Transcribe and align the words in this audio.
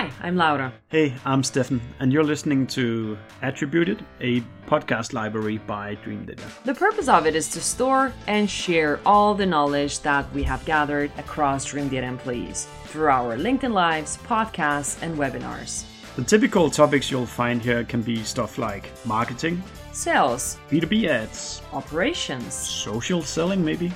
Hi, 0.00 0.10
I'm 0.22 0.36
Laura. 0.36 0.72
Hey, 0.88 1.12
I'm 1.26 1.42
Steffen, 1.42 1.78
and 1.98 2.10
you're 2.10 2.24
listening 2.24 2.66
to 2.68 3.18
Attributed, 3.42 4.02
a 4.22 4.40
podcast 4.66 5.12
library 5.12 5.58
by 5.58 5.96
Dreamdata. 5.96 6.40
The 6.64 6.72
purpose 6.72 7.06
of 7.06 7.26
it 7.26 7.36
is 7.36 7.48
to 7.48 7.60
store 7.60 8.10
and 8.26 8.48
share 8.48 8.98
all 9.04 9.34
the 9.34 9.44
knowledge 9.44 10.00
that 10.00 10.32
we 10.32 10.42
have 10.44 10.64
gathered 10.64 11.12
across 11.18 11.70
Dreamdata 11.70 12.04
employees 12.04 12.66
through 12.86 13.08
our 13.08 13.36
LinkedIn 13.36 13.74
Lives, 13.74 14.16
podcasts, 14.26 15.02
and 15.02 15.18
webinars. 15.18 15.84
The 16.16 16.24
typical 16.24 16.70
topics 16.70 17.10
you'll 17.10 17.26
find 17.26 17.60
here 17.60 17.84
can 17.84 18.00
be 18.00 18.22
stuff 18.22 18.56
like 18.56 18.90
marketing, 19.04 19.62
sales, 19.92 20.56
B2B 20.70 21.08
ads, 21.08 21.60
operations, 21.74 22.54
social 22.54 23.20
selling, 23.20 23.62
maybe. 23.62 23.92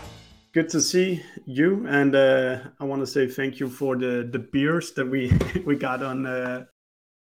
Good 0.55 0.68
to 0.68 0.80
see 0.80 1.21
you, 1.46 1.84
and 1.89 2.14
uh, 2.14 2.61
I 2.79 2.84
want 2.84 3.03
to 3.03 3.09
say 3.09 3.27
thank 3.27 3.59
you 3.59 3.68
for 3.68 3.96
the 3.96 4.29
the 4.30 4.39
beers 4.39 4.93
that 4.93 5.04
we 5.04 5.32
we 5.66 5.75
got 5.75 6.00
on 6.00 6.27
uh, 6.27 6.67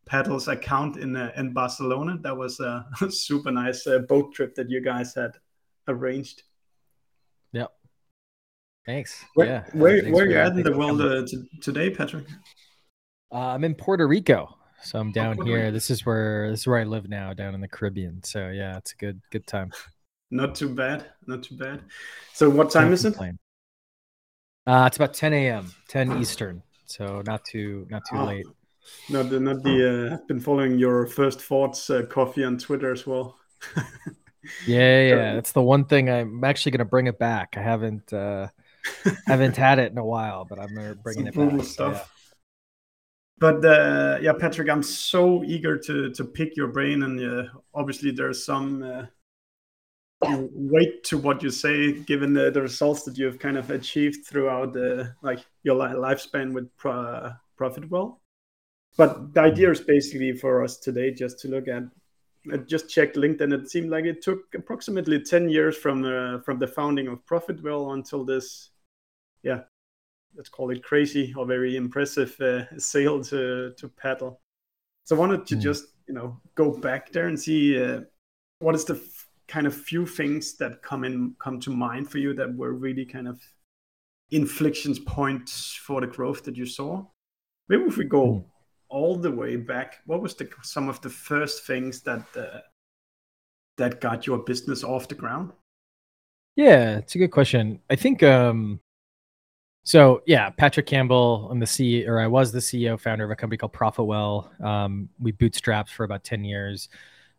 Paddle's 0.06 0.46
account 0.46 0.98
in 0.98 1.16
uh, 1.16 1.32
in 1.36 1.52
Barcelona. 1.52 2.16
That 2.22 2.36
was 2.36 2.60
a 2.60 2.86
super 3.10 3.50
nice 3.50 3.88
uh, 3.88 3.98
boat 4.08 4.32
trip 4.34 4.54
that 4.54 4.70
you 4.70 4.80
guys 4.80 5.14
had 5.16 5.32
arranged. 5.88 6.44
Yep. 7.50 7.72
Thanks. 8.86 9.24
Where, 9.34 9.46
yeah. 9.48 9.64
Where 9.72 10.00
Thanks 10.00 10.14
where 10.14 10.30
you 10.30 10.38
at 10.38 10.52
in 10.52 10.62
the 10.62 10.78
world 10.78 11.00
uh, 11.00 11.26
today, 11.60 11.90
Patrick? 11.90 12.26
Uh, 13.32 13.48
I'm 13.48 13.64
in 13.64 13.74
Puerto 13.74 14.06
Rico, 14.06 14.56
so 14.80 15.00
I'm 15.00 15.10
down 15.10 15.34
Puerto 15.34 15.50
here. 15.50 15.72
This 15.72 15.90
is 15.90 16.06
where 16.06 16.52
this 16.52 16.60
is 16.60 16.66
where 16.68 16.78
I 16.78 16.84
live 16.84 17.08
now, 17.08 17.34
down 17.34 17.56
in 17.56 17.60
the 17.60 17.66
Caribbean. 17.66 18.22
So 18.22 18.50
yeah, 18.50 18.76
it's 18.76 18.92
a 18.92 18.96
good 18.96 19.20
good 19.32 19.48
time. 19.48 19.72
Not 20.34 20.56
too 20.56 20.68
bad. 20.68 21.06
Not 21.28 21.44
too 21.44 21.56
bad. 21.56 21.82
So 22.32 22.50
what 22.50 22.68
time 22.70 22.84
Can't 22.88 22.94
is 22.94 23.04
it? 23.04 23.16
Uh, 24.66 24.84
it's 24.88 24.96
about 24.96 25.14
10 25.14 25.32
a.m. 25.32 25.72
10 25.88 26.20
Eastern, 26.20 26.60
so 26.86 27.22
not 27.24 27.44
too 27.44 27.86
not 27.88 28.02
too 28.10 28.16
Ah. 28.16 28.24
late. 28.24 28.46
Not 29.08 29.30
the 29.30 29.38
not 29.38 29.62
the. 29.62 29.76
Uh, 30.10 30.14
I've 30.14 30.26
been 30.26 30.40
following 30.40 30.76
your 30.76 31.06
first 31.06 31.40
thoughts 31.40 31.88
uh, 31.88 32.02
coffee 32.10 32.42
on 32.44 32.58
Twitter 32.58 32.92
as 32.92 33.06
well. 33.06 33.38
Yeah, 34.66 35.08
So- 35.08 35.16
yeah, 35.16 35.34
that's 35.36 35.52
the 35.52 35.62
one 35.62 35.86
thing 35.86 36.10
I'm 36.10 36.44
actually 36.44 36.72
gonna 36.72 36.84
bring 36.84 37.06
it 37.06 37.18
back. 37.18 37.54
I 37.56 37.62
haven't 37.62 38.12
uh, 38.12 38.48
haven't 39.26 39.56
had 39.56 39.78
it 39.78 39.90
in 39.92 39.96
a 39.96 40.04
while, 40.04 40.44
but 40.44 40.58
I'm 40.58 40.74
gonna 40.74 40.96
bring 40.96 41.16
Some 41.16 41.28
it 41.28 41.56
back. 41.56 41.64
stuff. 41.64 42.12
But 43.38 43.64
uh, 43.64 44.18
yeah, 44.20 44.34
Patrick, 44.38 44.68
I'm 44.68 44.82
so 44.82 45.42
eager 45.44 45.78
to 45.78 46.10
to 46.10 46.24
pick 46.24 46.56
your 46.58 46.68
brain, 46.68 47.04
and 47.04 47.18
uh, 47.20 47.44
obviously 47.72 48.10
there's 48.10 48.44
some 48.44 48.82
uh, 48.82 49.06
weight 50.22 51.04
to 51.04 51.18
what 51.18 51.42
you 51.42 51.50
say, 51.50 51.92
given 52.00 52.32
the, 52.32 52.50
the 52.50 52.62
results 52.62 53.02
that 53.04 53.18
you've 53.18 53.38
kind 53.38 53.56
of 53.58 53.70
achieved 53.70 54.26
throughout 54.26 54.72
the 54.72 55.14
like 55.22 55.44
your 55.62 55.76
li- 55.76 55.94
lifespan 55.94 56.52
with 56.52 56.74
pro- 56.76 57.32
Profitwell. 57.58 58.18
But 58.96 59.34
the 59.34 59.40
idea 59.40 59.70
is 59.70 59.80
basically 59.80 60.32
for 60.32 60.62
us 60.62 60.78
today 60.78 61.12
just 61.12 61.38
to 61.40 61.48
look 61.48 61.68
at. 61.68 61.82
I 62.52 62.58
just 62.58 62.90
checked 62.90 63.16
LinkedIn. 63.16 63.52
It 63.54 63.70
seemed 63.70 63.90
like 63.90 64.04
it 64.04 64.22
took 64.22 64.54
approximately 64.54 65.20
ten 65.22 65.48
years 65.48 65.76
from 65.76 66.04
uh, 66.04 66.40
from 66.42 66.58
the 66.58 66.66
founding 66.66 67.08
of 67.08 67.24
Profitwell 67.26 67.94
until 67.94 68.24
this, 68.24 68.70
yeah, 69.42 69.62
let's 70.36 70.50
call 70.50 70.70
it 70.70 70.82
crazy 70.84 71.32
or 71.36 71.46
very 71.46 71.76
impressive 71.76 72.38
uh, 72.40 72.64
sale 72.78 73.22
to 73.24 73.72
to 73.78 73.88
paddle. 73.88 74.40
So 75.04 75.16
I 75.16 75.18
wanted 75.18 75.46
to 75.46 75.54
Hmm. 75.54 75.60
just 75.60 75.84
you 76.06 76.14
know 76.14 76.40
go 76.54 76.70
back 76.76 77.12
there 77.12 77.28
and 77.28 77.40
see 77.40 77.82
uh, 77.82 78.02
what 78.58 78.74
is 78.74 78.84
the 78.84 78.94
kind 79.48 79.66
of 79.66 79.74
few 79.74 80.06
things 80.06 80.56
that 80.56 80.82
come 80.82 81.04
in 81.04 81.34
come 81.38 81.60
to 81.60 81.70
mind 81.70 82.10
for 82.10 82.18
you 82.18 82.34
that 82.34 82.54
were 82.56 82.72
really 82.72 83.04
kind 83.04 83.28
of 83.28 83.40
inflections 84.30 84.98
points 84.98 85.74
for 85.74 86.00
the 86.00 86.06
growth 86.06 86.44
that 86.44 86.56
you 86.56 86.66
saw. 86.66 87.04
Maybe 87.68 87.84
if 87.84 87.96
we 87.96 88.04
go 88.04 88.32
Hmm. 88.32 88.38
all 88.88 89.16
the 89.16 89.30
way 89.30 89.56
back, 89.56 89.98
what 90.06 90.22
was 90.22 90.34
the 90.34 90.48
some 90.62 90.88
of 90.88 91.00
the 91.00 91.10
first 91.10 91.66
things 91.66 92.02
that 92.02 92.24
uh, 92.36 92.60
that 93.76 94.00
got 94.00 94.26
your 94.26 94.38
business 94.38 94.84
off 94.84 95.08
the 95.08 95.14
ground? 95.14 95.52
Yeah, 96.56 96.98
it's 96.98 97.14
a 97.14 97.18
good 97.18 97.32
question. 97.32 97.80
I 97.90 97.96
think 97.96 98.22
um 98.22 98.80
so 99.86 100.22
yeah, 100.26 100.48
Patrick 100.50 100.86
Campbell, 100.86 101.48
I'm 101.50 101.58
the 101.60 101.66
CEO 101.66 102.08
or 102.08 102.18
I 102.20 102.26
was 102.26 102.52
the 102.52 102.60
CEO 102.60 102.98
founder 102.98 103.24
of 103.24 103.30
a 103.30 103.36
company 103.36 103.58
called 103.58 103.72
Profitwell. 103.72 104.60
Um 104.64 105.08
we 105.18 105.32
bootstrapped 105.32 105.90
for 105.90 106.04
about 106.04 106.24
10 106.24 106.44
years 106.44 106.88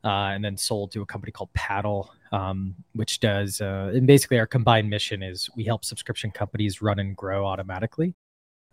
uh 0.05 0.31
and 0.33 0.45
then 0.45 0.55
sold 0.55 0.91
to 0.91 1.01
a 1.01 1.05
company 1.05 1.31
called 1.31 1.51
Paddle 1.53 2.13
um 2.31 2.75
which 2.93 3.19
does 3.19 3.59
uh 3.59 3.91
and 3.93 4.07
basically 4.07 4.39
our 4.39 4.47
combined 4.47 4.89
mission 4.89 5.21
is 5.23 5.49
we 5.55 5.63
help 5.65 5.83
subscription 5.83 6.31
companies 6.31 6.81
run 6.81 6.99
and 6.99 7.15
grow 7.17 7.45
automatically. 7.45 8.13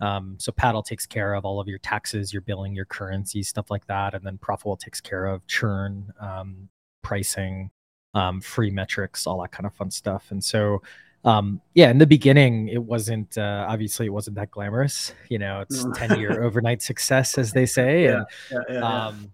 Um, 0.00 0.34
so 0.38 0.50
Paddle 0.50 0.82
takes 0.82 1.06
care 1.06 1.34
of 1.34 1.44
all 1.44 1.60
of 1.60 1.68
your 1.68 1.78
taxes, 1.78 2.32
your 2.32 2.42
billing, 2.42 2.74
your 2.74 2.86
currency, 2.86 3.42
stuff 3.44 3.70
like 3.70 3.86
that, 3.86 4.14
and 4.14 4.26
then 4.26 4.36
Profitwell 4.36 4.76
takes 4.76 5.00
care 5.00 5.26
of 5.26 5.46
churn, 5.46 6.12
um, 6.20 6.68
pricing, 7.02 7.70
um, 8.14 8.40
free 8.40 8.70
metrics, 8.70 9.28
all 9.28 9.40
that 9.42 9.52
kind 9.52 9.64
of 9.64 9.72
fun 9.74 9.92
stuff. 9.92 10.26
And 10.30 10.42
so, 10.42 10.82
um, 11.24 11.60
yeah, 11.74 11.88
in 11.88 11.98
the 11.98 12.06
beginning, 12.06 12.66
it 12.66 12.82
wasn't 12.82 13.38
uh, 13.38 13.64
obviously 13.68 14.06
it 14.06 14.12
wasn't 14.12 14.34
that 14.36 14.50
glamorous. 14.50 15.12
You 15.28 15.38
know, 15.38 15.60
it's 15.60 15.86
ten 15.94 16.18
year 16.18 16.42
overnight 16.46 16.82
success, 16.82 17.38
as 17.38 17.52
they 17.52 17.64
say. 17.66 18.06
And 18.06 18.26
Yeah, 18.50 18.58
yeah, 18.68 18.74
yeah. 18.80 19.06
um, 19.06 19.32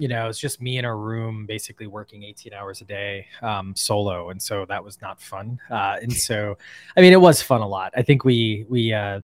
you 0.00 0.08
know, 0.08 0.28
it's 0.30 0.38
just 0.38 0.62
me 0.62 0.78
in 0.78 0.86
a 0.86 0.96
room 0.96 1.44
basically 1.44 1.86
working 1.86 2.22
18 2.22 2.54
hours 2.54 2.80
a 2.80 2.84
day 2.86 3.26
um, 3.42 3.76
solo, 3.76 4.30
and 4.30 4.40
so 4.40 4.64
that 4.66 4.82
was 4.82 4.98
not 5.02 5.20
fun. 5.20 5.60
Uh, 5.70 5.98
and 6.00 6.10
so, 6.10 6.56
I 6.96 7.02
mean, 7.02 7.12
it 7.12 7.20
was 7.20 7.42
fun 7.42 7.60
a 7.60 7.68
lot. 7.68 7.92
I 7.94 8.00
think 8.00 8.24
we 8.24 8.64
we 8.70 8.94
uh, 8.94 9.20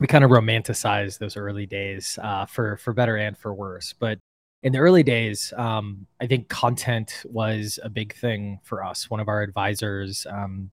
we 0.00 0.06
kind 0.06 0.22
of 0.22 0.30
romanticized 0.30 1.18
those 1.18 1.38
early 1.38 1.64
days 1.64 2.18
uh, 2.22 2.44
for 2.44 2.76
for 2.76 2.92
better 2.92 3.16
and 3.16 3.36
for 3.38 3.54
worse. 3.54 3.94
But 3.98 4.18
in 4.62 4.72
the 4.72 4.78
early 4.78 5.02
days, 5.02 5.54
um, 5.56 6.06
I 6.20 6.26
think 6.26 6.48
content 6.50 7.22
was 7.24 7.78
a 7.82 7.88
big 7.88 8.14
thing 8.14 8.60
for 8.62 8.84
us. 8.84 9.08
One 9.08 9.20
of 9.20 9.28
our 9.28 9.40
advisors 9.40 10.26
um, 10.30 10.70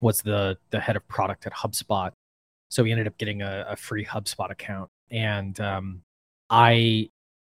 was 0.00 0.20
the 0.20 0.58
the 0.70 0.80
head 0.80 0.96
of 0.96 1.06
product 1.06 1.46
at 1.46 1.52
HubSpot, 1.52 2.10
so 2.70 2.82
we 2.82 2.90
ended 2.90 3.06
up 3.06 3.16
getting 3.18 3.40
a, 3.40 3.66
a 3.68 3.76
free 3.76 4.04
HubSpot 4.04 4.50
account, 4.50 4.90
and 5.12 5.60
um, 5.60 6.02
I 6.50 7.10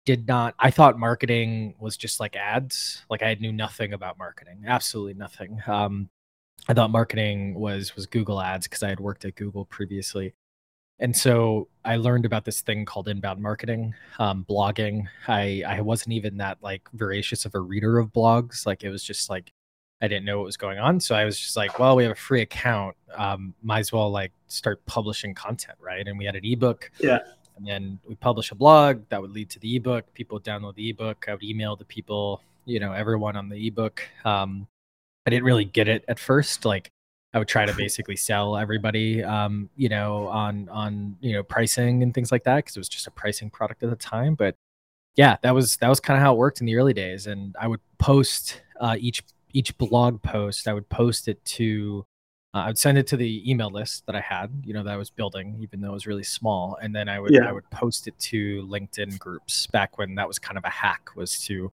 did 0.07 0.27
not 0.27 0.55
i 0.59 0.71
thought 0.71 0.99
marketing 0.99 1.75
was 1.79 1.97
just 1.99 2.19
like 2.21 2.37
ads. 2.37 3.05
Like 3.11 3.23
i 3.23 3.35
knew 3.35 3.53
nothing 3.53 3.93
about 3.93 4.17
marketing 4.17 4.65
absolutely 4.67 5.15
nothing. 5.15 5.61
Um 5.67 6.09
i 6.69 6.73
thought 6.73 6.91
marketing 6.91 7.55
was 7.55 7.95
was 7.95 8.07
google 8.07 8.41
ads 8.41 8.67
because 8.67 8.83
i 8.83 8.89
had 8.89 9.01
worked 9.01 9.27
at 9.27 9.35
google 9.35 9.67
previously. 9.67 10.33
And 11.01 11.15
so 11.15 11.69
i 11.85 11.97
learned 11.97 12.25
about 12.25 12.45
this 12.47 12.63
thing 12.63 12.85
called 12.87 13.09
inbound 13.09 13.43
marketing 13.43 13.95
um, 14.19 14.47
blogging. 14.49 15.07
I 15.29 15.63
i 15.67 15.81
wasn't 15.83 16.15
even 16.15 16.39
that 16.39 16.59
like 16.63 16.89
voracious 16.95 17.45
of 17.45 17.55
a 17.55 17.61
reader 17.61 17.99
of 17.99 18.13
blogs. 18.13 18.65
Like 18.65 18.85
it 18.85 18.91
was 18.91 19.03
just 19.03 19.29
like 19.29 19.53
i 20.01 20.09
didn't 20.09 20.25
know 20.25 20.39
what 20.39 20.47
was 20.47 20.57
going 20.57 20.79
on. 20.79 21.01
So 21.01 21.17
i 21.17 21.25
was 21.25 21.39
just 21.39 21.57
like 21.57 21.79
well 21.81 21.97
we 21.97 22.05
have 22.05 22.13
a 22.13 22.15
free 22.15 22.43
account. 22.43 22.97
Um, 23.15 23.55
might 23.63 23.81
as 23.81 23.93
well 23.93 24.11
like 24.11 24.33
start 24.47 24.85
publishing 24.87 25.35
content 25.35 25.79
right? 25.81 26.07
And 26.07 26.17
we 26.17 26.25
had 26.25 26.37
an 26.37 26.45
ebook. 26.45 26.93
Yeah. 27.01 27.21
And 27.57 27.67
then 27.67 27.99
we 28.07 28.15
publish 28.15 28.51
a 28.51 28.55
blog 28.55 29.03
that 29.09 29.21
would 29.21 29.31
lead 29.31 29.51
to 29.51 29.59
the 29.59 29.77
ebook. 29.77 30.13
People 30.15 30.37
would 30.37 30.45
download 30.45 30.75
the 30.75 30.91
ebook. 30.91 31.25
I 31.29 31.33
would 31.33 31.43
email 31.43 31.77
the 31.77 31.85
people 31.85 32.43
you 32.65 32.81
know 32.81 32.93
everyone 32.93 33.37
on 33.37 33.49
the 33.49 33.67
ebook. 33.67 34.03
Um, 34.25 34.67
i 35.27 35.31
didn't 35.31 35.45
really 35.45 35.65
get 35.65 35.89
it 35.89 36.05
at 36.09 36.19
first. 36.19 36.65
Like 36.65 36.91
i 37.33 37.39
would 37.39 37.49
try 37.49 37.67
to 37.67 37.73
basically 37.77 38.17
sell 38.17 38.57
everybody 38.57 39.23
um, 39.23 39.71
you 39.77 39.89
know 39.89 40.27
on 40.29 40.69
on 40.69 41.17
you 41.21 41.33
know 41.33 41.43
pricing 41.43 42.03
and 42.03 42.13
things 42.13 42.31
like 42.31 42.45
that 42.45 42.57
because 42.57 42.77
it 42.77 42.81
was 42.81 42.89
just 42.89 43.07
a 43.07 43.11
pricing 43.11 43.51
product 43.51 43.83
at 43.83 43.91
the 43.91 43.97
time. 43.97 44.35
But 44.35 44.57
yeah 45.17 45.37
that 45.43 45.55
was 45.55 45.77
that 45.79 45.89
was 45.89 46.01
kind 46.01 46.17
of 46.17 46.23
how 46.23 46.35
it 46.35 46.39
worked 46.39 46.61
in 46.61 46.67
the 46.67 46.77
early 46.77 46.93
days. 46.93 47.27
And 47.27 47.55
i 47.61 47.67
would 47.67 47.81
post 47.99 48.61
uh, 48.81 48.97
each 48.99 49.23
each 49.53 49.77
blog 49.79 50.21
post 50.23 50.69
i 50.69 50.75
would 50.75 50.89
post 50.91 51.29
it 51.29 51.43
to 51.45 52.05
uh, 52.57 52.63
I 52.63 52.67
would 52.69 52.79
send 52.79 52.97
it 52.97 53.07
to 53.09 53.19
the 53.19 53.49
email 53.49 53.69
list 53.69 54.07
that 54.07 54.17
I 54.17 54.21
had, 54.21 54.51
you 54.65 54.73
know, 54.73 54.83
that 54.83 54.95
I 54.95 54.97
was 54.97 55.11
building, 55.11 55.59
even 55.61 55.83
though 55.83 55.91
it 55.91 55.93
was 55.93 56.07
really 56.07 56.23
small, 56.23 56.79
and 56.81 56.97
then 56.97 57.07
I 57.07 57.21
would 57.21 57.35
Yeah. 57.35 57.47
I 57.47 57.53
would 57.53 57.69
post 57.71 58.09
it 58.09 58.19
to 58.31 58.67
LinkedIn 58.67 59.19
groups 59.19 59.67
back 59.67 59.99
when 59.99 60.15
that 60.15 60.27
was 60.27 60.39
kind 60.39 60.57
of 60.57 60.65
a 60.65 60.71
hack 60.71 61.11
was 61.17 61.39
to, 61.45 61.71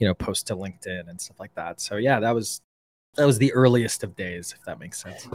you 0.00 0.08
know, 0.08 0.14
post 0.14 0.48
to 0.48 0.56
LinkedIn 0.56 1.08
and 1.08 1.20
stuff 1.20 1.38
like 1.38 1.54
that. 1.54 1.80
So 1.80 1.96
yeah, 1.96 2.18
that 2.18 2.34
was 2.34 2.62
that 3.14 3.26
was 3.26 3.38
the 3.38 3.52
earliest 3.52 4.02
of 4.02 4.16
days, 4.16 4.52
if 4.58 4.64
that 4.64 4.80
makes 4.80 5.00
sense. 5.00 5.28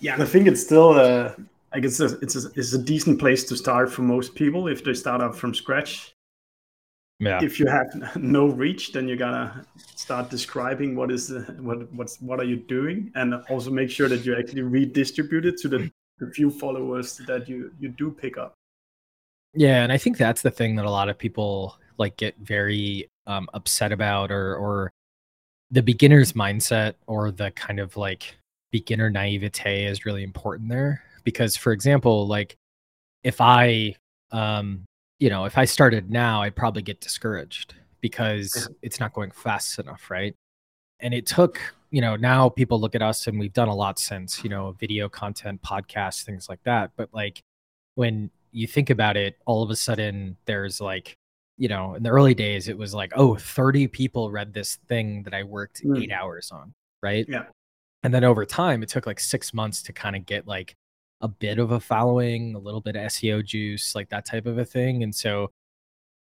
Yeah, 0.00 0.14
and 0.14 0.22
I 0.22 0.26
think 0.26 0.48
it's 0.48 0.62
still, 0.62 0.90
uh, 0.90 1.32
I 1.72 1.78
guess 1.78 2.00
it's 2.00 2.12
a, 2.12 2.18
it's, 2.18 2.36
a, 2.44 2.50
it's 2.56 2.72
a 2.72 2.78
decent 2.78 3.20
place 3.20 3.44
to 3.44 3.56
start 3.56 3.92
for 3.92 4.02
most 4.02 4.34
people 4.34 4.66
if 4.66 4.82
they 4.82 4.94
start 4.94 5.20
up 5.20 5.36
from 5.36 5.54
scratch. 5.54 6.12
Yeah, 7.20 7.38
If 7.42 7.60
you 7.60 7.66
have 7.66 8.16
no 8.16 8.46
reach, 8.46 8.92
then 8.92 9.06
you 9.06 9.16
gotta 9.16 9.64
start 9.94 10.30
describing 10.30 10.96
what 10.96 11.10
is 11.10 11.28
the, 11.28 11.40
what 11.60 11.92
what's 11.92 12.18
what 12.20 12.40
are 12.40 12.44
you 12.44 12.56
doing, 12.56 13.12
and 13.14 13.34
also 13.50 13.70
make 13.70 13.90
sure 13.90 14.08
that 14.08 14.24
you 14.24 14.34
actually 14.36 14.62
redistribute 14.62 15.44
it 15.44 15.58
to 15.58 15.68
the, 15.68 15.90
the 16.18 16.30
few 16.32 16.50
followers 16.50 17.18
that 17.26 17.46
you 17.46 17.72
you 17.78 17.90
do 17.90 18.10
pick 18.10 18.38
up. 18.38 18.54
Yeah, 19.52 19.82
and 19.82 19.92
I 19.92 19.98
think 19.98 20.16
that's 20.16 20.40
the 20.40 20.50
thing 20.50 20.76
that 20.76 20.86
a 20.86 20.90
lot 20.90 21.10
of 21.10 21.18
people 21.18 21.76
like 21.98 22.16
get 22.16 22.36
very 22.38 23.10
um, 23.26 23.50
upset 23.52 23.92
about, 23.92 24.32
or 24.32 24.56
or 24.56 24.90
the 25.70 25.82
beginner's 25.82 26.32
mindset, 26.32 26.94
or 27.06 27.30
the 27.30 27.50
kind 27.50 27.80
of 27.80 27.98
like 27.98 28.34
beginner 28.70 29.10
naivete 29.10 29.84
is 29.84 30.06
really 30.06 30.22
important 30.22 30.70
there. 30.70 31.02
Because, 31.24 31.54
for 31.54 31.72
example, 31.72 32.26
like 32.26 32.56
if 33.24 33.42
I 33.42 33.94
um, 34.32 34.86
you 35.20 35.28
know, 35.28 35.44
if 35.44 35.56
I 35.56 35.66
started 35.66 36.10
now, 36.10 36.42
I'd 36.42 36.56
probably 36.56 36.82
get 36.82 37.00
discouraged 37.00 37.74
because 38.00 38.68
it's 38.82 38.98
not 38.98 39.12
going 39.12 39.30
fast 39.30 39.78
enough, 39.78 40.10
right? 40.10 40.34
And 41.00 41.12
it 41.12 41.26
took, 41.26 41.60
you 41.90 42.00
know, 42.00 42.16
now 42.16 42.48
people 42.48 42.80
look 42.80 42.94
at 42.94 43.02
us 43.02 43.26
and 43.26 43.38
we've 43.38 43.52
done 43.52 43.68
a 43.68 43.74
lot 43.74 43.98
since, 43.98 44.42
you 44.42 44.48
know, 44.48 44.72
video 44.80 45.08
content, 45.10 45.60
podcasts, 45.62 46.24
things 46.24 46.48
like 46.48 46.62
that. 46.64 46.90
But 46.96 47.10
like 47.12 47.42
when 47.94 48.30
you 48.50 48.66
think 48.66 48.88
about 48.88 49.18
it, 49.18 49.36
all 49.44 49.62
of 49.62 49.70
a 49.70 49.76
sudden 49.76 50.36
there's 50.46 50.80
like, 50.80 51.16
you 51.58 51.68
know, 51.68 51.94
in 51.94 52.02
the 52.02 52.08
early 52.08 52.34
days, 52.34 52.68
it 52.68 52.78
was 52.78 52.94
like, 52.94 53.12
oh, 53.14 53.36
30 53.36 53.88
people 53.88 54.30
read 54.30 54.54
this 54.54 54.76
thing 54.88 55.22
that 55.24 55.34
I 55.34 55.42
worked 55.42 55.84
mm. 55.84 56.02
eight 56.02 56.12
hours 56.12 56.50
on, 56.50 56.72
right? 57.02 57.26
Yeah. 57.28 57.44
And 58.02 58.14
then 58.14 58.24
over 58.24 58.46
time, 58.46 58.82
it 58.82 58.88
took 58.88 59.06
like 59.06 59.20
six 59.20 59.52
months 59.52 59.82
to 59.82 59.92
kind 59.92 60.16
of 60.16 60.24
get 60.24 60.46
like 60.46 60.74
a 61.20 61.28
bit 61.28 61.58
of 61.58 61.72
a 61.72 61.80
following, 61.80 62.54
a 62.54 62.58
little 62.58 62.80
bit 62.80 62.96
of 62.96 63.02
SEO 63.02 63.44
juice, 63.44 63.94
like 63.94 64.08
that 64.08 64.24
type 64.24 64.46
of 64.46 64.58
a 64.58 64.64
thing. 64.64 65.02
And 65.02 65.14
so 65.14 65.50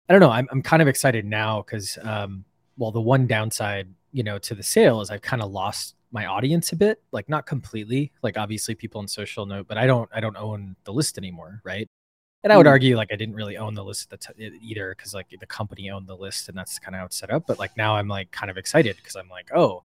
I 0.07 0.13
don't 0.13 0.19
know, 0.19 0.31
I'm, 0.31 0.47
I'm 0.51 0.61
kind 0.61 0.81
of 0.81 0.87
excited 0.87 1.25
now 1.25 1.61
because, 1.61 1.97
um, 2.01 2.43
well, 2.77 2.91
the 2.91 3.01
one 3.01 3.27
downside, 3.27 3.87
you 4.11 4.23
know, 4.23 4.37
to 4.39 4.55
the 4.55 4.63
sale 4.63 5.01
is 5.01 5.09
I've 5.09 5.21
kind 5.21 5.41
of 5.41 5.51
lost 5.51 5.95
my 6.11 6.25
audience 6.25 6.71
a 6.71 6.75
bit, 6.75 7.01
like 7.11 7.29
not 7.29 7.45
completely, 7.45 8.11
like 8.23 8.37
obviously 8.37 8.73
people 8.73 8.99
on 8.99 9.07
social 9.07 9.45
know, 9.45 9.63
but 9.63 9.77
I 9.77 9.85
don't, 9.85 10.09
I 10.13 10.19
don't 10.19 10.37
own 10.37 10.75
the 10.83 10.93
list 10.93 11.17
anymore. 11.17 11.61
Right. 11.63 11.87
And 12.43 12.53
I 12.53 12.57
would 12.57 12.65
mm. 12.65 12.69
argue 12.69 12.95
like 12.95 13.09
I 13.11 13.17
didn't 13.17 13.35
really 13.35 13.57
own 13.57 13.75
the 13.75 13.83
list 13.83 14.11
at 14.11 14.19
the 14.19 14.33
t- 14.33 14.59
either 14.61 14.95
because 14.95 15.13
like 15.13 15.27
the 15.37 15.45
company 15.45 15.91
owned 15.91 16.07
the 16.07 16.15
list 16.15 16.47
and 16.49 16.57
that's 16.57 16.79
kind 16.79 16.95
of 16.95 16.99
how 16.99 17.05
it's 17.05 17.17
set 17.17 17.29
up. 17.29 17.45
But 17.45 17.59
like 17.59 17.75
now 17.77 17.95
I'm 17.95 18.07
like 18.07 18.31
kind 18.31 18.49
of 18.49 18.57
excited 18.57 18.95
because 18.95 19.15
I'm 19.15 19.29
like, 19.29 19.51
oh, 19.53 19.83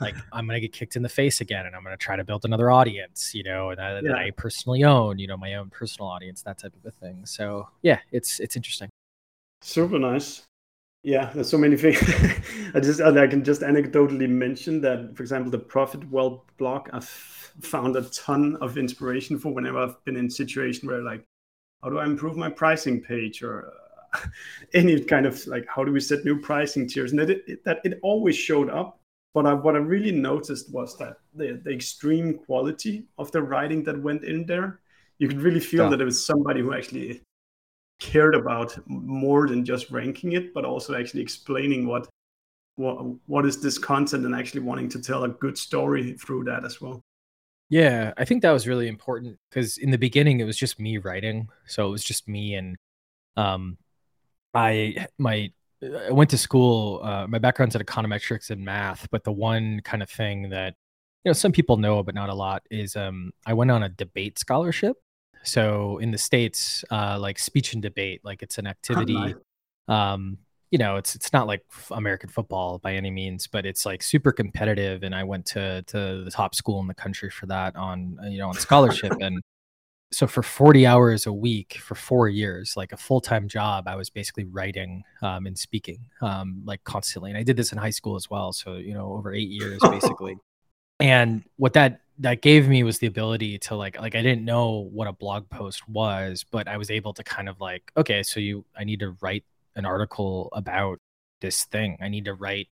like 0.00 0.14
I'm 0.32 0.46
gonna 0.46 0.60
get 0.60 0.72
kicked 0.72 0.96
in 0.96 1.02
the 1.02 1.08
face 1.08 1.40
again, 1.40 1.66
and 1.66 1.74
I'm 1.74 1.82
gonna 1.82 1.96
try 1.96 2.16
to 2.16 2.24
build 2.24 2.44
another 2.44 2.70
audience, 2.70 3.34
you 3.34 3.42
know, 3.42 3.74
that, 3.74 4.02
yeah. 4.02 4.10
that 4.10 4.18
I 4.18 4.30
personally 4.30 4.84
own, 4.84 5.18
you 5.18 5.26
know, 5.26 5.36
my 5.36 5.54
own 5.54 5.70
personal 5.70 6.08
audience, 6.08 6.42
that 6.42 6.58
type 6.58 6.74
of 6.74 6.84
a 6.84 6.90
thing. 6.90 7.26
So 7.26 7.68
yeah, 7.82 8.00
it's 8.12 8.40
it's 8.40 8.56
interesting. 8.56 8.88
Super 9.62 9.98
nice. 9.98 10.42
Yeah, 11.02 11.30
there's 11.34 11.48
so 11.48 11.56
many 11.56 11.76
things. 11.76 11.98
I 12.74 12.80
just 12.80 13.00
I 13.00 13.26
can 13.26 13.42
just 13.42 13.62
anecdotally 13.62 14.28
mention 14.28 14.80
that, 14.82 15.16
for 15.16 15.22
example, 15.22 15.50
the 15.50 15.58
ProfitWell 15.58 16.42
blog, 16.58 16.90
I've 16.92 17.08
found 17.08 17.96
a 17.96 18.02
ton 18.02 18.56
of 18.60 18.76
inspiration 18.76 19.38
for 19.38 19.52
whenever 19.52 19.78
I've 19.78 20.04
been 20.04 20.16
in 20.16 20.26
a 20.26 20.30
situation 20.30 20.88
where 20.88 21.00
like, 21.00 21.24
how 21.82 21.88
do 21.88 21.98
I 21.98 22.04
improve 22.04 22.36
my 22.36 22.50
pricing 22.50 23.00
page 23.00 23.42
or 23.42 23.72
uh, 24.12 24.18
any 24.74 25.02
kind 25.02 25.24
of 25.24 25.46
like 25.46 25.66
how 25.68 25.84
do 25.84 25.92
we 25.92 26.00
set 26.00 26.24
new 26.26 26.38
pricing 26.38 26.86
tiers? 26.86 27.12
And 27.12 27.20
that 27.20 27.30
it, 27.30 27.64
that 27.64 27.80
it 27.84 27.98
always 28.02 28.36
showed 28.36 28.68
up 28.68 28.99
but 29.34 29.46
I, 29.46 29.54
what 29.54 29.76
I 29.76 29.78
really 29.78 30.12
noticed 30.12 30.72
was 30.72 30.96
that 30.98 31.18
the, 31.34 31.60
the 31.64 31.70
extreme 31.70 32.38
quality 32.38 33.06
of 33.18 33.30
the 33.32 33.42
writing 33.42 33.84
that 33.84 34.00
went 34.00 34.24
in 34.24 34.44
there, 34.46 34.80
you 35.18 35.28
could 35.28 35.40
really 35.40 35.60
feel 35.60 35.84
yeah. 35.84 35.90
that 35.90 36.00
it 36.00 36.04
was 36.04 36.24
somebody 36.24 36.60
who 36.60 36.74
actually 36.74 37.22
cared 38.00 38.34
about 38.34 38.76
more 38.86 39.46
than 39.46 39.64
just 39.64 39.90
ranking 39.90 40.32
it, 40.32 40.52
but 40.52 40.64
also 40.64 40.98
actually 40.98 41.22
explaining 41.22 41.86
what 41.86 42.08
what 42.76 42.96
what 43.26 43.44
is 43.44 43.60
this 43.60 43.78
content 43.78 44.24
and 44.24 44.34
actually 44.34 44.62
wanting 44.62 44.88
to 44.88 45.00
tell 45.00 45.24
a 45.24 45.28
good 45.28 45.58
story 45.58 46.14
through 46.14 46.44
that 46.44 46.64
as 46.64 46.80
well. 46.80 47.02
Yeah, 47.68 48.12
I 48.16 48.24
think 48.24 48.42
that 48.42 48.50
was 48.50 48.66
really 48.66 48.88
important 48.88 49.38
because 49.48 49.78
in 49.78 49.90
the 49.90 49.98
beginning 49.98 50.40
it 50.40 50.44
was 50.44 50.56
just 50.56 50.80
me 50.80 50.98
writing, 50.98 51.48
so 51.66 51.86
it 51.86 51.90
was 51.90 52.02
just 52.02 52.26
me 52.26 52.54
and 52.54 52.76
um, 53.36 53.78
I 54.54 55.06
my 55.18 55.52
I 55.82 56.12
went 56.12 56.30
to 56.30 56.38
school. 56.38 57.00
Uh, 57.02 57.26
my 57.26 57.38
background's 57.38 57.74
in 57.74 57.82
econometrics 57.82 58.50
and 58.50 58.64
math, 58.64 59.08
but 59.10 59.24
the 59.24 59.32
one 59.32 59.80
kind 59.84 60.02
of 60.02 60.10
thing 60.10 60.50
that 60.50 60.74
you 61.24 61.30
know 61.30 61.32
some 61.32 61.52
people 61.52 61.76
know 61.76 62.02
but 62.02 62.14
not 62.14 62.28
a 62.28 62.34
lot 62.34 62.62
is 62.70 62.96
um, 62.96 63.32
I 63.46 63.54
went 63.54 63.70
on 63.70 63.82
a 63.82 63.88
debate 63.88 64.38
scholarship. 64.38 64.96
So 65.42 65.98
in 65.98 66.10
the 66.10 66.18
states, 66.18 66.84
uh, 66.90 67.18
like 67.18 67.38
speech 67.38 67.72
and 67.72 67.82
debate, 67.82 68.20
like 68.24 68.42
it's 68.42 68.58
an 68.58 68.66
activity. 68.66 69.34
Um, 69.88 70.38
you 70.70 70.78
know, 70.78 70.96
it's 70.96 71.14
it's 71.16 71.32
not 71.32 71.46
like 71.46 71.64
American 71.90 72.28
football 72.28 72.78
by 72.78 72.94
any 72.94 73.10
means, 73.10 73.46
but 73.46 73.66
it's 73.66 73.84
like 73.84 74.02
super 74.02 74.32
competitive. 74.32 75.02
And 75.02 75.14
I 75.14 75.24
went 75.24 75.46
to 75.46 75.82
to 75.82 76.22
the 76.24 76.30
top 76.30 76.54
school 76.54 76.80
in 76.80 76.86
the 76.86 76.94
country 76.94 77.30
for 77.30 77.46
that 77.46 77.74
on 77.76 78.18
you 78.24 78.38
know 78.38 78.48
on 78.48 78.54
scholarship 78.54 79.12
and 79.20 79.42
so 80.12 80.26
for 80.26 80.42
40 80.42 80.86
hours 80.86 81.26
a 81.26 81.32
week 81.32 81.78
for 81.80 81.94
four 81.94 82.28
years 82.28 82.74
like 82.76 82.92
a 82.92 82.96
full-time 82.96 83.48
job 83.48 83.86
i 83.86 83.94
was 83.94 84.10
basically 84.10 84.44
writing 84.44 85.02
um, 85.22 85.46
and 85.46 85.58
speaking 85.58 86.00
um, 86.20 86.62
like 86.64 86.82
constantly 86.84 87.30
and 87.30 87.38
i 87.38 87.42
did 87.42 87.56
this 87.56 87.72
in 87.72 87.78
high 87.78 87.90
school 87.90 88.16
as 88.16 88.28
well 88.28 88.52
so 88.52 88.76
you 88.76 88.94
know 88.94 89.12
over 89.12 89.32
eight 89.32 89.48
years 89.60 89.80
basically. 89.82 90.36
And 90.98 91.44
what 91.56 91.72
that 91.72 92.02
that 92.18 92.42
gave 92.42 92.68
me 92.68 92.82
was 92.82 92.98
the 92.98 93.06
ability 93.06 93.58
to 93.58 93.74
like 93.74 93.98
like 93.98 94.14
i 94.14 94.20
didn't 94.20 94.44
know 94.44 94.90
what 94.92 95.08
a 95.08 95.12
blog 95.12 95.48
post 95.48 95.88
was 95.88 96.44
but 96.50 96.68
i 96.68 96.76
was 96.76 96.90
able 96.90 97.14
to 97.14 97.24
kind 97.24 97.48
of 97.48 97.58
like 97.58 97.90
okay 97.96 98.22
so 98.22 98.38
you 98.38 98.66
i 98.76 98.84
need 98.84 99.00
to 99.00 99.16
write 99.22 99.42
an 99.76 99.86
article 99.86 100.50
about 100.52 100.98
this 101.40 101.64
thing. 101.64 101.96
I 102.00 102.08
need 102.08 102.26
to 102.26 102.34
write 102.34 102.68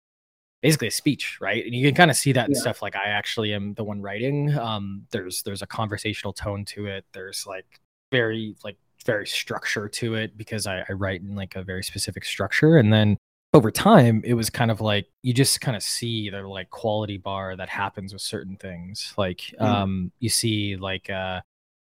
basically 0.63 0.87
a 0.87 0.91
speech, 0.91 1.37
right? 1.41 1.63
And 1.63 1.75
you 1.75 1.85
can 1.85 1.93
kind 1.93 2.09
of 2.09 2.17
see 2.17 2.31
that 2.31 2.49
yeah. 2.49 2.57
stuff. 2.57 2.81
Like 2.81 2.95
I 2.95 3.09
actually 3.09 3.53
am 3.53 3.73
the 3.75 3.83
one 3.83 4.01
writing. 4.01 4.57
Um, 4.57 5.05
there's 5.11 5.43
there's 5.43 5.61
a 5.61 5.67
conversational 5.67 6.31
tone 6.33 6.63
to 6.65 6.87
it. 6.87 7.05
There's 7.11 7.45
like 7.45 7.65
very 8.11 8.55
like 8.63 8.77
very 9.05 9.27
structure 9.27 9.89
to 9.89 10.15
it 10.15 10.37
because 10.37 10.65
I, 10.65 10.85
I 10.87 10.93
write 10.93 11.21
in 11.21 11.35
like 11.35 11.57
a 11.57 11.63
very 11.63 11.83
specific 11.83 12.23
structure. 12.23 12.77
And 12.77 12.93
then 12.93 13.17
over 13.53 13.71
time, 13.71 14.21
it 14.23 14.35
was 14.35 14.49
kind 14.49 14.71
of 14.71 14.79
like 14.79 15.05
you 15.21 15.33
just 15.33 15.59
kind 15.59 15.75
of 15.75 15.83
see 15.83 16.29
the 16.29 16.41
like 16.47 16.69
quality 16.69 17.17
bar 17.17 17.57
that 17.57 17.67
happens 17.67 18.13
with 18.13 18.21
certain 18.21 18.55
things. 18.55 19.13
Like 19.17 19.41
mm. 19.59 19.61
um, 19.61 20.13
you 20.19 20.29
see 20.29 20.77
like 20.77 21.09
uh, 21.09 21.41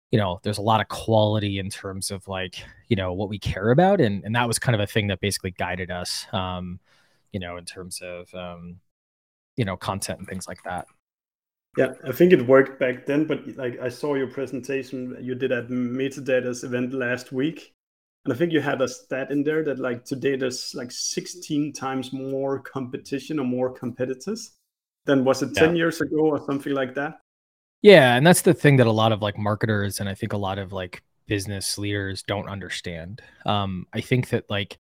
you 0.09 0.17
know, 0.17 0.39
there's 0.41 0.57
a 0.57 0.63
lot 0.63 0.79
of 0.79 0.87
quality 0.87 1.59
in 1.59 1.69
terms 1.69 2.11
of 2.11 2.25
like 2.29 2.63
you 2.87 2.95
know 2.95 3.11
what 3.11 3.27
we 3.27 3.39
care 3.39 3.71
about, 3.71 3.99
and 3.99 4.23
and 4.23 4.33
that 4.35 4.47
was 4.47 4.57
kind 4.57 4.73
of 4.73 4.79
a 4.79 4.87
thing 4.87 5.07
that 5.07 5.19
basically 5.19 5.51
guided 5.51 5.91
us. 5.91 6.25
Um, 6.31 6.79
you 7.31 7.39
know, 7.39 7.57
in 7.57 7.65
terms 7.65 8.01
of 8.01 8.33
um, 8.33 8.77
you 9.55 9.65
know 9.65 9.77
content 9.77 10.19
and 10.19 10.27
things 10.27 10.47
like 10.47 10.63
that. 10.63 10.87
Yeah, 11.77 11.93
I 12.05 12.11
think 12.11 12.33
it 12.33 12.47
worked 12.47 12.79
back 12.79 13.05
then, 13.05 13.25
but 13.25 13.45
like 13.55 13.79
I 13.79 13.89
saw 13.89 14.15
your 14.15 14.27
presentation 14.27 15.15
you 15.21 15.35
did 15.35 15.51
at 15.51 15.67
Metadata's 15.67 16.63
event 16.63 16.93
last 16.93 17.31
week, 17.31 17.73
and 18.25 18.33
I 18.33 18.37
think 18.37 18.51
you 18.51 18.61
had 18.61 18.81
a 18.81 18.87
stat 18.87 19.31
in 19.31 19.43
there 19.43 19.63
that 19.63 19.79
like 19.79 20.03
today 20.03 20.35
there's 20.35 20.73
like 20.73 20.91
16 20.91 21.73
times 21.73 22.11
more 22.11 22.59
competition 22.59 23.39
or 23.39 23.45
more 23.45 23.71
competitors 23.71 24.53
than 25.05 25.23
was 25.23 25.41
it 25.41 25.55
10 25.55 25.69
yeah. 25.69 25.75
years 25.75 26.01
ago 26.01 26.17
or 26.17 26.43
something 26.45 26.73
like 26.73 26.95
that. 26.95 27.19
Yeah, 27.81 28.15
and 28.15 28.27
that's 28.27 28.41
the 28.41 28.53
thing 28.53 28.77
that 28.77 28.87
a 28.87 28.91
lot 28.91 29.11
of 29.11 29.21
like 29.21 29.37
marketers 29.37 29.99
and 29.99 30.09
I 30.09 30.15
think 30.15 30.33
a 30.33 30.37
lot 30.37 30.57
of 30.57 30.73
like 30.73 31.03
business 31.27 31.77
leaders 31.77 32.23
don't 32.23 32.49
understand. 32.49 33.21
Um, 33.45 33.85
I 33.93 34.01
think 34.01 34.29
that 34.29 34.49
like 34.49 34.77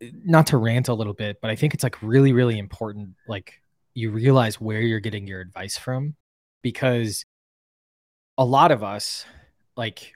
not 0.00 0.48
to 0.48 0.56
rant 0.56 0.88
a 0.88 0.94
little 0.94 1.14
bit, 1.14 1.38
but 1.40 1.50
I 1.50 1.56
think 1.56 1.74
it's 1.74 1.82
like 1.82 2.00
really, 2.02 2.32
really 2.32 2.58
important. 2.58 3.10
Like 3.28 3.60
you 3.94 4.10
realize 4.10 4.60
where 4.60 4.80
you're 4.80 5.00
getting 5.00 5.26
your 5.26 5.40
advice 5.40 5.78
from 5.78 6.14
because 6.62 7.24
a 8.38 8.44
lot 8.44 8.70
of 8.70 8.82
us, 8.82 9.24
like, 9.76 10.12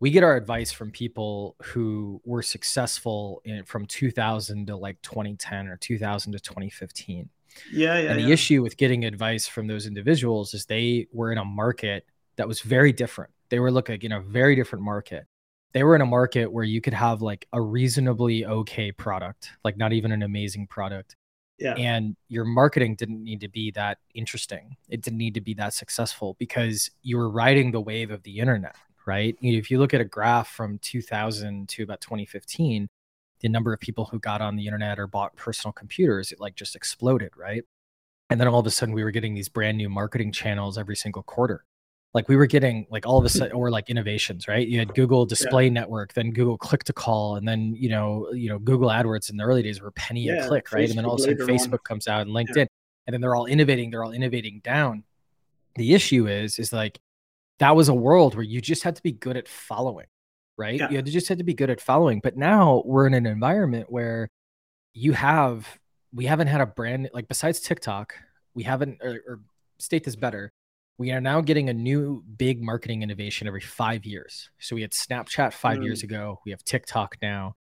we 0.00 0.10
get 0.10 0.24
our 0.24 0.36
advice 0.36 0.72
from 0.72 0.90
people 0.90 1.54
who 1.62 2.20
were 2.24 2.42
successful 2.42 3.40
in 3.44 3.62
from 3.64 3.86
2000 3.86 4.66
to 4.66 4.76
like 4.76 5.00
2010 5.02 5.68
or 5.68 5.76
2000 5.76 6.32
to 6.32 6.40
2015. 6.40 7.28
Yeah, 7.72 7.98
yeah. 7.98 8.10
And 8.10 8.18
the 8.18 8.24
yeah. 8.24 8.34
issue 8.34 8.62
with 8.62 8.76
getting 8.76 9.04
advice 9.04 9.46
from 9.46 9.68
those 9.68 9.86
individuals 9.86 10.54
is 10.54 10.66
they 10.66 11.06
were 11.12 11.30
in 11.30 11.38
a 11.38 11.44
market 11.44 12.04
that 12.36 12.48
was 12.48 12.62
very 12.62 12.92
different. 12.92 13.30
They 13.48 13.60
were 13.60 13.70
looking 13.70 14.02
in 14.02 14.10
a 14.10 14.20
very 14.20 14.56
different 14.56 14.84
market 14.84 15.26
they 15.72 15.82
were 15.84 15.94
in 15.94 16.02
a 16.02 16.06
market 16.06 16.52
where 16.52 16.64
you 16.64 16.80
could 16.80 16.94
have 16.94 17.22
like 17.22 17.46
a 17.52 17.60
reasonably 17.60 18.44
okay 18.44 18.92
product, 18.92 19.50
like 19.64 19.76
not 19.76 19.92
even 19.92 20.12
an 20.12 20.22
amazing 20.22 20.66
product. 20.66 21.16
Yeah. 21.58 21.74
And 21.74 22.16
your 22.28 22.44
marketing 22.44 22.96
didn't 22.96 23.22
need 23.22 23.40
to 23.40 23.48
be 23.48 23.70
that 23.72 23.98
interesting. 24.14 24.76
It 24.88 25.00
didn't 25.02 25.18
need 25.18 25.34
to 25.34 25.40
be 25.40 25.54
that 25.54 25.74
successful 25.74 26.36
because 26.38 26.90
you 27.02 27.16
were 27.16 27.30
riding 27.30 27.70
the 27.70 27.80
wave 27.80 28.10
of 28.10 28.22
the 28.24 28.38
internet, 28.38 28.74
right? 29.06 29.36
If 29.40 29.70
you 29.70 29.78
look 29.78 29.94
at 29.94 30.00
a 30.00 30.04
graph 30.04 30.48
from 30.48 30.78
2000 30.78 31.68
to 31.68 31.82
about 31.84 32.00
2015, 32.00 32.88
the 33.40 33.48
number 33.48 33.72
of 33.72 33.80
people 33.80 34.06
who 34.06 34.18
got 34.18 34.40
on 34.40 34.56
the 34.56 34.66
internet 34.66 34.98
or 34.98 35.06
bought 35.06 35.36
personal 35.36 35.72
computers, 35.72 36.32
it 36.32 36.40
like 36.40 36.56
just 36.56 36.74
exploded, 36.74 37.30
right? 37.36 37.62
And 38.28 38.40
then 38.40 38.48
all 38.48 38.60
of 38.60 38.66
a 38.66 38.70
sudden 38.70 38.94
we 38.94 39.04
were 39.04 39.10
getting 39.10 39.34
these 39.34 39.48
brand 39.48 39.78
new 39.78 39.88
marketing 39.88 40.32
channels 40.32 40.78
every 40.78 40.96
single 40.96 41.22
quarter 41.22 41.64
like 42.14 42.28
we 42.28 42.36
were 42.36 42.46
getting 42.46 42.86
like 42.90 43.06
all 43.06 43.18
of 43.18 43.24
a 43.24 43.28
sudden 43.28 43.52
or 43.52 43.70
like 43.70 43.88
innovations 43.90 44.48
right 44.48 44.68
you 44.68 44.78
had 44.78 44.94
google 44.94 45.24
display 45.26 45.64
yeah. 45.64 45.70
network 45.70 46.12
then 46.14 46.30
google 46.30 46.58
click 46.58 46.84
to 46.84 46.92
call 46.92 47.36
and 47.36 47.46
then 47.46 47.74
you 47.74 47.88
know 47.88 48.30
you 48.32 48.48
know 48.48 48.58
google 48.58 48.88
adwords 48.88 49.30
in 49.30 49.36
the 49.36 49.44
early 49.44 49.62
days 49.62 49.80
were 49.80 49.90
penny 49.92 50.24
yeah, 50.24 50.44
a 50.44 50.48
click 50.48 50.72
right 50.72 50.88
and 50.88 50.98
then 50.98 51.04
all 51.04 51.14
of 51.14 51.20
a 51.20 51.22
sudden 51.22 51.46
facebook 51.46 51.72
on. 51.72 51.78
comes 51.84 52.08
out 52.08 52.22
and 52.22 52.30
linkedin 52.30 52.56
yeah. 52.56 52.66
and 53.06 53.14
then 53.14 53.20
they're 53.20 53.34
all 53.34 53.46
innovating 53.46 53.90
they're 53.90 54.04
all 54.04 54.12
innovating 54.12 54.60
down 54.64 55.04
the 55.76 55.94
issue 55.94 56.26
is 56.28 56.58
is 56.58 56.72
like 56.72 56.98
that 57.58 57.76
was 57.76 57.88
a 57.88 57.94
world 57.94 58.34
where 58.34 58.44
you 58.44 58.60
just 58.60 58.82
had 58.82 58.96
to 58.96 59.02
be 59.02 59.12
good 59.12 59.36
at 59.36 59.48
following 59.48 60.06
right 60.58 60.80
you 60.90 60.96
had 60.96 61.06
to 61.06 61.10
just 61.10 61.28
had 61.28 61.38
to 61.38 61.44
be 61.44 61.54
good 61.54 61.70
at 61.70 61.80
following 61.80 62.20
but 62.22 62.36
now 62.36 62.82
we're 62.84 63.06
in 63.06 63.14
an 63.14 63.26
environment 63.26 63.90
where 63.90 64.28
you 64.92 65.12
have 65.12 65.78
we 66.12 66.26
haven't 66.26 66.48
had 66.48 66.60
a 66.60 66.66
brand 66.66 67.08
like 67.14 67.26
besides 67.26 67.60
tiktok 67.60 68.14
we 68.54 68.62
haven't 68.62 68.98
or, 69.02 69.18
or 69.26 69.40
state 69.78 70.04
this 70.04 70.14
better 70.14 70.52
we 70.98 71.10
are 71.10 71.20
now 71.20 71.40
getting 71.40 71.68
a 71.68 71.74
new 71.74 72.22
big 72.36 72.62
marketing 72.62 73.02
innovation 73.02 73.46
every 73.46 73.60
five 73.60 74.04
years. 74.04 74.50
So 74.58 74.76
we 74.76 74.82
had 74.82 74.92
Snapchat 74.92 75.52
five 75.52 75.78
mm. 75.78 75.84
years 75.84 76.02
ago, 76.02 76.40
we 76.44 76.52
have 76.52 76.62
TikTok 76.64 77.16
now. 77.20 77.56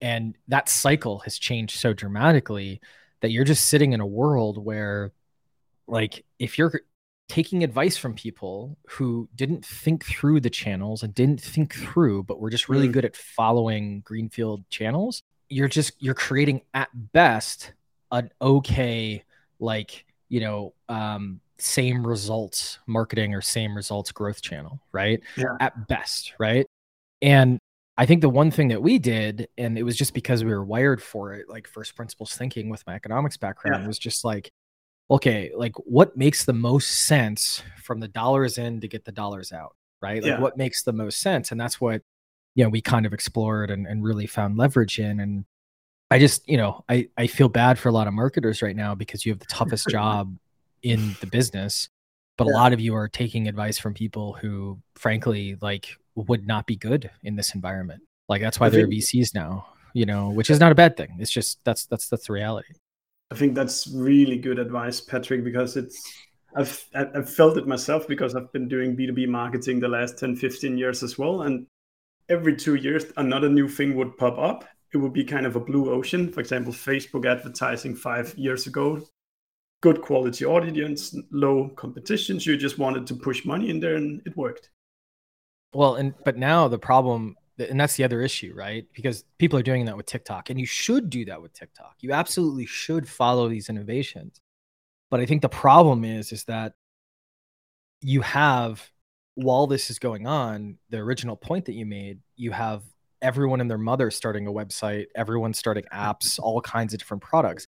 And 0.00 0.36
that 0.48 0.68
cycle 0.68 1.20
has 1.20 1.38
changed 1.38 1.78
so 1.78 1.92
dramatically 1.92 2.80
that 3.20 3.30
you're 3.30 3.44
just 3.44 3.66
sitting 3.66 3.92
in 3.92 4.00
a 4.00 4.06
world 4.06 4.58
where, 4.58 5.12
like, 5.86 6.24
if 6.38 6.58
you're 6.58 6.80
taking 7.28 7.62
advice 7.62 7.96
from 7.96 8.14
people 8.14 8.76
who 8.88 9.28
didn't 9.34 9.64
think 9.64 10.04
through 10.04 10.40
the 10.40 10.50
channels 10.50 11.02
and 11.02 11.14
didn't 11.14 11.40
think 11.40 11.74
through, 11.74 12.24
but 12.24 12.40
were 12.40 12.50
just 12.50 12.68
really 12.68 12.88
mm. 12.88 12.92
good 12.92 13.04
at 13.04 13.16
following 13.16 14.00
Greenfield 14.00 14.68
channels, 14.70 15.22
you're 15.48 15.68
just, 15.68 15.92
you're 16.02 16.14
creating 16.14 16.62
at 16.74 16.88
best 17.12 17.72
an 18.10 18.30
okay, 18.40 19.22
like, 19.60 20.04
you 20.28 20.40
know, 20.40 20.74
um, 20.88 21.40
same 21.62 22.06
results 22.06 22.78
marketing 22.86 23.34
or 23.34 23.40
same 23.40 23.74
results 23.76 24.12
growth 24.12 24.42
channel, 24.42 24.80
right? 24.92 25.20
Yeah. 25.36 25.56
At 25.60 25.88
best, 25.88 26.34
right? 26.38 26.66
And 27.20 27.58
I 27.96 28.06
think 28.06 28.20
the 28.20 28.28
one 28.28 28.50
thing 28.50 28.68
that 28.68 28.82
we 28.82 28.98
did, 28.98 29.48
and 29.58 29.78
it 29.78 29.82
was 29.82 29.96
just 29.96 30.14
because 30.14 30.42
we 30.42 30.50
were 30.50 30.64
wired 30.64 31.02
for 31.02 31.34
it, 31.34 31.48
like 31.48 31.68
first 31.68 31.94
principles 31.94 32.34
thinking 32.34 32.68
with 32.68 32.86
my 32.86 32.94
economics 32.94 33.36
background, 33.36 33.82
yeah. 33.82 33.86
was 33.86 33.98
just 33.98 34.24
like, 34.24 34.50
okay, 35.10 35.52
like 35.54 35.74
what 35.84 36.16
makes 36.16 36.44
the 36.44 36.52
most 36.52 37.06
sense 37.06 37.62
from 37.82 38.00
the 38.00 38.08
dollars 38.08 38.58
in 38.58 38.80
to 38.80 38.88
get 38.88 39.04
the 39.04 39.12
dollars 39.12 39.52
out, 39.52 39.76
right? 40.00 40.22
Like 40.22 40.30
yeah. 40.30 40.40
what 40.40 40.56
makes 40.56 40.82
the 40.82 40.92
most 40.92 41.20
sense. 41.20 41.52
And 41.52 41.60
that's 41.60 41.80
what, 41.80 42.02
you 42.54 42.64
know, 42.64 42.70
we 42.70 42.80
kind 42.80 43.06
of 43.06 43.12
explored 43.12 43.70
and, 43.70 43.86
and 43.86 44.02
really 44.02 44.26
found 44.26 44.56
leverage 44.56 44.98
in. 44.98 45.20
And 45.20 45.44
I 46.10 46.18
just, 46.18 46.48
you 46.48 46.56
know, 46.56 46.84
I, 46.88 47.08
I 47.18 47.26
feel 47.26 47.48
bad 47.48 47.78
for 47.78 47.88
a 47.88 47.92
lot 47.92 48.06
of 48.06 48.14
marketers 48.14 48.62
right 48.62 48.76
now 48.76 48.94
because 48.94 49.26
you 49.26 49.32
have 49.32 49.38
the 49.38 49.46
toughest 49.50 49.88
job 49.88 50.34
in 50.82 51.16
the 51.20 51.26
business 51.26 51.88
but 52.36 52.46
yeah. 52.46 52.52
a 52.52 52.54
lot 52.54 52.72
of 52.72 52.80
you 52.80 52.94
are 52.94 53.08
taking 53.08 53.48
advice 53.48 53.78
from 53.78 53.94
people 53.94 54.32
who 54.34 54.78
frankly 54.94 55.56
like 55.60 55.96
would 56.14 56.46
not 56.46 56.66
be 56.66 56.76
good 56.76 57.10
in 57.22 57.36
this 57.36 57.54
environment. 57.54 58.02
Like 58.28 58.40
that's 58.40 58.58
why 58.58 58.68
they're 58.68 58.88
vcs 58.88 59.34
now 59.34 59.66
you 59.94 60.06
know 60.06 60.30
which 60.30 60.50
is 60.50 60.58
not 60.58 60.72
a 60.72 60.74
bad 60.74 60.96
thing. 60.96 61.16
It's 61.18 61.30
just 61.30 61.58
that's 61.64 61.86
that's 61.86 62.08
that's 62.08 62.26
the 62.26 62.32
reality. 62.32 62.74
I 63.30 63.34
think 63.34 63.54
that's 63.54 63.88
really 63.88 64.38
good 64.38 64.58
advice 64.58 65.00
patrick 65.00 65.44
because 65.44 65.76
it's 65.76 66.12
i've 66.54 66.84
i've 66.94 67.32
felt 67.32 67.56
it 67.56 67.66
myself 67.66 68.06
because 68.06 68.34
i've 68.34 68.52
been 68.52 68.68
doing 68.68 68.94
b2b 68.94 69.26
marketing 69.26 69.80
the 69.80 69.88
last 69.88 70.18
10 70.18 70.36
15 70.36 70.76
years 70.76 71.02
as 71.02 71.16
well 71.16 71.42
and 71.42 71.66
every 72.28 72.54
two 72.54 72.74
years 72.74 73.06
another 73.16 73.48
new 73.48 73.68
thing 73.68 73.96
would 73.96 74.16
pop 74.16 74.38
up. 74.38 74.64
It 74.92 74.98
would 74.98 75.14
be 75.14 75.24
kind 75.24 75.46
of 75.46 75.56
a 75.56 75.60
blue 75.60 75.90
ocean. 75.90 76.30
For 76.30 76.40
example 76.40 76.72
facebook 76.72 77.26
advertising 77.26 77.94
five 77.94 78.34
years 78.36 78.66
ago 78.66 79.02
good 79.82 80.00
quality 80.00 80.46
audience, 80.46 81.14
low 81.30 81.68
competitions. 81.76 82.46
You 82.46 82.56
just 82.56 82.78
wanted 82.78 83.06
to 83.08 83.14
push 83.14 83.44
money 83.44 83.68
in 83.68 83.80
there 83.80 83.96
and 83.96 84.22
it 84.24 84.34
worked. 84.36 84.70
Well, 85.74 85.96
and 85.96 86.14
but 86.24 86.38
now 86.38 86.68
the 86.68 86.78
problem 86.78 87.36
and 87.58 87.78
that's 87.78 87.96
the 87.96 88.04
other 88.04 88.22
issue, 88.22 88.54
right? 88.56 88.86
Because 88.94 89.24
people 89.38 89.58
are 89.58 89.62
doing 89.62 89.84
that 89.84 89.96
with 89.96 90.06
TikTok 90.06 90.48
and 90.48 90.58
you 90.58 90.66
should 90.66 91.10
do 91.10 91.26
that 91.26 91.42
with 91.42 91.52
TikTok. 91.52 91.96
You 92.00 92.12
absolutely 92.12 92.66
should 92.66 93.08
follow 93.08 93.48
these 93.48 93.68
innovations. 93.68 94.40
But 95.10 95.20
I 95.20 95.26
think 95.26 95.42
the 95.42 95.48
problem 95.50 96.04
is 96.04 96.32
is 96.32 96.44
that 96.44 96.72
you 98.00 98.22
have 98.22 98.88
while 99.34 99.66
this 99.66 99.90
is 99.90 99.98
going 99.98 100.26
on, 100.26 100.78
the 100.90 100.98
original 100.98 101.36
point 101.36 101.64
that 101.64 101.72
you 101.72 101.86
made, 101.86 102.20
you 102.36 102.52
have 102.52 102.82
everyone 103.20 103.60
and 103.60 103.70
their 103.70 103.78
mother 103.78 104.10
starting 104.10 104.46
a 104.46 104.52
website, 104.52 105.06
everyone 105.16 105.54
starting 105.54 105.84
apps, 105.92 106.38
all 106.38 106.60
kinds 106.60 106.92
of 106.92 106.98
different 106.98 107.22
products 107.22 107.66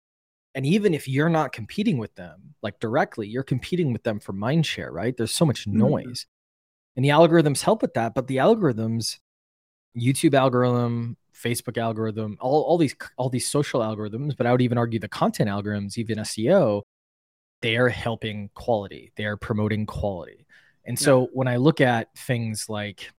and 0.55 0.65
even 0.65 0.93
if 0.93 1.07
you're 1.07 1.29
not 1.29 1.51
competing 1.51 1.97
with 1.97 2.13
them 2.15 2.55
like 2.61 2.79
directly 2.79 3.27
you're 3.27 3.43
competing 3.43 3.91
with 3.93 4.03
them 4.03 4.19
for 4.19 4.33
mind 4.33 4.65
share 4.65 4.91
right 4.91 5.17
there's 5.17 5.33
so 5.33 5.45
much 5.45 5.67
mm-hmm. 5.67 5.79
noise 5.79 6.21
mm-hmm. 6.21 6.97
and 6.97 7.05
the 7.05 7.09
algorithms 7.09 7.61
help 7.61 7.81
with 7.81 7.93
that 7.93 8.13
but 8.13 8.27
the 8.27 8.37
algorithms 8.37 9.19
youtube 9.97 10.33
algorithm 10.33 11.17
facebook 11.35 11.77
algorithm 11.77 12.37
all, 12.39 12.63
all 12.63 12.77
these 12.77 12.95
all 13.17 13.29
these 13.29 13.49
social 13.49 13.81
algorithms 13.81 14.35
but 14.37 14.45
i 14.45 14.51
would 14.51 14.61
even 14.61 14.77
argue 14.77 14.99
the 14.99 15.07
content 15.07 15.49
algorithms 15.49 15.97
even 15.97 16.17
seo 16.19 16.81
they 17.61 17.77
are 17.77 17.89
helping 17.89 18.49
quality 18.53 19.11
they 19.15 19.25
are 19.25 19.37
promoting 19.37 19.85
quality 19.85 20.45
and 20.85 20.97
so 20.97 21.21
yeah. 21.21 21.27
when 21.33 21.47
i 21.47 21.57
look 21.57 21.81
at 21.81 22.07
things 22.17 22.67
like 22.69 23.11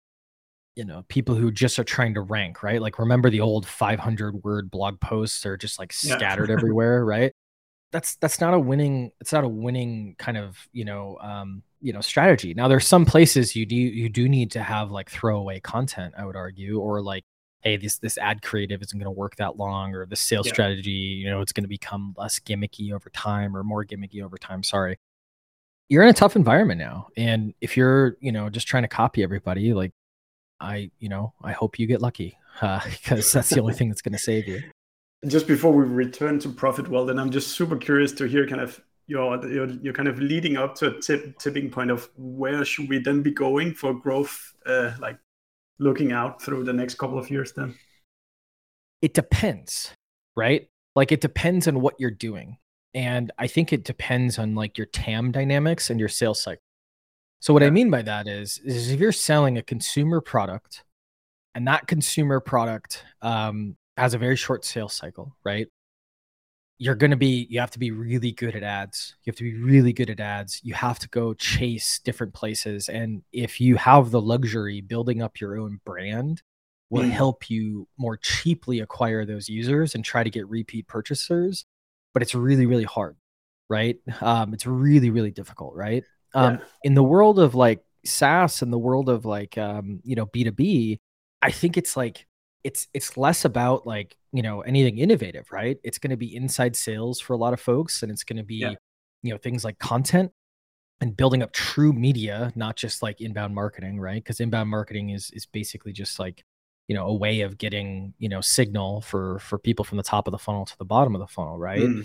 you 0.77 0.85
know 0.85 1.05
people 1.09 1.35
who 1.35 1.51
just 1.51 1.79
are 1.79 1.85
trying 1.85 2.15
to 2.15 2.21
rank 2.21 2.63
right 2.63 2.81
like 2.81 2.99
remember 2.99 3.31
the 3.31 3.41
old 3.41 3.67
500 3.67 4.43
word 4.43 4.71
blog 4.71 5.01
posts 5.01 5.47
are 5.47 5.57
just 5.57 5.79
like 5.79 5.93
scattered 5.93 6.49
yeah. 6.49 6.55
everywhere 6.59 7.05
right 7.05 7.33
that's 7.93 8.17
that's 8.17 8.41
not 8.41 8.55
a 8.55 8.59
winning 8.59 9.13
it's 9.21 9.33
not 9.33 9.45
a 9.45 9.49
winning 9.49 10.17
kind 10.19 10.37
of 10.37 10.59
you 10.73 10.85
know 10.85 11.17
um 11.21 11.63
you 11.81 11.93
know 11.93 12.01
strategy 12.01 12.55
now 12.55 12.67
there's 12.67 12.87
some 12.87 13.07
places 13.07 13.55
you 13.55 13.65
do 13.65 13.77
you 13.77 14.09
do 14.09 14.29
need 14.29 14.51
to 14.51 14.63
have 14.63 14.91
like 14.91 15.11
throwaway 15.11 15.61
content 15.61 16.13
i 16.19 16.25
would 16.25 16.35
argue 16.35 16.81
or 16.81 17.01
like 17.01 17.25
hey 17.61 17.77
this 17.77 17.99
this 17.99 18.19
ad 18.19 18.43
creative 18.43 18.83
isn't 18.83 18.99
going 18.99 19.05
to 19.05 19.11
work 19.11 19.37
that 19.37 19.57
long 19.57 19.95
or 19.95 20.07
the 20.07 20.17
sales 20.17 20.47
yeah. 20.47 20.53
strategy 20.53 20.91
you 20.91 21.31
know 21.31 21.41
it's 21.41 21.53
going 21.53 21.63
to 21.63 21.69
become 21.69 22.15
less 22.17 22.41
gimmicky 22.41 22.93
over 22.93 23.11
time 23.11 23.57
or 23.57 23.63
more 23.63 23.85
gimmicky 23.85 24.23
over 24.23 24.37
time 24.37 24.63
sorry 24.63 24.99
you're 25.89 26.03
in 26.03 26.09
a 26.09 26.15
tough 26.15 26.35
environment 26.35 26.81
now 26.81 27.07
and 27.17 27.55
if 27.61 27.77
you're 27.77 28.17
you 28.21 28.33
know 28.33 28.51
just 28.51 28.67
trying 28.67 28.83
to 28.83 28.89
copy 28.89 29.23
everybody 29.23 29.73
like 29.73 29.93
I, 30.61 30.91
you 30.99 31.09
know, 31.09 31.35
I 31.43 31.53
hope 31.53 31.79
you 31.79 31.87
get 31.87 32.01
lucky 32.01 32.39
uh, 32.61 32.81
because 32.85 33.33
that's 33.33 33.51
the 33.51 33.61
only 33.61 33.75
thing 33.75 33.89
that's 33.89 34.03
going 34.03 34.13
to 34.13 34.19
save 34.19 34.49
you. 34.49 34.63
Just 35.27 35.47
before 35.47 35.73
we 35.73 35.85
return 35.85 36.39
to 36.41 36.51
ProfitWell, 36.51 37.07
then 37.07 37.19
I'm 37.19 37.31
just 37.31 37.53
super 37.53 37.79
curious 37.79 38.13
to 38.13 38.27
hear 38.27 38.47
kind 38.47 38.61
of 38.61 38.79
your 39.07 39.43
your, 39.47 39.67
your 39.67 39.95
kind 39.95 40.07
of 40.07 40.19
leading 40.19 40.59
up 40.59 40.75
to 40.77 40.89
a 40.89 41.01
tip, 41.01 41.39
tipping 41.39 41.71
point 41.71 41.91
of 41.91 42.11
where 42.19 42.63
should 42.63 42.91
we 42.91 42.99
then 42.99 43.23
be 43.23 43.31
going 43.31 43.73
for 43.73 43.95
growth, 43.95 44.53
uh, 44.67 44.93
like 45.01 45.19
looking 45.79 46.13
out 46.13 46.43
through 46.43 46.65
the 46.65 46.75
next 46.75 46.97
couple 46.97 47.19
of 47.19 47.31
years. 47.31 47.55
Then 47.55 47.75
it 49.01 49.15
depends, 49.15 49.93
right? 50.37 50.69
Like 50.95 51.11
it 51.11 51.23
depends 51.23 51.67
on 51.67 51.81
what 51.81 51.95
you're 51.99 52.11
doing, 52.11 52.59
and 52.93 53.33
I 53.39 53.47
think 53.47 53.73
it 53.73 53.83
depends 53.83 54.39
on 54.39 54.55
like 54.55 54.77
your 54.77 54.89
TAM 54.89 55.33
dynamics 55.33 55.89
and 55.89 55.99
your 55.99 56.11
sales 56.11 56.43
cycle. 56.43 56.61
So 57.45 57.53
what 57.53 57.61
yeah. 57.61 57.69
I 57.69 57.73
mean 57.73 57.91
by 57.91 58.01
that 58.01 58.27
is, 58.27 58.59
is 58.65 58.91
if 58.91 58.99
you're 58.99 59.13
selling 59.13 59.59
a 59.59 59.63
consumer 59.63 60.23
product, 60.23 60.83
and 61.55 61.69
that 61.69 61.87
consumer 61.87 62.41
product 62.41 63.05
um, 63.21 63.77
has 63.99 64.15
a 64.15 64.19
very 64.19 64.35
short 64.35 64.65
sales 64.65 64.95
cycle, 64.95 65.37
right? 65.45 65.69
You're 66.79 66.95
going 66.95 67.11
to 67.11 67.19
be, 67.19 67.47
you 67.51 67.61
have 67.61 67.71
to 67.73 67.79
be 67.79 67.91
really 67.91 68.33
good 68.33 68.57
at 68.57 68.63
ads. 68.63 69.17
You 69.23 69.31
have 69.31 69.37
to 69.37 69.43
be 69.43 69.61
really 69.61 69.93
good 69.93 70.09
at 70.09 70.21
ads. 70.21 70.63
You 70.65 70.73
have 70.73 70.99
to 71.01 71.09
go 71.11 71.35
chase 71.35 71.99
different 71.99 72.33
places. 72.33 72.89
And 72.89 73.23
if 73.31 73.61
you 73.61 73.77
have 73.77 74.11
the 74.11 74.23
luxury, 74.23 74.81
building 74.81 75.21
up 75.21 75.39
your 75.39 75.59
own 75.59 75.81
brand 75.85 76.41
will 76.89 77.03
mm. 77.03 77.11
help 77.11 77.51
you 77.51 77.87
more 77.99 78.17
cheaply 78.17 78.81
acquire 78.81 79.27
those 79.27 79.51
users 79.51 79.95
and 79.95 80.03
try 80.03 80.25
to 80.25 80.31
get 80.31 80.49
repeat 80.49 80.89
purchasers. 80.89 81.67
But 82.15 82.23
it's 82.23 82.35
really, 82.35 82.65
really 82.65 82.85
hard, 82.85 83.19
right? 83.69 83.99
Um, 84.23 84.55
it's 84.55 84.65
really, 84.65 85.11
really 85.11 85.31
difficult, 85.31 85.75
right? 85.75 86.05
Um, 86.35 86.55
yeah. 86.55 86.61
In 86.83 86.95
the 86.95 87.03
world 87.03 87.39
of 87.39 87.55
like 87.55 87.85
SaaS 88.05 88.63
and 88.63 88.73
the 88.73 88.79
world 88.79 89.09
of 89.09 89.25
like 89.25 89.57
um, 89.59 90.01
you 90.05 90.17
know 90.17 90.27
B2B, 90.27 90.99
I 91.43 91.51
think 91.51 91.77
it's 91.77 91.97
like 91.97 92.27
it's 92.65 92.89
it's 92.95 93.17
less 93.17 93.45
about 93.45 93.87
like 93.87 94.17
you 94.33 94.43
know 94.43 94.63
anything 94.63 94.99
innovative, 94.99 95.47
right? 95.53 95.79
It's 95.85 95.99
going 95.99 96.11
to 96.11 96.17
be 96.17 96.35
inside 96.35 96.77
sales 96.77 97.21
for 97.21 97.35
a 97.35 97.37
lot 97.37 97.53
of 97.53 97.61
folks, 97.61 98.03
and 98.03 98.11
it's 98.11 98.25
going 98.25 98.39
to 98.39 98.45
be 98.45 98.57
yeah. 98.57 98.75
you 99.23 99.33
know 99.33 99.39
things 99.39 99.65
like 99.65 99.79
content 99.79 100.33
and 101.01 101.17
building 101.17 101.43
up 101.43 101.53
true 101.53 101.93
media, 101.93 102.53
not 102.55 102.77
just 102.77 103.03
like 103.03 103.21
inbound 103.21 103.55
marketing, 103.55 104.01
right? 104.01 104.23
Because 104.23 104.41
inbound 104.41 104.71
marketing 104.71 105.11
is 105.11 105.31
is 105.33 105.47
basically 105.47 105.93
just 105.93 106.19
like 106.19 106.43
you 106.89 106.95
know 106.95 107.07
a 107.07 107.15
way 107.15 107.43
of 107.43 107.59
getting 107.59 108.15
you 108.19 108.29
know 108.29 108.41
signal 108.41 109.01
for 109.03 109.39
for 109.39 109.59
people 109.59 109.85
from 109.85 109.99
the 109.99 110.03
top 110.03 110.27
of 110.27 110.33
the 110.33 110.39
funnel 110.39 110.65
to 110.65 110.79
the 110.79 110.85
bottom 110.85 111.15
of 111.15 111.21
the 111.21 111.27
funnel, 111.27 111.59
right? 111.59 111.81
Mm. 111.81 112.05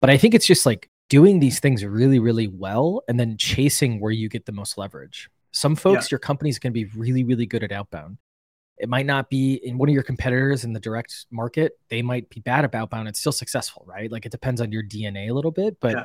But 0.00 0.10
I 0.10 0.16
think 0.16 0.34
it's 0.34 0.46
just 0.46 0.66
like 0.66 0.88
doing 1.10 1.40
these 1.40 1.60
things 1.60 1.84
really, 1.84 2.18
really 2.18 2.46
well 2.46 3.02
and 3.08 3.20
then 3.20 3.36
chasing 3.36 4.00
where 4.00 4.12
you 4.12 4.30
get 4.30 4.46
the 4.46 4.52
most 4.52 4.78
leverage. 4.78 5.28
Some 5.52 5.76
folks, 5.76 6.06
yeah. 6.06 6.14
your 6.14 6.20
company's 6.20 6.58
going 6.58 6.72
to 6.72 6.74
be 6.74 6.86
really, 6.96 7.24
really 7.24 7.44
good 7.44 7.62
at 7.62 7.72
outbound. 7.72 8.16
It 8.78 8.88
might 8.88 9.04
not 9.04 9.28
be 9.28 9.56
in 9.56 9.76
one 9.76 9.90
of 9.90 9.92
your 9.92 10.04
competitors 10.04 10.64
in 10.64 10.72
the 10.72 10.80
direct 10.80 11.26
market. 11.30 11.72
They 11.90 12.00
might 12.00 12.30
be 12.30 12.40
bad 12.40 12.64
at 12.64 12.74
outbound. 12.74 13.08
It's 13.08 13.18
still 13.18 13.32
successful, 13.32 13.84
right? 13.86 14.10
Like 14.10 14.24
it 14.24 14.32
depends 14.32 14.62
on 14.62 14.72
your 14.72 14.82
DNA 14.82 15.28
a 15.28 15.34
little 15.34 15.50
bit. 15.50 15.76
But 15.80 15.96
yeah. 15.96 16.04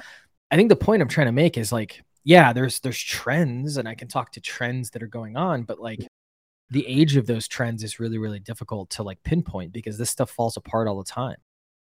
I 0.51 0.57
think 0.57 0.69
the 0.69 0.75
point 0.75 1.01
I'm 1.01 1.07
trying 1.07 1.27
to 1.27 1.31
make 1.31 1.57
is 1.57 1.71
like, 1.71 2.03
yeah, 2.25 2.51
there's 2.51 2.79
there's 2.79 2.99
trends, 2.99 3.77
and 3.77 3.87
I 3.87 3.93
can 3.93 4.07
talk 4.07 4.31
to 4.31 4.41
trends 4.41 4.89
that 4.89 5.03
are 5.03 5.07
going 5.07 5.37
on, 5.37 5.63
but 5.63 5.79
like 5.79 6.05
the 6.71 6.85
age 6.87 7.15
of 7.15 7.27
those 7.27 7.47
trends 7.47 7.83
is 7.83 7.99
really, 7.99 8.17
really 8.17 8.39
difficult 8.39 8.89
to 8.89 9.03
like 9.03 9.21
pinpoint 9.23 9.71
because 9.71 9.99
this 9.99 10.09
stuff 10.09 10.31
falls 10.31 10.57
apart 10.57 10.87
all 10.87 10.97
the 10.97 11.03
time. 11.03 11.37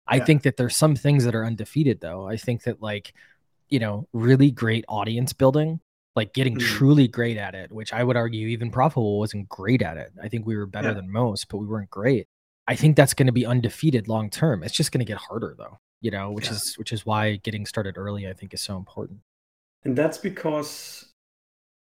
I 0.08 0.20
think 0.20 0.44
that 0.44 0.58
there's 0.58 0.76
some 0.76 0.96
things 0.96 1.24
that 1.26 1.36
are 1.36 1.46
undefeated 1.46 2.02
though. 2.02 2.28
I 2.28 2.38
think 2.38 2.64
that 2.64 2.82
like, 2.82 3.14
you 3.70 3.80
know, 3.80 4.08
really 4.14 4.52
great 4.52 4.86
audience 4.90 5.34
building, 5.34 5.80
like 6.16 6.34
getting 6.34 6.56
mm-hmm. 6.56 6.76
truly 6.76 7.08
great 7.08 7.38
at 7.38 7.56
it, 7.56 7.72
which 7.72 7.94
I 7.94 8.04
would 8.04 8.18
argue 8.18 8.48
even 8.48 8.72
ProfitWell 8.72 9.20
wasn't 9.20 9.50
great 9.50 9.82
at 9.82 9.98
it. 9.98 10.12
I 10.22 10.28
think 10.28 10.46
we 10.46 10.58
were 10.58 10.66
better 10.66 10.90
yeah. 10.90 10.96
than 10.96 11.12
most, 11.12 11.48
but 11.48 11.58
we 11.58 11.66
weren't 11.66 11.90
great. 11.90 12.28
I 12.68 12.76
think 12.76 12.96
that's 12.96 13.14
going 13.14 13.28
to 13.28 13.34
be 13.34 13.46
undefeated 13.46 14.08
long 14.08 14.30
term. 14.30 14.64
It's 14.64 14.74
just 14.74 14.92
going 14.92 15.00
to 15.00 15.06
get 15.06 15.18
harder 15.18 15.56
though, 15.58 15.80
you 16.02 16.12
know, 16.12 16.32
which 16.32 16.48
yeah. 16.48 16.54
is 16.54 16.76
which 16.78 16.92
is 16.92 17.06
why 17.06 17.38
getting 17.38 17.66
started 17.66 17.98
early 17.98 18.28
I 18.28 18.34
think 18.34 18.54
is 18.54 18.62
so 18.62 18.78
important. 18.78 19.20
And 19.86 19.98
that's 19.98 20.18
because 20.18 21.14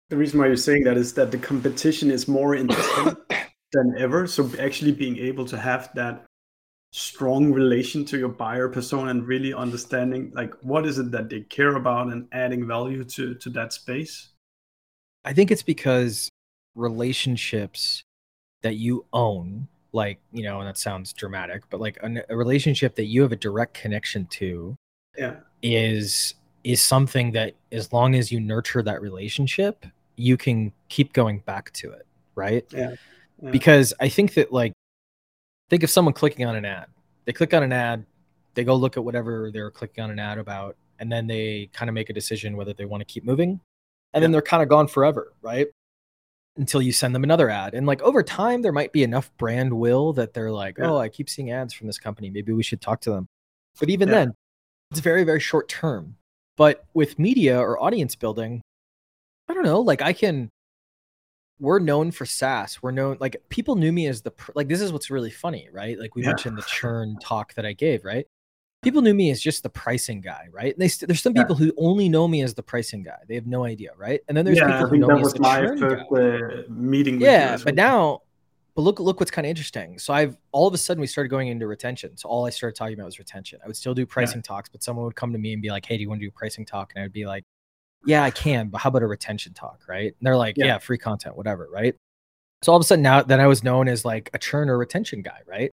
the 0.10 0.18
reason 0.18 0.40
why 0.40 0.48
you're 0.48 0.58
saying 0.58 0.84
that 0.84 0.98
is 0.98 1.14
that 1.14 1.32
the 1.32 1.38
competition 1.38 2.12
is 2.12 2.28
more 2.28 2.56
intense 2.56 3.16
than 3.72 3.96
ever. 3.98 4.28
So 4.28 4.50
actually 4.60 4.92
being 4.92 5.18
able 5.18 5.46
to 5.46 5.58
have 5.58 5.90
that 5.96 6.26
strong 6.98 7.52
relation 7.52 8.06
to 8.06 8.18
your 8.18 8.30
buyer 8.30 8.70
persona 8.70 9.12
and 9.12 9.28
really 9.28 9.54
understanding 9.54 10.32
like 10.34 10.54
what 10.62 10.86
is 10.86 10.98
it 10.98 11.12
that 11.12 11.30
they 11.30 11.42
care 11.42 11.76
about 11.76 12.08
and 12.08 12.26
adding 12.32 12.66
value 12.66 13.04
to 13.04 13.36
to 13.36 13.50
that 13.50 13.74
space. 13.74 14.30
I 15.26 15.34
think 15.34 15.52
it's 15.52 15.62
because 15.62 16.30
relationships 16.74 18.02
that 18.62 18.76
you 18.76 19.06
own 19.12 19.68
like 19.92 20.20
you 20.32 20.44
know 20.44 20.60
and 20.60 20.70
that 20.70 20.78
sounds 20.78 21.12
dramatic 21.12 21.64
but 21.70 21.82
like 21.82 21.98
a, 22.02 22.24
a 22.30 22.36
relationship 22.36 22.96
that 22.96 23.06
you 23.06 23.22
have 23.22 23.34
a 23.34 23.36
direct 23.36 23.74
connection 23.74 24.26
to 24.28 24.78
yeah 25.18 25.36
is 25.62 26.36
is 26.64 26.82
something 26.82 27.34
that 27.34 27.56
as 27.74 27.92
long 27.92 28.16
as 28.16 28.32
you 28.32 28.40
nurture 28.40 28.82
that 28.82 29.02
relationship 29.02 29.86
you 30.16 30.38
can 30.38 30.72
keep 30.88 31.12
going 31.12 31.40
back 31.40 31.72
to 31.74 31.92
it 31.92 32.06
right 32.36 32.66
yeah, 32.72 32.94
yeah. 33.42 33.52
because 33.52 33.94
i 34.00 34.08
think 34.08 34.34
that 34.34 34.52
like 34.52 34.74
think 35.70 35.84
of 35.84 35.90
someone 35.90 36.14
clicking 36.14 36.46
on 36.46 36.56
an 36.56 36.66
ad 36.66 36.88
they 37.26 37.34
click 37.34 37.54
on 37.54 37.64
an 37.64 37.74
ad 37.74 38.06
they 38.54 38.64
go 38.64 38.76
look 38.76 38.98
at 38.98 39.04
whatever 39.04 39.52
they're 39.52 39.72
clicking 39.72 40.04
on 40.04 40.12
an 40.12 40.20
ad 40.20 40.38
about 40.38 40.76
and 41.00 41.12
then 41.12 41.28
they 41.28 41.70
kind 41.74 41.90
of 41.90 41.94
make 41.94 42.10
a 42.10 42.14
decision 42.14 42.56
whether 42.56 42.74
they 42.74 42.86
want 42.86 43.02
to 43.02 43.06
keep 43.06 43.24
moving 43.24 43.50
and 43.50 43.60
yeah. 44.14 44.20
then 44.22 44.32
they're 44.32 44.42
kind 44.42 44.64
of 44.64 44.70
gone 44.70 44.88
forever 44.88 45.34
right 45.42 45.68
until 46.58 46.82
you 46.82 46.92
send 46.92 47.14
them 47.14 47.24
another 47.24 47.50
ad. 47.50 47.74
And 47.74 47.86
like 47.86 48.02
over 48.02 48.24
time, 48.24 48.62
there 48.62 48.72
might 48.72 48.94
be 48.94 49.04
enough 49.04 49.32
brand 49.38 49.74
will 49.74 50.14
that 50.14 50.34
they're 50.34 50.52
like, 50.52 50.78
yeah. 50.78 50.90
oh, 50.90 50.98
I 50.98 51.10
keep 51.10 51.30
seeing 51.30 51.52
ads 51.52 51.74
from 51.74 51.88
this 51.88 51.98
company. 51.98 52.30
Maybe 52.30 52.54
we 52.54 52.64
should 52.64 52.82
talk 52.82 53.02
to 53.02 53.12
them. 53.12 53.28
But 53.80 53.90
even 53.90 54.08
yeah. 54.08 54.16
then, 54.16 54.34
it's 54.92 55.02
very, 55.02 55.24
very 55.24 55.40
short 55.40 55.68
term. 55.68 56.16
But 56.56 56.86
with 56.94 57.20
media 57.20 57.60
or 57.60 57.82
audience 57.84 58.16
building, 58.16 58.62
I 59.50 59.54
don't 59.54 59.66
know, 59.66 59.82
like 59.82 60.02
I 60.02 60.14
can, 60.14 60.50
we're 61.60 61.80
known 61.80 62.12
for 62.12 62.26
SaaS. 62.26 62.82
We're 62.82 62.92
known, 62.92 63.18
like 63.20 63.42
people 63.50 63.76
knew 63.76 63.92
me 63.92 64.08
as 64.08 64.22
the, 64.22 64.34
like, 64.56 64.68
this 64.68 64.82
is 64.82 64.92
what's 64.92 65.10
really 65.10 65.32
funny, 65.32 65.70
right? 65.72 65.98
Like 66.00 66.16
we 66.16 66.22
yeah. 66.22 66.30
mentioned 66.30 66.58
the 66.58 66.64
churn 66.64 67.18
talk 67.22 67.54
that 67.56 67.66
I 67.66 67.74
gave, 67.74 68.04
right? 68.04 68.28
people 68.86 69.02
knew 69.02 69.16
me 69.16 69.32
as 69.32 69.42
just 69.42 69.64
the 69.64 69.70
pricing 69.70 70.22
guy, 70.22 70.48
right? 70.52 70.74
And 70.74 70.82
they 70.82 70.88
st- 70.88 71.10
there's 71.10 71.22
some 71.22 71.36
yeah. 71.36 71.42
people 71.42 71.56
who 71.56 71.74
only 71.78 72.08
know 72.08 72.28
me 72.28 72.44
as 72.44 72.54
the 72.54 72.62
pricing 72.62 73.02
guy. 73.04 73.18
They 73.28 73.34
have 73.34 73.48
no 73.48 73.66
idea, 73.66 73.90
right? 73.98 74.22
And 74.28 74.38
then 74.38 74.46
there's 74.46 74.60
yeah, 74.60 74.68
people 74.68 74.88
who 74.88 74.98
know 74.98 75.08
me 75.08 75.22
as 75.22 75.34
the 75.34 75.44
churn 75.44 75.80
first, 75.80 76.06
guy. 76.10 76.18
Uh, 76.18 76.64
meeting. 76.70 77.20
yeah, 77.20 77.58
but 77.64 77.74
now, 77.74 78.22
but 78.76 78.84
look, 78.84 79.00
look 79.00 79.20
what's 79.20 79.32
kind 79.32 79.46
of 79.46 79.50
interesting. 79.50 79.98
So 79.98 80.14
I've 80.14 80.38
all 80.52 80.68
of 80.68 80.74
a 80.74 80.78
sudden 80.78 81.02
we 81.02 81.08
started 81.08 81.30
going 81.30 81.48
into 81.48 81.66
retention. 81.66 82.16
So 82.16 82.30
all 82.30 82.46
I 82.46 82.52
started 82.52 82.78
talking 82.78 82.94
about 82.94 83.08
was 83.08 83.18
retention. 83.18 83.60
I 83.64 83.68
would 83.68 83.76
still 83.76 83.96
do 83.96 84.06
pricing 84.06 84.38
yeah. 84.38 84.54
talks, 84.54 84.70
but 84.70 84.84
someone 84.84 85.06
would 85.06 85.16
come 85.16 85.34
to 85.34 85.40
me 85.40 85.54
and 85.54 85.62
be 85.62 85.72
like, 85.72 85.86
"Hey, 85.86 85.98
do 85.98 86.04
you 86.04 86.10
want 86.10 86.22
to 86.22 86.26
do 86.26 86.30
a 86.30 86.38
pricing 86.38 86.66
talk?" 86.66 86.94
And 86.94 87.02
I 87.02 87.06
would 87.06 87.14
be 87.14 87.26
like, 87.26 87.44
"Yeah, 88.06 88.24
I 88.24 88.32
can, 88.32 88.70
but 88.70 88.80
how 88.80 88.90
about 88.90 89.04
a 89.04 89.08
retention 89.08 89.54
talk?" 89.54 89.82
Right? 89.88 90.08
And 90.08 90.16
they're 90.22 90.38
like, 90.38 90.56
"Yeah, 90.58 90.66
yeah 90.66 90.78
free 90.78 90.98
content, 90.98 91.36
whatever." 91.38 91.68
Right? 91.72 91.96
So 92.64 92.72
all 92.72 92.78
of 92.78 92.82
a 92.82 92.86
sudden 92.86 93.04
now, 93.04 93.22
then 93.22 93.40
I 93.40 93.48
was 93.48 93.64
known 93.64 93.88
as 93.88 94.06
like 94.06 94.30
a 94.34 94.40
churn 94.40 94.70
or 94.70 94.78
retention 94.78 95.22
guy, 95.22 95.42
right? 95.48 95.72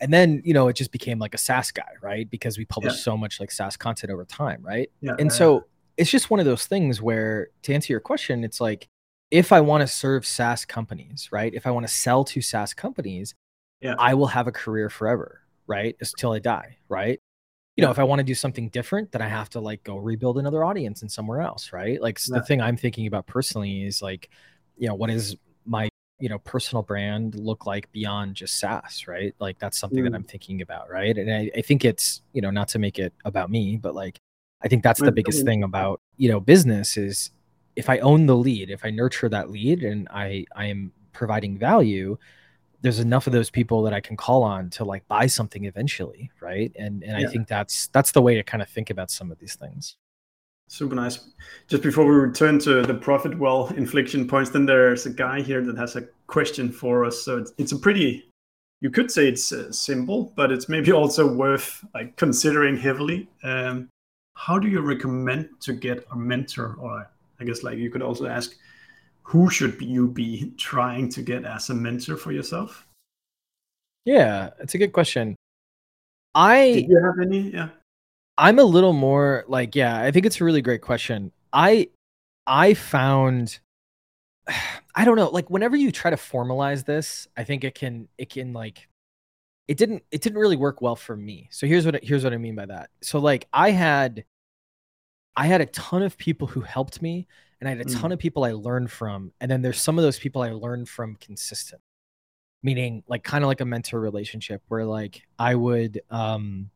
and 0.00 0.12
then 0.12 0.42
you 0.44 0.52
know 0.52 0.68
it 0.68 0.76
just 0.76 0.92
became 0.92 1.18
like 1.18 1.34
a 1.34 1.38
SaaS 1.38 1.70
guy, 1.70 1.90
right? 2.02 2.28
Because 2.28 2.58
we 2.58 2.64
published 2.64 2.98
yeah. 2.98 3.02
so 3.02 3.16
much 3.16 3.40
like 3.40 3.50
SaaS 3.50 3.76
content 3.76 4.12
over 4.12 4.24
time, 4.24 4.62
right? 4.62 4.90
Yeah, 5.00 5.16
and 5.18 5.32
so 5.32 5.64
it's 5.96 6.10
just 6.10 6.30
one 6.30 6.40
of 6.40 6.46
those 6.46 6.66
things 6.66 7.00
where 7.00 7.48
to 7.62 7.74
answer 7.74 7.92
your 7.92 8.00
question, 8.00 8.44
it's 8.44 8.60
like 8.60 8.88
if 9.30 9.52
I 9.52 9.60
want 9.60 9.82
to 9.82 9.86
serve 9.86 10.26
SaaS 10.26 10.64
companies, 10.64 11.28
right? 11.32 11.52
If 11.54 11.66
I 11.66 11.70
want 11.70 11.86
to 11.86 11.92
sell 11.92 12.24
to 12.24 12.40
SaaS 12.42 12.74
companies, 12.74 13.34
yeah. 13.80 13.94
I 13.98 14.14
will 14.14 14.28
have 14.28 14.46
a 14.46 14.52
career 14.52 14.90
forever, 14.90 15.40
right? 15.66 15.96
Until 16.00 16.32
I 16.32 16.38
die, 16.38 16.76
right? 16.88 17.20
You 17.76 17.84
know, 17.84 17.90
if 17.90 17.98
I 17.98 18.04
want 18.04 18.20
to 18.20 18.24
do 18.24 18.34
something 18.34 18.70
different, 18.70 19.12
then 19.12 19.20
I 19.20 19.28
have 19.28 19.50
to 19.50 19.60
like 19.60 19.84
go 19.84 19.98
rebuild 19.98 20.38
another 20.38 20.64
audience 20.64 21.02
in 21.02 21.08
somewhere 21.08 21.42
else, 21.42 21.72
right? 21.72 22.00
Like 22.00 22.18
the 22.22 22.42
thing 22.42 22.60
I'm 22.62 22.76
thinking 22.76 23.06
about 23.06 23.26
personally 23.26 23.84
is 23.84 24.00
like, 24.00 24.30
you 24.78 24.88
know, 24.88 24.94
what 24.94 25.10
is 25.10 25.36
my 25.66 25.90
you 26.18 26.28
know 26.28 26.38
personal 26.38 26.82
brand 26.82 27.34
look 27.34 27.66
like 27.66 27.90
beyond 27.92 28.34
just 28.34 28.58
SaaS, 28.58 29.06
right? 29.06 29.34
Like 29.38 29.58
that's 29.58 29.78
something 29.78 30.00
mm. 30.00 30.10
that 30.10 30.14
I'm 30.14 30.24
thinking 30.24 30.62
about, 30.62 30.90
right? 30.90 31.16
And 31.16 31.32
I, 31.32 31.50
I 31.56 31.60
think 31.60 31.84
it's 31.84 32.22
you 32.32 32.40
know 32.40 32.50
not 32.50 32.68
to 32.68 32.78
make 32.78 32.98
it 32.98 33.12
about 33.24 33.50
me, 33.50 33.76
but 33.76 33.94
like 33.94 34.18
I 34.62 34.68
think 34.68 34.82
that's 34.82 35.00
the 35.00 35.12
biggest 35.12 35.44
thing 35.44 35.62
about 35.62 36.00
you 36.16 36.30
know 36.30 36.40
business 36.40 36.96
is 36.96 37.30
if 37.74 37.90
I 37.90 37.98
own 37.98 38.26
the 38.26 38.36
lead, 38.36 38.70
if 38.70 38.84
I 38.84 38.90
nurture 38.90 39.28
that 39.28 39.50
lead, 39.50 39.82
and 39.82 40.08
I 40.10 40.46
I 40.54 40.66
am 40.66 40.92
providing 41.12 41.58
value, 41.58 42.16
there's 42.86 43.00
enough 43.00 43.26
of 43.26 43.32
those 43.32 43.50
people 43.50 43.82
that 43.82 43.92
I 43.92 43.98
can 43.98 44.16
call 44.16 44.44
on 44.44 44.70
to 44.70 44.84
like 44.84 45.08
buy 45.08 45.26
something 45.26 45.64
eventually, 45.64 46.30
right? 46.40 46.70
And 46.78 47.02
and 47.02 47.20
yeah. 47.20 47.26
I 47.26 47.30
think 47.30 47.48
that's 47.48 47.88
that's 47.88 48.12
the 48.12 48.22
way 48.22 48.36
to 48.36 48.44
kind 48.44 48.62
of 48.62 48.68
think 48.68 48.90
about 48.90 49.10
some 49.10 49.32
of 49.32 49.40
these 49.40 49.56
things. 49.56 49.96
Super 50.68 50.94
nice. 50.94 51.18
Just 51.66 51.82
before 51.82 52.04
we 52.04 52.14
return 52.14 52.60
to 52.60 52.82
the 52.82 52.94
ProfitWell 52.94 53.76
inflection 53.76 54.28
points, 54.28 54.50
then 54.50 54.66
there's 54.66 55.04
a 55.04 55.10
guy 55.10 55.40
here 55.40 55.62
that 55.62 55.76
has 55.76 55.96
a 55.96 56.02
question 56.28 56.70
for 56.70 57.04
us. 57.04 57.22
So 57.22 57.38
it's, 57.38 57.52
it's 57.58 57.72
a 57.72 57.76
pretty, 57.76 58.28
you 58.80 58.90
could 58.90 59.10
say 59.10 59.28
it's 59.28 59.52
uh, 59.52 59.70
simple, 59.72 60.32
but 60.36 60.52
it's 60.52 60.68
maybe 60.68 60.92
also 61.00 61.26
worth 61.26 61.84
like 61.92 62.16
considering 62.16 62.76
heavily. 62.76 63.28
Um, 63.42 63.88
how 64.34 64.58
do 64.60 64.68
you 64.68 64.80
recommend 64.80 65.48
to 65.60 65.72
get 65.72 66.04
a 66.12 66.16
mentor? 66.16 66.76
Or 66.78 67.08
I 67.40 67.44
guess 67.44 67.64
like 67.64 67.78
you 67.78 67.90
could 67.90 68.02
also 68.02 68.26
ask, 68.26 68.56
who 69.26 69.50
should 69.50 69.80
you 69.82 70.06
be 70.06 70.52
trying 70.56 71.08
to 71.08 71.20
get 71.20 71.44
as 71.44 71.68
a 71.68 71.74
mentor 71.74 72.16
for 72.16 72.30
yourself? 72.30 72.86
Yeah, 74.04 74.50
it's 74.60 74.74
a 74.74 74.78
good 74.78 74.92
question. 74.92 75.34
I 76.32 76.72
Did 76.74 76.88
you 76.90 77.02
have 77.02 77.18
any? 77.20 77.50
Yeah. 77.50 77.70
I'm 78.38 78.60
a 78.60 78.64
little 78.64 78.92
more 78.92 79.44
like, 79.48 79.74
yeah, 79.74 80.00
I 80.00 80.12
think 80.12 80.26
it's 80.26 80.40
a 80.40 80.44
really 80.44 80.62
great 80.62 80.80
question. 80.80 81.32
I 81.52 81.88
I 82.46 82.74
found 82.74 83.58
I 84.94 85.04
don't 85.04 85.16
know, 85.16 85.28
like 85.28 85.50
whenever 85.50 85.76
you 85.76 85.90
try 85.90 86.10
to 86.12 86.16
formalize 86.16 86.84
this, 86.84 87.26
I 87.36 87.42
think 87.42 87.64
it 87.64 87.74
can 87.74 88.06
it 88.18 88.30
can 88.30 88.52
like 88.52 88.86
it 89.66 89.76
didn't 89.76 90.04
it 90.12 90.22
didn't 90.22 90.38
really 90.38 90.56
work 90.56 90.80
well 90.80 90.94
for 90.94 91.16
me. 91.16 91.48
So 91.50 91.66
here's 91.66 91.84
what 91.84 91.98
here's 92.04 92.22
what 92.22 92.32
I 92.32 92.36
mean 92.36 92.54
by 92.54 92.66
that. 92.66 92.90
So 93.02 93.18
like 93.18 93.48
I 93.52 93.72
had 93.72 94.24
I 95.36 95.48
had 95.48 95.62
a 95.62 95.66
ton 95.66 96.02
of 96.02 96.16
people 96.16 96.46
who 96.46 96.60
helped 96.60 97.02
me 97.02 97.26
and 97.60 97.68
I 97.68 97.74
had 97.74 97.80
a 97.80 97.84
ton 97.84 98.10
mm. 98.10 98.14
of 98.14 98.18
people 98.18 98.44
I 98.44 98.52
learned 98.52 98.90
from 98.90 99.32
and 99.40 99.50
then 99.50 99.62
there's 99.62 99.80
some 99.80 99.98
of 99.98 100.04
those 100.04 100.18
people 100.18 100.42
I 100.42 100.50
learned 100.50 100.88
from 100.88 101.16
consistent. 101.16 101.80
Meaning 102.62 103.04
like 103.06 103.22
kind 103.22 103.44
of 103.44 103.48
like 103.48 103.60
a 103.60 103.64
mentor 103.64 104.00
relationship 104.00 104.62
where 104.68 104.84
like 104.84 105.22
I 105.38 105.54
would 105.54 106.00
um 106.10 106.70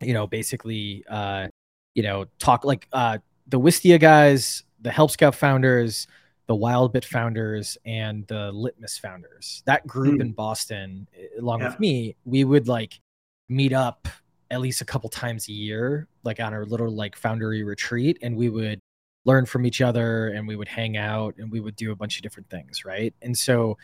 you 0.00 0.14
know, 0.14 0.26
basically, 0.26 1.04
uh, 1.08 1.48
you 1.94 2.02
know, 2.02 2.26
talk 2.38 2.64
like 2.64 2.88
uh, 2.92 3.18
the 3.46 3.58
Wistia 3.58 3.98
guys, 3.98 4.62
the 4.80 4.90
Help 4.90 5.10
Scout 5.10 5.34
founders, 5.34 6.06
the 6.46 6.54
Wildbit 6.54 7.04
founders, 7.04 7.76
and 7.84 8.26
the 8.26 8.52
Litmus 8.52 8.98
founders. 8.98 9.62
That 9.66 9.86
group 9.86 10.18
mm. 10.18 10.22
in 10.22 10.32
Boston, 10.32 11.08
along 11.38 11.60
yeah. 11.60 11.68
with 11.68 11.80
me, 11.80 12.16
we 12.24 12.44
would 12.44 12.68
like 12.68 13.00
meet 13.48 13.72
up 13.72 14.08
at 14.50 14.60
least 14.60 14.80
a 14.80 14.84
couple 14.84 15.10
times 15.10 15.48
a 15.48 15.52
year, 15.52 16.06
like 16.24 16.40
on 16.40 16.54
our 16.54 16.64
little 16.64 16.90
like 16.90 17.16
foundry 17.16 17.64
retreat, 17.64 18.18
and 18.22 18.36
we 18.36 18.48
would 18.48 18.80
learn 19.28 19.44
from 19.46 19.66
each 19.66 19.80
other 19.80 20.28
and 20.28 20.48
we 20.48 20.56
would 20.56 20.68
hang 20.68 20.96
out 20.96 21.34
and 21.38 21.52
we 21.52 21.60
would 21.60 21.76
do 21.76 21.92
a 21.92 21.96
bunch 21.96 22.16
of 22.16 22.22
different 22.22 22.48
things, 22.48 22.84
right? 22.84 23.14
And 23.22 23.36
so 23.36 23.76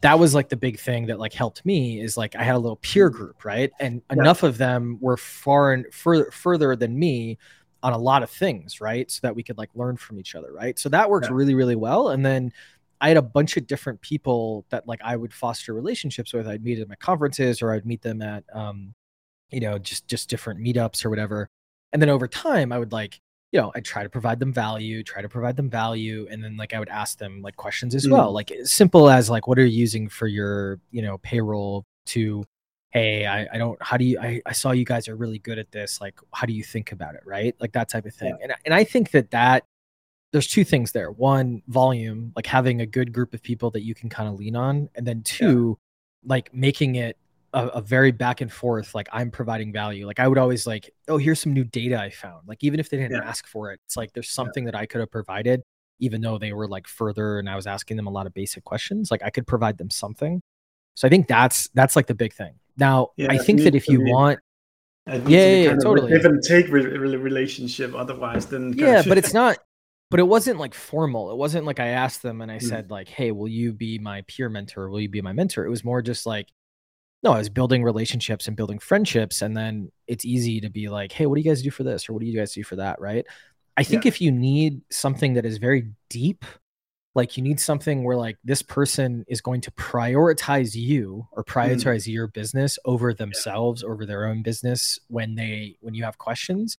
that 0.00 0.18
was 0.18 0.34
like 0.34 0.48
the 0.48 0.56
big 0.56 0.78
thing 0.78 1.06
that 1.06 1.18
like 1.18 1.32
helped 1.32 1.64
me 1.64 2.00
is 2.00 2.16
like 2.16 2.36
I 2.36 2.42
had 2.42 2.56
a 2.56 2.58
little 2.58 2.76
peer 2.76 3.08
group, 3.08 3.44
right? 3.44 3.70
And 3.80 4.02
yeah. 4.10 4.20
enough 4.20 4.42
of 4.42 4.58
them 4.58 4.98
were 5.00 5.16
far 5.16 5.72
and 5.72 5.86
further 5.92 6.30
further 6.30 6.76
than 6.76 6.98
me 6.98 7.38
on 7.82 7.92
a 7.92 7.98
lot 7.98 8.22
of 8.22 8.30
things, 8.30 8.80
right? 8.80 9.10
So 9.10 9.20
that 9.22 9.34
we 9.34 9.42
could 9.42 9.58
like 9.58 9.70
learn 9.74 9.96
from 9.96 10.18
each 10.18 10.34
other, 10.34 10.52
right? 10.52 10.78
So 10.78 10.88
that 10.88 11.08
worked 11.08 11.26
yeah. 11.26 11.34
really, 11.34 11.54
really 11.54 11.76
well. 11.76 12.08
And 12.08 12.26
then 12.26 12.52
I 13.00 13.08
had 13.08 13.16
a 13.16 13.22
bunch 13.22 13.56
of 13.56 13.66
different 13.66 14.00
people 14.00 14.64
that 14.70 14.86
like 14.88 15.00
I 15.04 15.16
would 15.16 15.32
foster 15.32 15.72
relationships 15.72 16.32
with. 16.32 16.48
I'd 16.48 16.64
meet 16.64 16.76
them 16.80 16.90
at 16.90 17.00
conferences 17.00 17.62
or 17.62 17.72
I'd 17.72 17.86
meet 17.86 18.02
them 18.02 18.20
at 18.22 18.44
um, 18.52 18.94
you 19.50 19.60
know, 19.60 19.78
just 19.78 20.06
just 20.08 20.28
different 20.28 20.60
meetups 20.60 21.04
or 21.04 21.10
whatever. 21.10 21.48
And 21.92 22.02
then 22.02 22.10
over 22.10 22.28
time 22.28 22.72
I 22.72 22.78
would 22.78 22.92
like 22.92 23.20
you 23.52 23.60
know, 23.60 23.72
I 23.74 23.80
try 23.80 24.02
to 24.02 24.10
provide 24.10 24.40
them 24.40 24.52
value, 24.52 25.02
try 25.02 25.22
to 25.22 25.28
provide 25.28 25.56
them 25.56 25.70
value, 25.70 26.28
and 26.30 26.44
then 26.44 26.56
like 26.56 26.74
I 26.74 26.78
would 26.78 26.90
ask 26.90 27.18
them 27.18 27.40
like 27.40 27.56
questions 27.56 27.94
as 27.94 28.06
mm. 28.06 28.12
well, 28.12 28.30
like 28.32 28.50
as 28.50 28.70
simple 28.70 29.08
as 29.08 29.30
like, 29.30 29.46
what 29.46 29.58
are 29.58 29.64
you 29.64 29.78
using 29.78 30.08
for 30.08 30.26
your, 30.26 30.80
you 30.90 31.00
know, 31.00 31.18
payroll 31.18 31.86
to, 32.06 32.44
hey, 32.90 33.26
I, 33.26 33.46
I 33.52 33.58
don't, 33.58 33.80
how 33.82 33.96
do 33.96 34.04
you, 34.04 34.18
I, 34.20 34.42
I 34.44 34.52
saw 34.52 34.72
you 34.72 34.84
guys 34.84 35.08
are 35.08 35.16
really 35.16 35.38
good 35.38 35.58
at 35.58 35.70
this, 35.72 36.00
like, 36.00 36.18
how 36.34 36.46
do 36.46 36.52
you 36.52 36.62
think 36.62 36.92
about 36.92 37.14
it, 37.14 37.22
right? 37.24 37.54
Like 37.58 37.72
that 37.72 37.88
type 37.88 38.04
of 38.04 38.14
thing. 38.14 38.36
Yeah. 38.38 38.44
And 38.44 38.54
and 38.66 38.74
I 38.74 38.84
think 38.84 39.12
that 39.12 39.30
that 39.30 39.64
there's 40.32 40.46
two 40.46 40.64
things 40.64 40.92
there. 40.92 41.10
One, 41.10 41.62
volume, 41.68 42.32
like 42.36 42.46
having 42.46 42.82
a 42.82 42.86
good 42.86 43.14
group 43.14 43.32
of 43.32 43.42
people 43.42 43.70
that 43.70 43.82
you 43.82 43.94
can 43.94 44.10
kind 44.10 44.28
of 44.28 44.38
lean 44.38 44.56
on, 44.56 44.90
and 44.94 45.06
then 45.06 45.22
two, 45.22 45.78
yeah. 46.22 46.28
like 46.28 46.52
making 46.52 46.96
it 46.96 47.16
a, 47.52 47.66
a, 47.68 47.80
very 47.80 48.10
back 48.10 48.40
and 48.40 48.52
forth 48.52 48.94
like 48.94 49.08
i'm 49.12 49.30
providing 49.30 49.72
value 49.72 50.06
like 50.06 50.20
i 50.20 50.28
would 50.28 50.38
always 50.38 50.66
like 50.66 50.90
oh 51.08 51.16
here's 51.16 51.40
some 51.40 51.52
new 51.52 51.64
data 51.64 51.98
i 51.98 52.10
found 52.10 52.46
like 52.46 52.62
even 52.62 52.78
if 52.78 52.90
they 52.90 52.96
didn't 52.96 53.12
yeah. 53.12 53.28
ask 53.28 53.46
for 53.46 53.72
it 53.72 53.80
it's 53.86 53.96
like 53.96 54.12
there's 54.12 54.30
something 54.30 54.64
yeah. 54.64 54.70
that 54.70 54.78
i 54.78 54.86
could 54.86 55.00
have 55.00 55.10
provided 55.10 55.62
even 55.98 56.20
though 56.20 56.38
they 56.38 56.52
were 56.52 56.68
like 56.68 56.86
further 56.86 57.38
and 57.38 57.48
i 57.48 57.56
was 57.56 57.66
asking 57.66 57.96
them 57.96 58.06
a 58.06 58.10
lot 58.10 58.26
of 58.26 58.34
basic 58.34 58.64
questions 58.64 59.10
like 59.10 59.22
i 59.24 59.30
could 59.30 59.46
provide 59.46 59.78
them 59.78 59.90
something 59.90 60.42
so 60.94 61.06
i 61.06 61.10
think 61.10 61.26
that's 61.26 61.68
that's 61.74 61.96
like 61.96 62.06
the 62.06 62.14
big 62.14 62.32
thing 62.32 62.54
now 62.76 63.08
yeah, 63.16 63.32
i 63.32 63.38
think 63.38 63.62
that 63.62 63.74
if 63.74 63.88
you 63.88 64.00
want 64.02 64.38
yeah, 65.06 65.46
yeah, 65.46 65.76
totally 65.76 66.12
give 66.12 66.26
and 66.26 66.42
take 66.42 66.68
re- 66.68 66.84
relationship 66.84 67.94
otherwise 67.94 68.44
then 68.46 68.74
yeah 68.76 69.02
but 69.06 69.16
it's 69.16 69.32
not 69.32 69.58
but 70.10 70.20
it 70.20 70.24
wasn't 70.24 70.58
like 70.58 70.74
formal. 70.74 71.30
It 71.30 71.36
wasn't 71.36 71.66
like 71.66 71.80
I 71.80 71.88
asked 71.88 72.22
them 72.22 72.40
and 72.40 72.50
I 72.50 72.56
Mm. 72.56 72.62
said 72.62 72.90
like, 72.90 73.08
"Hey, 73.08 73.30
will 73.30 73.48
you 73.48 73.72
be 73.72 73.98
my 73.98 74.22
peer 74.22 74.48
mentor? 74.48 74.88
Will 74.88 75.00
you 75.00 75.08
be 75.08 75.20
my 75.20 75.32
mentor?" 75.32 75.66
It 75.66 75.70
was 75.70 75.84
more 75.84 76.00
just 76.00 76.24
like, 76.24 76.48
no, 77.22 77.32
I 77.32 77.38
was 77.38 77.48
building 77.48 77.82
relationships 77.82 78.46
and 78.46 78.56
building 78.56 78.78
friendships, 78.78 79.42
and 79.42 79.56
then 79.56 79.90
it's 80.06 80.24
easy 80.24 80.60
to 80.60 80.70
be 80.70 80.88
like, 80.88 81.12
"Hey, 81.12 81.26
what 81.26 81.34
do 81.34 81.40
you 81.40 81.50
guys 81.50 81.62
do 81.62 81.70
for 81.70 81.82
this?" 81.82 82.08
or 82.08 82.12
"What 82.12 82.20
do 82.20 82.26
you 82.26 82.38
guys 82.38 82.52
do 82.52 82.62
for 82.62 82.76
that?" 82.76 83.00
Right? 83.00 83.26
I 83.76 83.84
think 83.84 84.06
if 84.06 84.20
you 84.20 84.32
need 84.32 84.82
something 84.90 85.34
that 85.34 85.46
is 85.46 85.58
very 85.58 85.92
deep, 86.10 86.44
like 87.14 87.36
you 87.36 87.42
need 87.42 87.60
something 87.60 88.02
where 88.02 88.16
like 88.16 88.36
this 88.44 88.62
person 88.62 89.24
is 89.28 89.40
going 89.40 89.60
to 89.62 89.70
prioritize 89.72 90.74
you 90.74 91.26
or 91.32 91.44
mm. 91.44 91.52
prioritize 91.52 92.06
your 92.06 92.26
business 92.26 92.78
over 92.84 93.14
themselves, 93.14 93.84
over 93.84 94.04
their 94.04 94.26
own 94.26 94.42
business 94.42 94.98
when 95.08 95.34
they 95.34 95.76
when 95.80 95.94
you 95.94 96.04
have 96.04 96.18
questions, 96.18 96.76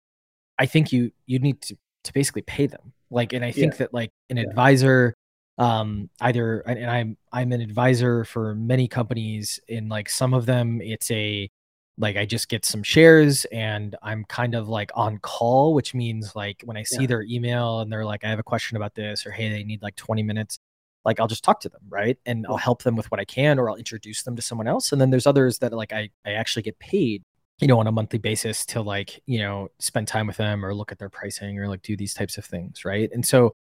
I 0.58 0.66
think 0.66 0.92
you 0.92 1.12
you 1.26 1.38
need 1.38 1.62
to 1.62 1.76
to 2.04 2.12
basically 2.12 2.42
pay 2.42 2.66
them. 2.66 2.92
Like, 3.10 3.32
and 3.32 3.44
I 3.44 3.52
think 3.52 3.78
that 3.78 3.94
like 3.94 4.10
an 4.28 4.38
advisor, 4.38 5.14
um, 5.58 6.08
either 6.20 6.60
and 6.60 6.90
I'm 6.90 7.16
I'm 7.32 7.52
an 7.52 7.60
advisor 7.60 8.24
for 8.24 8.54
many 8.54 8.88
companies. 8.88 9.60
In 9.68 9.88
like 9.88 10.08
some 10.08 10.34
of 10.34 10.46
them, 10.46 10.80
it's 10.82 11.10
a 11.10 11.50
like 11.98 12.16
I 12.16 12.24
just 12.26 12.48
get 12.48 12.64
some 12.64 12.82
shares 12.84 13.44
and 13.46 13.96
I'm 14.02 14.24
kind 14.26 14.54
of 14.54 14.68
like 14.68 14.90
on 14.94 15.18
call, 15.18 15.74
which 15.74 15.94
means 15.94 16.36
like 16.36 16.62
when 16.64 16.76
I 16.76 16.84
see 16.84 17.02
Yeah. 17.02 17.06
their 17.08 17.22
email 17.22 17.80
and 17.80 17.90
they're 17.92 18.04
like, 18.04 18.24
I 18.24 18.28
have 18.30 18.38
a 18.38 18.44
question 18.44 18.76
about 18.76 18.94
this, 18.94 19.26
or 19.26 19.32
hey, 19.32 19.48
they 19.50 19.64
need 19.64 19.82
like 19.82 19.96
20 19.96 20.22
minutes, 20.22 20.60
like 21.04 21.18
I'll 21.20 21.26
just 21.26 21.42
talk 21.44 21.58
to 21.60 21.68
them, 21.68 21.80
right? 21.88 22.16
And 22.26 22.46
I'll 22.48 22.56
help 22.56 22.84
them 22.84 22.94
with 22.96 23.10
what 23.10 23.18
I 23.20 23.24
can, 23.24 23.58
or 23.58 23.68
I'll 23.70 23.76
introduce 23.76 24.22
them 24.22 24.36
to 24.36 24.42
someone 24.42 24.68
else. 24.68 24.92
And 24.92 25.00
then 25.00 25.10
there's 25.10 25.26
others 25.26 25.58
that 25.58 25.72
like 25.72 25.92
I 25.92 26.10
I 26.24 26.32
actually 26.32 26.62
get 26.62 26.78
paid 26.78 27.22
you 27.60 27.66
know, 27.66 27.80
on 27.80 27.88
a 27.88 27.92
monthly 27.92 28.20
basis 28.20 28.64
to 28.66 28.80
like, 28.80 29.20
you 29.26 29.38
know, 29.40 29.66
spend 29.80 30.06
time 30.06 30.28
with 30.28 30.36
them 30.36 30.64
or 30.64 30.72
look 30.72 30.92
at 30.92 30.98
their 31.00 31.08
pricing 31.08 31.58
or 31.58 31.66
like 31.68 31.82
do 31.82 31.96
these 31.96 32.14
types 32.14 32.38
of 32.38 32.44
things. 32.44 32.84
Right. 32.84 33.10
And 33.12 33.26
so 33.26 33.52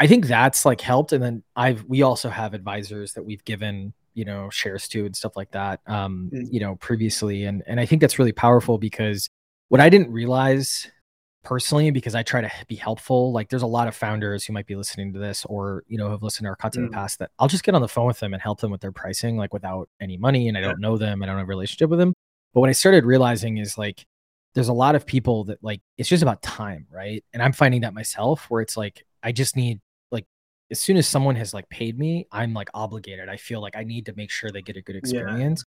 I 0.00 0.06
think 0.06 0.26
that's 0.26 0.64
like 0.64 0.80
helped. 0.80 1.12
And 1.12 1.22
then 1.22 1.42
I've, 1.56 1.84
we 1.84 2.02
also 2.02 2.28
have 2.30 2.54
advisors 2.54 3.14
that 3.14 3.24
we've 3.24 3.44
given, 3.44 3.92
you 4.14 4.24
know, 4.24 4.48
shares 4.50 4.86
to 4.88 5.06
and 5.06 5.16
stuff 5.16 5.36
like 5.36 5.50
that, 5.52 5.80
um, 5.86 6.30
Mm. 6.32 6.52
you 6.52 6.60
know, 6.60 6.76
previously. 6.76 7.44
And, 7.44 7.62
and 7.66 7.80
I 7.80 7.86
think 7.86 8.00
that's 8.00 8.18
really 8.18 8.32
powerful 8.32 8.78
because 8.78 9.28
what 9.68 9.80
I 9.80 9.88
didn't 9.88 10.12
realize 10.12 10.90
personally, 11.44 11.90
because 11.90 12.14
I 12.14 12.22
try 12.22 12.40
to 12.40 12.50
be 12.68 12.74
helpful, 12.76 13.32
like 13.32 13.48
there's 13.48 13.62
a 13.62 13.66
lot 13.66 13.88
of 13.88 13.94
founders 13.96 14.44
who 14.44 14.52
might 14.52 14.66
be 14.66 14.76
listening 14.76 15.12
to 15.14 15.18
this 15.18 15.44
or, 15.46 15.82
you 15.88 15.98
know, 15.98 16.10
have 16.10 16.22
listened 16.22 16.44
to 16.44 16.50
our 16.50 16.56
content 16.56 16.84
in 16.86 16.90
the 16.90 16.96
Mm. 16.96 17.00
past 17.00 17.18
that 17.20 17.30
I'll 17.38 17.48
just 17.48 17.64
get 17.64 17.74
on 17.74 17.80
the 17.82 17.88
phone 17.88 18.06
with 18.06 18.20
them 18.20 18.34
and 18.34 18.42
help 18.42 18.60
them 18.60 18.70
with 18.70 18.80
their 18.80 18.92
pricing, 18.92 19.36
like 19.36 19.52
without 19.52 19.88
any 20.00 20.16
money. 20.16 20.48
And 20.48 20.56
I 20.58 20.60
don't 20.60 20.80
know 20.80 20.96
them. 20.96 21.22
And 21.22 21.30
I 21.30 21.34
don't 21.34 21.38
have 21.40 21.48
a 21.48 21.48
relationship 21.48 21.90
with 21.90 21.98
them. 21.98 22.12
But 22.54 22.60
what 22.60 22.68
I 22.70 22.72
started 22.72 23.04
realizing 23.04 23.58
is 23.58 23.76
like 23.78 24.06
there's 24.54 24.68
a 24.68 24.72
lot 24.72 24.94
of 24.94 25.06
people 25.06 25.44
that 25.44 25.62
like 25.62 25.80
it's 25.96 26.08
just 26.08 26.22
about 26.22 26.42
time, 26.42 26.86
right? 26.90 27.24
And 27.32 27.42
I'm 27.42 27.52
finding 27.52 27.82
that 27.82 27.94
myself 27.94 28.46
where 28.48 28.62
it's 28.62 28.76
like 28.76 29.04
I 29.22 29.32
just 29.32 29.56
need 29.56 29.80
as 30.70 30.78
soon 30.80 30.96
as 30.96 31.06
someone 31.08 31.36
has 31.36 31.54
like 31.54 31.68
paid 31.68 31.98
me, 31.98 32.26
I'm 32.32 32.52
like 32.54 32.68
obligated. 32.74 33.28
I 33.28 33.36
feel 33.36 33.60
like 33.60 33.76
I 33.76 33.84
need 33.84 34.06
to 34.06 34.14
make 34.16 34.30
sure 34.30 34.50
they 34.50 34.62
get 34.62 34.76
a 34.76 34.82
good 34.82 34.96
experience. 34.96 35.64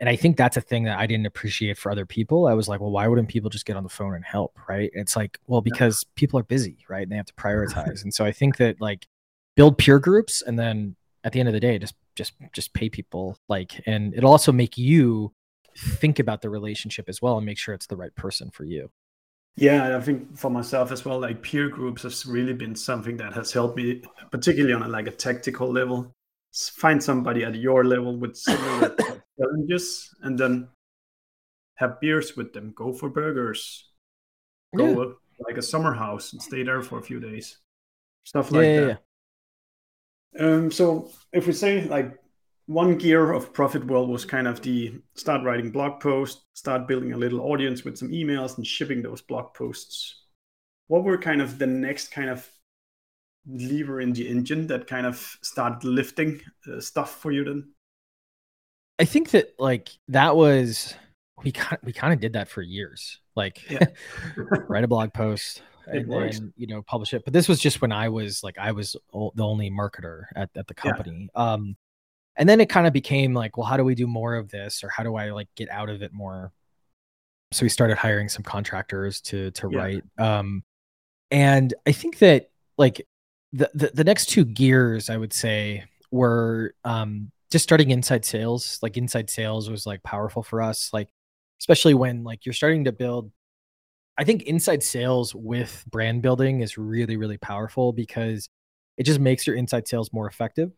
And 0.00 0.08
I 0.08 0.14
think 0.14 0.36
that's 0.36 0.56
a 0.56 0.60
thing 0.60 0.84
that 0.84 0.96
I 0.96 1.06
didn't 1.06 1.26
appreciate 1.26 1.76
for 1.76 1.90
other 1.90 2.06
people. 2.06 2.46
I 2.46 2.54
was 2.54 2.68
like, 2.68 2.80
well, 2.80 2.92
why 2.92 3.08
wouldn't 3.08 3.28
people 3.28 3.50
just 3.50 3.66
get 3.66 3.76
on 3.76 3.82
the 3.82 3.88
phone 3.88 4.14
and 4.14 4.24
help? 4.24 4.56
Right. 4.68 4.90
And 4.94 5.02
it's 5.02 5.16
like, 5.16 5.38
well, 5.48 5.60
Yeah. 5.64 5.72
because 5.72 6.04
people 6.14 6.38
are 6.38 6.44
busy, 6.44 6.78
right? 6.88 7.02
And 7.02 7.10
they 7.10 7.16
have 7.16 7.26
to 7.26 7.32
prioritize. 7.38 8.02
and 8.04 8.14
so 8.14 8.24
I 8.24 8.30
think 8.30 8.58
that 8.58 8.80
like 8.80 9.06
build 9.56 9.76
peer 9.76 9.98
groups 9.98 10.40
and 10.40 10.56
then 10.56 10.94
at 11.24 11.32
the 11.32 11.40
end 11.40 11.48
of 11.48 11.52
the 11.52 11.58
day, 11.60 11.78
just 11.80 11.94
just 12.14 12.34
just 12.52 12.72
pay 12.74 12.88
people 12.88 13.38
like 13.48 13.80
and 13.86 14.14
it'll 14.14 14.30
also 14.30 14.52
make 14.52 14.78
you 14.78 15.32
think 15.76 16.18
about 16.20 16.42
the 16.42 16.50
relationship 16.50 17.08
as 17.08 17.20
well 17.22 17.36
and 17.36 17.44
make 17.46 17.58
sure 17.58 17.74
it's 17.74 17.86
the 17.88 17.96
right 17.96 18.14
person 18.14 18.50
for 18.50 18.64
you. 18.64 18.90
Yeah, 19.58 19.96
I 19.96 20.00
think 20.00 20.38
for 20.38 20.50
myself 20.50 20.92
as 20.92 21.04
well, 21.04 21.18
like 21.18 21.42
peer 21.42 21.68
groups 21.68 22.02
has 22.02 22.24
really 22.24 22.52
been 22.52 22.76
something 22.76 23.16
that 23.16 23.32
has 23.32 23.52
helped 23.52 23.76
me, 23.76 24.02
particularly 24.30 24.72
on 24.72 24.82
a, 24.84 24.88
like 24.88 25.08
a 25.08 25.10
tactical 25.10 25.72
level. 25.72 26.12
Find 26.76 27.02
somebody 27.02 27.44
at 27.44 27.56
your 27.56 27.84
level 27.84 28.16
with 28.16 28.36
similar 28.36 28.94
challenges, 29.38 30.14
and 30.22 30.38
then 30.38 30.68
have 31.76 32.00
beers 32.00 32.36
with 32.36 32.52
them. 32.52 32.72
Go 32.74 32.92
for 32.92 33.08
burgers. 33.08 33.90
Go 34.76 34.86
Yeah. 34.86 34.96
uh, 35.10 35.12
like 35.46 35.56
a 35.58 35.62
summer 35.62 35.94
house 35.94 36.32
and 36.32 36.42
stay 36.42 36.62
there 36.62 36.82
for 36.82 36.98
a 36.98 37.02
few 37.02 37.20
days. 37.20 37.58
Stuff 38.24 38.50
Yeah, 38.50 38.58
like 38.58 38.66
yeah, 38.66 38.96
that. 40.34 40.40
Um, 40.40 40.70
so 40.70 41.10
if 41.32 41.46
we 41.46 41.52
say 41.52 41.84
like 41.84 42.16
one 42.68 42.98
gear 42.98 43.32
of 43.32 43.54
ProfitWell 43.54 44.08
was 44.08 44.26
kind 44.26 44.46
of 44.46 44.60
the 44.60 45.00
start 45.14 45.42
writing 45.42 45.70
blog 45.70 46.00
posts, 46.00 46.44
start 46.52 46.86
building 46.86 47.14
a 47.14 47.16
little 47.16 47.40
audience 47.40 47.82
with 47.82 47.96
some 47.96 48.10
emails 48.10 48.58
and 48.58 48.66
shipping 48.66 49.00
those 49.00 49.22
blog 49.22 49.54
posts. 49.54 50.24
What 50.86 51.02
were 51.02 51.16
kind 51.16 51.40
of 51.40 51.58
the 51.58 51.66
next 51.66 52.08
kind 52.08 52.28
of 52.28 52.46
lever 53.46 54.02
in 54.02 54.12
the 54.12 54.28
engine 54.28 54.66
that 54.66 54.86
kind 54.86 55.06
of 55.06 55.38
started 55.42 55.82
lifting 55.82 56.42
uh, 56.70 56.78
stuff 56.78 57.16
for 57.22 57.32
you 57.32 57.42
then? 57.42 57.70
I 58.98 59.06
think 59.06 59.30
that 59.30 59.54
like 59.58 59.88
that 60.08 60.36
was 60.36 60.94
we 61.42 61.52
kind 61.52 61.80
we 61.82 61.94
kind 61.94 62.12
of 62.12 62.20
did 62.20 62.34
that 62.34 62.50
for 62.50 62.60
years. 62.60 63.18
Like 63.34 63.64
Yeah. 63.70 63.86
write 64.68 64.84
a 64.84 64.88
blog 64.88 65.14
post 65.14 65.62
and 65.86 66.12
then 66.12 66.52
you 66.56 66.66
know 66.66 66.82
publish 66.82 67.14
it. 67.14 67.24
But 67.24 67.32
this 67.32 67.48
was 67.48 67.60
just 67.60 67.80
when 67.80 67.92
I 67.92 68.10
was 68.10 68.42
like 68.42 68.58
I 68.58 68.72
was 68.72 68.94
o- 69.14 69.32
the 69.34 69.44
only 69.46 69.70
marketer 69.70 70.24
at, 70.36 70.50
at 70.54 70.66
the 70.66 70.74
Yeah. 70.84 70.90
company. 70.92 71.30
Um 71.34 71.76
and 72.38 72.48
then 72.48 72.60
it 72.60 72.68
kind 72.70 72.86
of 72.86 72.92
became 72.92 73.34
like, 73.34 73.56
well, 73.56 73.66
how 73.66 73.76
do 73.76 73.84
we 73.84 73.94
do 73.94 74.06
more 74.06 74.34
of 74.36 74.50
this 74.50 74.82
or 74.84 74.88
how 74.88 75.02
do 75.02 75.16
I 75.16 75.30
like 75.30 75.48
get 75.56 75.68
out 75.70 75.90
of 75.90 76.02
it 76.02 76.12
more? 76.12 76.52
So 77.52 77.64
we 77.64 77.68
started 77.70 77.96
hiring 77.98 78.28
some 78.28 78.42
contractors 78.42 79.20
to 79.22 79.50
to 79.52 79.68
Yeah. 79.68 79.78
write. 79.78 80.04
Um 80.18 80.62
and 81.30 81.74
I 81.86 81.92
think 81.92 82.18
that 82.18 82.50
like 82.78 83.06
the, 83.52 83.70
the 83.74 83.90
the 83.94 84.04
next 84.04 84.26
two 84.26 84.44
gears 84.44 85.10
I 85.10 85.16
would 85.16 85.32
say 85.32 85.84
were 86.10 86.74
um 86.84 87.30
just 87.50 87.62
starting 87.64 87.90
inside 87.90 88.24
sales. 88.24 88.78
Like 88.82 88.96
inside 88.96 89.30
sales 89.30 89.70
was 89.70 89.86
like 89.86 90.02
powerful 90.02 90.42
for 90.42 90.62
us. 90.62 90.90
Like 90.92 91.08
especially 91.60 91.94
when 91.94 92.24
like 92.24 92.46
you're 92.46 92.52
starting 92.52 92.84
to 92.84 92.92
build 92.92 93.32
I 94.18 94.24
think 94.24 94.42
inside 94.44 94.82
sales 94.82 95.34
with 95.34 95.84
brand 95.90 96.22
building 96.22 96.60
is 96.60 96.76
really, 96.76 97.16
really 97.16 97.38
powerful 97.38 97.92
because 97.92 98.48
it 98.96 99.04
just 99.04 99.20
makes 99.20 99.46
your 99.46 99.56
inside 99.56 99.86
sales 99.88 100.12
more 100.12 100.26
effective. 100.28 100.72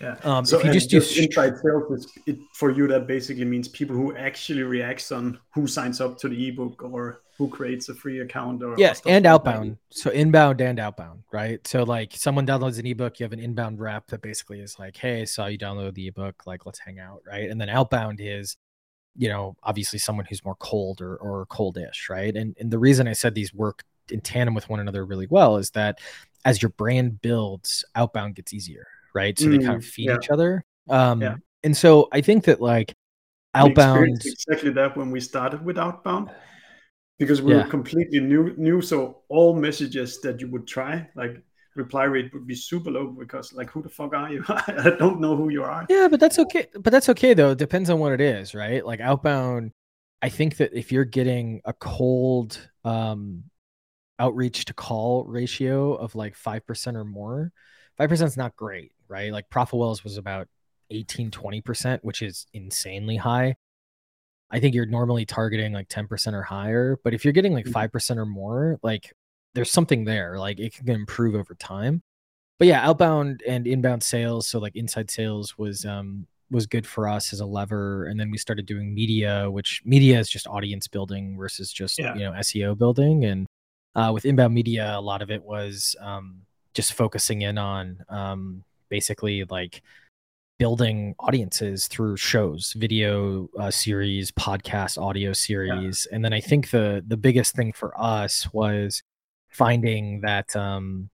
Yeah. 0.00 0.16
Um, 0.22 0.44
so 0.44 0.58
if 0.58 0.64
you 0.64 0.70
and 0.70 0.80
just 0.80 0.90
do 0.90 1.22
inside 1.22 1.58
sales, 1.58 2.06
it, 2.26 2.38
for 2.54 2.70
you 2.70 2.86
that 2.86 3.08
basically 3.08 3.44
means 3.44 3.66
people 3.66 3.96
who 3.96 4.14
actually 4.16 4.62
reacts 4.62 5.10
on 5.10 5.40
who 5.52 5.66
signs 5.66 6.00
up 6.00 6.18
to 6.18 6.28
the 6.28 6.48
ebook 6.48 6.84
or 6.84 7.22
who 7.36 7.48
creates 7.48 7.88
a 7.88 7.94
free 7.94 8.20
account 8.20 8.62
or 8.62 8.76
stuff 8.92 9.10
and 9.10 9.14
like 9.14 9.22
that. 9.22 9.28
outbound. 9.28 9.76
So 9.90 10.10
inbound 10.10 10.60
and 10.60 10.78
outbound, 10.78 11.24
right? 11.32 11.66
So 11.66 11.82
like 11.82 12.12
someone 12.14 12.46
downloads 12.46 12.78
an 12.78 12.86
ebook, 12.86 13.18
you 13.18 13.24
have 13.24 13.32
an 13.32 13.40
inbound 13.40 13.80
rep 13.80 14.06
that 14.08 14.22
basically 14.22 14.60
is 14.60 14.78
like, 14.78 14.96
"Hey, 14.96 15.24
saw 15.24 15.46
you 15.46 15.58
download 15.58 15.94
the 15.94 16.08
ebook, 16.08 16.46
like 16.46 16.64
let's 16.64 16.78
hang 16.78 17.00
out," 17.00 17.22
right? 17.26 17.50
And 17.50 17.60
then 17.60 17.68
outbound 17.68 18.20
is, 18.20 18.56
you 19.16 19.28
know, 19.28 19.56
obviously 19.64 19.98
someone 19.98 20.26
who's 20.26 20.44
more 20.44 20.56
cold 20.56 21.00
or 21.00 21.16
or 21.16 21.46
coldish, 21.46 22.08
right? 22.08 22.34
And 22.36 22.56
and 22.60 22.70
the 22.70 22.78
reason 22.78 23.08
I 23.08 23.14
said 23.14 23.34
these 23.34 23.52
work 23.52 23.82
in 24.10 24.20
tandem 24.20 24.54
with 24.54 24.68
one 24.68 24.78
another 24.78 25.04
really 25.04 25.26
well 25.28 25.56
is 25.56 25.70
that 25.70 25.98
as 26.44 26.62
your 26.62 26.70
brand 26.70 27.20
builds, 27.20 27.84
outbound 27.94 28.36
gets 28.36 28.54
easier, 28.54 28.86
right? 29.14 29.38
So 29.38 29.50
they 29.50 29.58
kind 29.58 29.76
of 29.76 29.84
Mm, 29.84 29.84
feed 29.84 30.10
yeah. 30.10 30.16
each 30.16 30.30
other. 30.30 30.64
Um, 30.88 31.22
Yeah. 31.22 31.36
and 31.64 31.76
so 31.76 32.08
I 32.12 32.20
think 32.20 32.44
that 32.44 32.60
like 32.60 32.94
outbound, 33.54 34.22
exactly 34.24 34.70
that 34.70 34.96
when 34.96 35.10
we 35.10 35.20
started 35.20 35.64
with 35.64 35.78
outbound 35.78 36.30
because 37.18 37.42
we 37.42 37.52
Yeah. 37.52 37.56
were 37.56 37.64
completely 37.64 38.20
new 38.20 38.54
new 38.58 38.82
so 38.82 39.22
all 39.28 39.54
messages 39.54 40.20
that 40.22 40.40
you 40.40 40.48
would 40.50 40.66
try 40.66 41.08
like 41.16 41.42
reply 41.76 42.04
rate 42.04 42.32
would 42.34 42.46
be 42.46 42.54
super 42.54 42.90
low 42.90 43.08
because 43.08 43.52
like 43.54 43.70
who 43.70 43.82
the 43.82 43.88
fuck 43.88 44.14
are 44.14 44.32
you 44.32 44.44
i 44.50 44.92
don't 44.98 45.20
know 45.20 45.36
who 45.36 45.50
you 45.50 45.64
are 45.64 45.88
Yeah, 45.88 46.08
but 46.10 46.20
that's 46.20 46.38
okay. 46.38 46.66
But 46.74 46.90
that's 46.92 47.08
okay 47.10 47.34
though. 47.34 47.52
It 47.52 47.58
depends 47.58 47.90
on 47.90 47.98
what 47.98 48.12
it 48.12 48.20
is, 48.20 48.54
right? 48.54 48.84
Like 48.84 49.00
outbound, 49.00 49.72
I 50.22 50.28
think 50.28 50.56
that 50.58 50.72
if 50.74 50.92
you're 50.92 51.04
getting 51.04 51.60
a 51.64 51.72
cold 51.72 52.70
um 52.84 53.44
outreach 54.18 54.66
to 54.66 54.74
call 54.74 55.24
ratio 55.26 55.94
of 55.94 56.14
like 56.14 56.36
5% 56.36 56.96
or 56.96 57.04
more, 57.04 57.52
5% 57.98 58.28
is 58.28 58.36
not 58.36 58.56
great, 58.56 58.92
right? 59.08 59.32
Like 59.32 59.48
ProfitWell's 59.50 60.04
was 60.04 60.16
about 60.16 60.48
18, 60.90 61.30
20%, 61.30 62.00
which 62.02 62.22
is 62.22 62.46
insanely 62.52 63.16
high. 63.16 63.56
I 64.50 64.60
think 64.60 64.74
you're 64.74 64.86
normally 64.86 65.26
targeting 65.26 65.72
like 65.72 65.88
10% 65.88 66.32
or 66.34 66.42
higher, 66.42 66.98
but 67.04 67.12
if 67.12 67.24
you're 67.24 67.32
getting 67.34 67.52
like 67.52 67.66
Mhm. 67.66 67.72
5% 67.72 68.18
or 68.18 68.24
more, 68.26 68.78
like 68.82 69.12
there's 69.54 69.70
something 69.70 70.04
there. 70.04 70.38
Like 70.38 70.58
it 70.58 70.72
can 70.74 70.88
improve 70.88 71.34
over 71.34 71.54
time. 71.54 72.02
But 72.58 72.68
yeah, 72.68 72.80
outbound 72.86 73.42
and 73.46 73.66
inbound 73.66 74.02
sales, 74.02 74.48
so 74.48 74.58
like 74.58 74.74
inside 74.74 75.10
sales 75.10 75.56
was 75.58 75.84
um 75.84 76.26
was 76.50 76.66
good 76.66 76.86
for 76.86 77.06
us 77.06 77.34
as 77.34 77.40
a 77.40 77.46
lever 77.46 78.06
and 78.06 78.18
then 78.18 78.30
we 78.30 78.38
started 78.38 78.64
doing 78.64 78.94
media, 78.94 79.50
which 79.50 79.82
media 79.84 80.18
is 80.18 80.30
just 80.30 80.46
audience 80.46 80.88
building 80.88 81.36
versus 81.36 81.70
just, 81.70 81.98
Yeah. 81.98 82.14
you 82.14 82.20
know, 82.20 82.32
SEO 82.32 82.74
building 82.74 83.26
and 83.26 83.46
uh, 83.94 84.10
with 84.14 84.24
inbound 84.24 84.54
media, 84.54 84.96
a 84.96 85.00
lot 85.00 85.20
of 85.20 85.30
it 85.30 85.42
was 85.44 85.94
um, 86.00 86.42
just 86.72 86.94
focusing 86.94 87.42
in 87.42 87.58
on 87.58 87.98
um, 88.08 88.64
basically 88.88 89.44
like 89.44 89.82
building 90.58 91.14
audiences 91.20 91.86
through 91.86 92.16
shows, 92.16 92.74
video 92.76 93.48
uh, 93.58 93.70
series, 93.70 94.30
podcast, 94.32 95.00
audio 95.00 95.32
series, 95.32 96.06
and 96.12 96.24
then 96.24 96.32
I 96.32 96.40
think 96.40 96.70
the 96.70 97.04
the 97.06 97.16
biggest 97.16 97.54
thing 97.54 97.72
for 97.72 97.92
us 98.00 98.52
was 98.52 99.02
finding 99.50 100.20
that 100.22 100.54
um, 100.56 101.10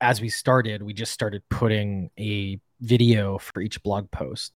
as 0.00 0.20
we 0.20 0.28
started, 0.28 0.82
we 0.82 0.92
just 0.92 1.12
started 1.12 1.42
putting 1.48 2.10
a 2.18 2.58
video 2.80 3.38
for 3.38 3.60
each 3.60 3.82
blog 3.82 4.10
post. 4.10 4.52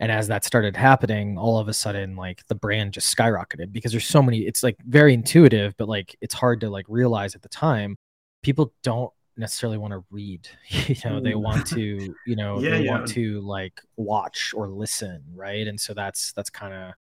And 0.00 0.12
as 0.12 0.28
that 0.28 0.44
started 0.44 0.76
happening, 0.76 1.38
all 1.38 1.58
of 1.58 1.68
a 1.68 1.72
sudden, 1.72 2.16
like 2.16 2.46
the 2.48 2.54
brand 2.54 2.92
just 2.92 3.16
skyrocketed 3.16 3.72
because 3.72 3.92
there's 3.92 4.06
so 4.06 4.22
many, 4.22 4.40
it's 4.40 4.62
like 4.62 4.76
very 4.86 5.14
intuitive, 5.14 5.74
but 5.76 5.88
like 5.88 6.14
it's 6.20 6.34
hard 6.34 6.60
to 6.60 6.70
like 6.70 6.86
realize 6.88 7.34
at 7.34 7.42
the 7.42 7.48
time. 7.48 7.96
People 8.42 8.72
don't 8.82 9.12
necessarily 9.38 9.78
want 9.78 9.92
to 9.92 10.04
read 10.10 10.48
you 10.68 10.96
know 11.04 11.20
they 11.20 11.34
want 11.34 11.66
to 11.68 12.14
you 12.26 12.36
know 12.36 12.60
Yeah, 12.60 12.70
they 12.70 12.84
yeah. 12.84 12.90
want 12.90 13.08
to 13.08 13.40
like 13.40 13.80
watch 13.96 14.52
or 14.54 14.68
listen 14.68 15.22
right? 15.34 15.66
And 15.66 15.80
so 15.80 15.94
that's 15.94 16.32
that's 16.32 16.50
kind 16.50 16.74
of 16.74 16.94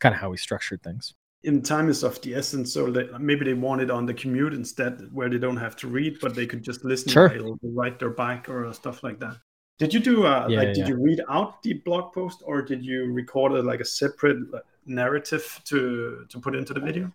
kind 0.00 0.14
of 0.14 0.20
how 0.20 0.30
we 0.30 0.36
structured 0.36 0.82
things. 0.82 1.14
In 1.42 1.60
time 1.62 1.90
is 1.90 2.02
of 2.02 2.20
the 2.22 2.34
essence 2.34 2.72
so 2.72 2.90
that 2.92 3.20
maybe 3.20 3.44
they 3.44 3.52
want 3.52 3.82
it 3.82 3.90
on 3.90 4.06
the 4.06 4.14
commute 4.14 4.54
instead 4.54 5.12
where 5.12 5.28
they 5.28 5.36
don't 5.38 5.58
have 5.58 5.76
to 5.76 5.88
read 5.88 6.18
but 6.20 6.34
they 6.34 6.46
could 6.46 6.62
just 6.62 6.84
listen 6.84 7.10
Sure. 7.10 7.28
while 7.28 7.58
they 7.62 7.68
ride 7.68 7.98
their 7.98 8.10
bike 8.10 8.48
or 8.48 8.72
stuff 8.72 9.02
like 9.02 9.20
that. 9.20 9.36
Did 9.78 9.92
you 9.92 10.00
do 10.00 10.24
uh, 10.24 10.46
Yeah, 10.48 10.58
like 10.60 10.74
did 10.74 10.88
you 10.88 10.96
read 10.96 11.20
out 11.28 11.62
the 11.62 11.74
blog 11.84 12.14
post 12.14 12.42
or 12.46 12.62
did 12.62 12.84
you 12.84 13.12
record 13.12 13.52
a, 13.52 13.60
like 13.62 13.80
a 13.80 13.84
separate 13.84 14.38
narrative 14.86 15.60
to 15.64 16.24
to 16.30 16.40
put 16.40 16.54
into 16.54 16.72
the 16.74 16.80
video? 16.80 17.12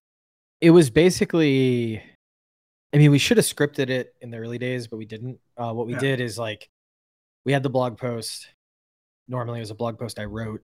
It 0.62 0.72
was 0.72 0.90
basically 0.90 2.04
i 2.94 2.98
mean 2.98 3.12
we 3.12 3.18
should 3.20 3.38
have 3.38 3.46
scripted 3.46 3.90
it 3.90 4.16
in 4.22 4.30
the 4.32 4.38
early 4.38 4.58
days 4.58 4.88
but 4.88 4.98
we 4.98 5.06
didn't. 5.06 5.40
Uh, 5.58 5.72
what 5.74 5.88
we 5.88 5.94
Yeah. 5.94 6.00
did 6.00 6.22
is 6.22 6.38
like 6.40 6.70
we 7.46 7.54
had 7.54 7.64
the 7.64 7.70
blog 7.70 7.98
post. 7.98 8.48
Normally 9.28 9.60
it 9.60 9.62
was 9.62 9.72
a 9.72 9.76
blog 9.76 9.98
post 10.00 10.20
i 10.20 10.26
wrote. 10.26 10.62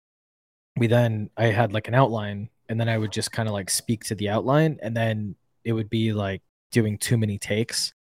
We 0.77 0.87
then 0.87 1.29
i 1.37 1.45
had 1.47 1.73
like 1.73 1.87
an 1.87 1.95
outline 1.95 2.49
and 2.69 2.79
then 2.79 2.87
i 2.89 2.97
would 2.97 3.11
just 3.11 3.31
kind 3.31 3.47
of 3.49 3.53
like 3.53 3.69
speak 3.69 4.03
to 4.05 4.15
the 4.15 4.29
outline 4.29 4.79
and 4.81 4.95
then 4.95 5.35
it 5.63 5.73
would 5.73 5.89
be 5.89 6.13
like 6.13 6.41
doing 6.71 6.97
too 6.97 7.17
many 7.17 7.37
takes. 7.37 7.93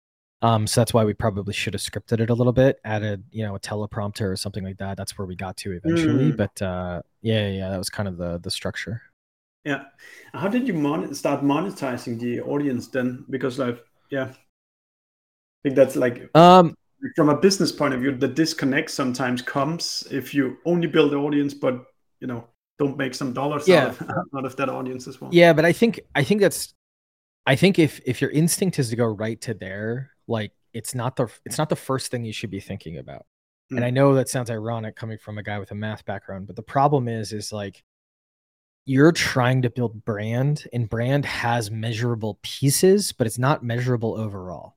Um 0.43 0.67
so 0.67 0.81
that's 0.81 0.93
why 0.95 1.05
we 1.05 1.15
probably 1.15 1.55
should 1.55 1.75
have 1.75 1.81
scripted 1.83 2.21
it 2.21 2.31
a 2.31 2.35
little 2.35 2.53
bit 2.53 2.79
added 2.85 3.25
you 3.31 3.45
know 3.45 3.55
a 3.57 3.61
teleprompter 3.61 4.31
or 4.33 4.37
something 4.37 4.65
like 4.65 4.79
that. 4.79 4.97
That's 4.97 5.17
where 5.17 5.27
we 5.27 5.37
got 5.37 5.57
to 5.59 5.73
eventually 5.73 6.33
Mm. 6.33 6.37
but 6.37 6.61
uh 6.63 7.03
yeah 7.23 7.49
yeah 7.49 7.69
that 7.71 7.79
was 7.79 7.89
kind 7.91 8.09
of 8.09 8.17
the 8.19 8.39
the 8.39 8.51
structure. 8.51 9.03
Yeah. 9.65 9.85
How 10.33 10.49
did 10.49 10.67
you 10.69 10.75
mon- 10.75 11.13
start 11.15 11.43
monetizing 11.43 12.19
the 12.21 12.41
audience 12.43 12.89
then? 12.89 13.25
Because 13.29 13.59
like 13.59 13.79
yeah 14.11 14.25
i 14.25 14.35
think 15.63 15.77
that's 15.77 15.97
like 15.97 16.29
um 16.37 16.75
from 17.15 17.29
a 17.29 17.37
business 17.37 17.71
point 17.73 17.95
of 17.95 18.01
view 18.01 18.13
the 18.17 18.29
disconnect 18.29 18.91
sometimes 18.91 19.43
comes 19.43 20.07
if 20.11 20.35
you 20.35 20.57
only 20.65 20.87
build 20.87 21.13
the 21.13 21.17
audience 21.17 21.55
but 21.55 21.85
you 22.21 22.27
know 22.27 22.45
don't 22.79 22.97
make 22.97 23.15
some 23.15 23.33
dollars 23.33 23.67
Yeah. 23.67 23.87
out, 23.87 24.01
of, 24.01 24.09
out 24.37 24.45
of 24.45 24.57
that 24.57 24.69
audience 24.69 25.09
as 25.09 25.21
well 25.21 25.33
Yeah, 25.33 25.53
but 25.53 25.65
I 25.65 25.73
think 25.73 26.01
I 26.15 26.23
think 26.25 26.41
that's 26.41 26.75
I 27.47 27.57
think 27.57 27.79
if 27.79 28.01
if 28.07 28.21
your 28.21 28.31
instinct 28.31 28.79
is 28.79 28.91
to 28.91 28.97
go 28.97 29.07
right 29.07 29.41
to 29.43 29.55
there, 29.55 30.11
like 30.29 30.53
it's 30.73 30.95
not 30.95 31.17
the 31.17 31.29
it's 31.45 31.59
not 31.59 31.69
the 31.71 31.77
first 31.77 32.11
thing 32.11 32.25
you 32.25 32.33
should 32.33 32.51
be 32.51 32.61
thinking 32.61 32.99
about. 32.99 33.27
And 33.71 33.81
Mm. 33.81 33.85
I 33.85 33.91
know 33.91 34.15
that 34.15 34.29
sounds 34.29 34.51
ironic 34.51 34.97
coming 34.97 35.19
from 35.19 35.39
a 35.39 35.43
guy 35.43 35.59
with 35.59 35.71
a 35.73 35.75
math 35.75 36.05
background, 36.05 36.47
but 36.47 36.57
the 36.57 36.63
problem 36.63 37.09
is 37.09 37.33
is 37.33 37.53
like 37.53 37.83
you're 38.89 39.13
trying 39.13 39.61
to 39.61 39.69
build 39.69 40.03
brand 40.07 40.67
and 40.73 40.89
brand 40.89 41.27
has 41.27 41.71
measurable 41.71 42.39
pieces, 42.41 43.13
but 43.13 43.27
it's 43.27 43.39
not 43.39 43.63
measurable 43.63 44.19
overall. 44.19 44.77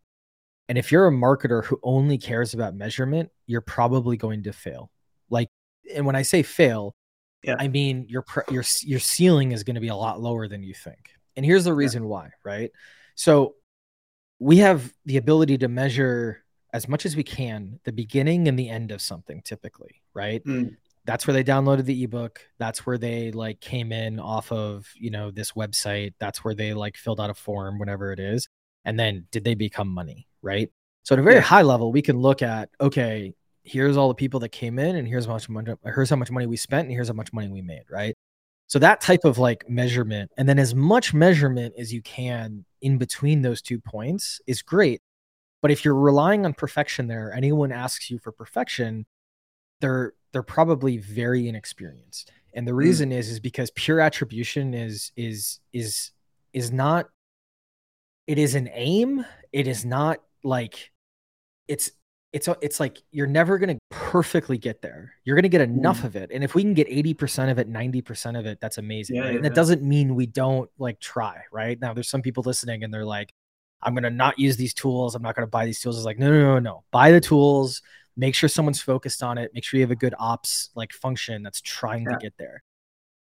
And 0.68 0.78
if 0.78 0.92
you're 0.92 1.08
a 1.08 1.12
marketer 1.12 1.64
who 1.64 1.80
only 1.82 2.18
cares 2.18 2.54
about 2.54 2.76
measurement, 2.76 3.30
you're 3.48 3.62
probably 3.62 4.18
going 4.18 4.44
to 4.44 4.52
fail. 4.52 4.92
Like 5.30 5.48
and 5.96 6.06
when 6.06 6.18
I 6.18 6.24
say 6.24 6.44
fail, 6.44 6.94
Yeah. 7.42 7.56
I 7.58 7.70
mean 7.70 8.06
your 8.10 8.26
your 8.50 8.66
your 8.82 9.00
ceiling 9.00 9.54
is 9.54 9.64
going 9.64 9.76
to 9.76 9.82
be 9.82 9.88
a 9.88 9.96
lot 9.96 10.20
lower 10.20 10.50
than 10.50 10.62
you 10.62 10.74
think. 10.74 11.12
And 11.38 11.46
here's 11.46 11.64
the 11.64 11.74
reason 11.74 12.04
why, 12.04 12.32
right? 12.44 12.70
So 13.16 13.56
we 14.40 14.58
have 14.58 14.92
the 15.06 15.16
ability 15.16 15.58
to 15.60 15.70
measure 15.70 16.44
as 16.74 16.90
much 16.90 17.06
as 17.06 17.16
we 17.16 17.24
can 17.24 17.80
the 17.86 17.94
beginning 17.94 18.50
and 18.50 18.60
the 18.60 18.68
end 18.68 18.92
of 18.92 19.02
something 19.02 19.42
typically, 19.42 20.02
right? 20.14 20.44
Mm. 20.44 20.76
That's 21.06 21.26
where 21.26 21.34
they 21.34 21.44
downloaded 21.44 21.86
the 21.86 22.04
ebook. 22.04 22.42
That's 22.60 22.86
where 22.86 22.98
they 22.98 23.32
like 23.32 23.60
came 23.60 23.92
in 23.92 24.20
off 24.20 24.52
of, 24.52 24.88
you 24.96 25.10
know, 25.10 25.32
this 25.32 25.54
website. 25.54 26.14
That's 26.20 26.44
where 26.44 26.54
they 26.54 26.74
like 26.74 26.96
filled 26.96 27.20
out 27.20 27.30
a 27.30 27.34
form, 27.34 27.80
whatever 27.80 28.12
it 28.12 28.20
is. 28.20 28.48
And 28.86 29.00
then 29.00 29.26
did 29.32 29.44
they 29.44 29.56
become 29.56 29.88
money, 29.88 30.28
right? 30.42 30.70
So 31.04 31.16
at 31.16 31.20
a 31.20 31.24
very 31.24 31.36
Yeah. 31.38 31.42
high 31.42 31.64
level, 31.64 31.92
we 31.92 32.02
can 32.04 32.18
look 32.18 32.42
at, 32.44 32.70
okay, 32.80 33.34
here's 33.64 33.98
all 33.98 34.08
the 34.08 34.16
people 34.16 34.40
that 34.42 34.50
came 34.50 34.78
in 34.80 34.96
and 34.96 35.08
here's 35.08 35.26
how 35.26 35.34
much 35.34 35.50
money 35.50 35.74
here's 35.86 36.10
how 36.10 36.16
much 36.16 36.32
money 36.32 36.46
we 36.48 36.58
spent 36.58 36.86
and 36.88 36.92
here's 36.92 37.08
how 37.08 37.14
much 37.14 37.34
money 37.34 37.48
we 37.48 37.62
made, 37.62 37.84
right? 37.90 38.16
So 38.68 38.80
that 38.80 39.02
type 39.02 39.26
of 39.26 39.38
like 39.38 39.68
measurement 39.70 40.32
and 40.38 40.48
then 40.48 40.58
as 40.60 40.74
much 40.76 41.14
measurement 41.14 41.74
as 41.78 41.92
you 41.94 42.02
can 42.02 42.66
in 42.82 42.98
between 42.98 43.42
those 43.42 43.62
two 43.62 43.80
points 43.80 44.40
is 44.48 44.62
great. 44.62 45.02
But 45.62 45.72
if 45.72 45.84
you're 45.86 45.96
relying 45.96 46.46
on 46.46 46.54
perfection 46.54 47.08
there, 47.08 47.34
anyone 47.34 47.72
asks 47.72 48.10
you 48.10 48.18
for 48.18 48.32
perfection, 48.32 49.06
they're 49.82 50.14
they're 50.32 50.44
probably 50.44 50.98
very 50.98 51.48
inexperienced. 51.48 52.32
And 52.54 52.68
the 52.68 52.74
reason 52.74 53.10
hmm. 53.10 53.18
is 53.18 53.30
is 53.30 53.40
because 53.40 53.72
pure 53.72 54.00
attribution 54.00 54.74
is 54.74 55.12
is 55.16 55.60
is 55.74 56.12
is 56.54 56.72
not 56.72 57.10
it 58.28 58.38
is 58.38 58.56
an 58.56 58.70
aim, 58.74 59.26
it 59.52 59.68
is 59.68 59.84
not 59.84 60.20
like 60.44 60.92
it's 61.68 61.92
it's 62.34 62.48
it's 62.62 62.80
like 62.80 63.00
you're 63.12 63.28
never 63.28 63.58
going 63.58 63.76
to 63.76 63.80
perfectly 63.90 64.58
get 64.58 64.82
there. 64.82 65.14
You're 65.26 65.36
going 65.36 65.44
to 65.44 65.50
get 65.50 65.62
enough 65.62 66.02
hmm. 66.02 66.08
of 66.08 66.16
it. 66.16 66.32
And 66.34 66.44
if 66.44 66.56
we 66.56 66.62
can 66.62 66.74
get 66.74 66.88
80% 66.88 67.52
of 67.52 67.60
it, 67.60 67.70
90% 67.70 68.40
of 68.40 68.46
it, 68.46 68.60
that's 68.62 68.78
amazing. 68.78 69.18
Yeah, 69.18 69.22
right? 69.24 69.30
yeah, 69.32 69.36
and 69.36 69.46
that 69.46 69.52
yeah. 69.52 69.56
doesn't 69.56 69.84
mean 69.84 70.16
we 70.16 70.28
don't 70.28 70.70
like 70.78 71.00
try, 71.00 71.42
right? 71.52 71.80
Now 71.80 71.94
there's 71.94 72.10
some 72.10 72.22
people 72.22 72.44
listening 72.46 72.84
and 72.84 72.94
they're 72.94 73.06
like 73.06 73.34
I'm 73.84 73.94
going 73.94 74.04
to 74.04 74.10
not 74.10 74.38
use 74.38 74.58
these 74.58 74.74
tools. 74.74 75.16
I'm 75.16 75.24
not 75.24 75.36
going 75.36 75.46
to 75.46 75.50
buy 75.50 75.66
these 75.66 75.80
tools. 75.80 75.98
It's 75.98 76.06
like 76.06 76.20
no, 76.20 76.30
no, 76.30 76.40
no, 76.40 76.60
no. 76.60 76.84
Buy 76.92 77.12
the 77.12 77.22
tools, 77.22 77.82
make 78.22 78.36
sure 78.36 78.48
someone's 78.48 78.80
focused 78.82 79.24
on 79.24 79.38
it, 79.40 79.52
make 79.56 79.64
sure 79.64 79.80
you 79.80 79.84
have 79.84 79.90
a 79.92 79.96
good 79.96 80.14
ops 80.20 80.70
like 80.76 80.94
function 80.94 81.42
that's 81.42 81.60
trying 81.60 82.04
Yeah. 82.04 82.12
to 82.12 82.18
get 82.20 82.34
there. 82.38 82.64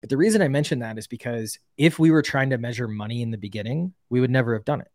But 0.03 0.11
the 0.11 0.19
reason 0.19 0.43
I 0.43 0.49
mention 0.49 0.81
that 0.81 0.99
is 0.99 1.07
because 1.07 1.59
if 1.79 1.99
we 1.99 2.11
were 2.11 2.21
trying 2.23 2.51
to 2.51 2.59
measure 2.59 2.87
money 2.87 3.23
in 3.23 3.31
the 3.31 3.39
beginning, 3.39 3.95
we 4.11 4.21
would 4.21 4.31
never 4.31 4.53
have 4.53 4.67
done 4.67 4.83
it 4.83 4.91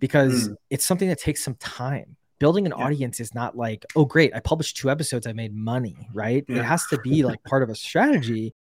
because 0.00 0.48
Mm. 0.48 0.56
it's 0.70 0.84
something 0.84 1.08
that 1.08 1.20
takes 1.20 1.44
some 1.44 1.54
time. 1.56 2.16
Building 2.40 2.66
an 2.66 2.72
Yeah. 2.76 2.84
audience 2.84 3.20
is 3.20 3.34
not 3.34 3.56
like, 3.56 3.84
oh, 3.94 4.04
great, 4.04 4.34
I 4.34 4.40
published 4.40 4.76
two 4.78 4.90
episodes, 4.90 5.26
I 5.28 5.32
made 5.32 5.54
money, 5.54 5.96
right? 6.12 6.44
Yeah. 6.48 6.58
It 6.58 6.64
has 6.64 6.84
to 6.88 6.98
be 7.00 7.22
like 7.22 7.42
part 7.44 7.62
of 7.62 7.70
a 7.70 7.74
strategy 7.76 8.52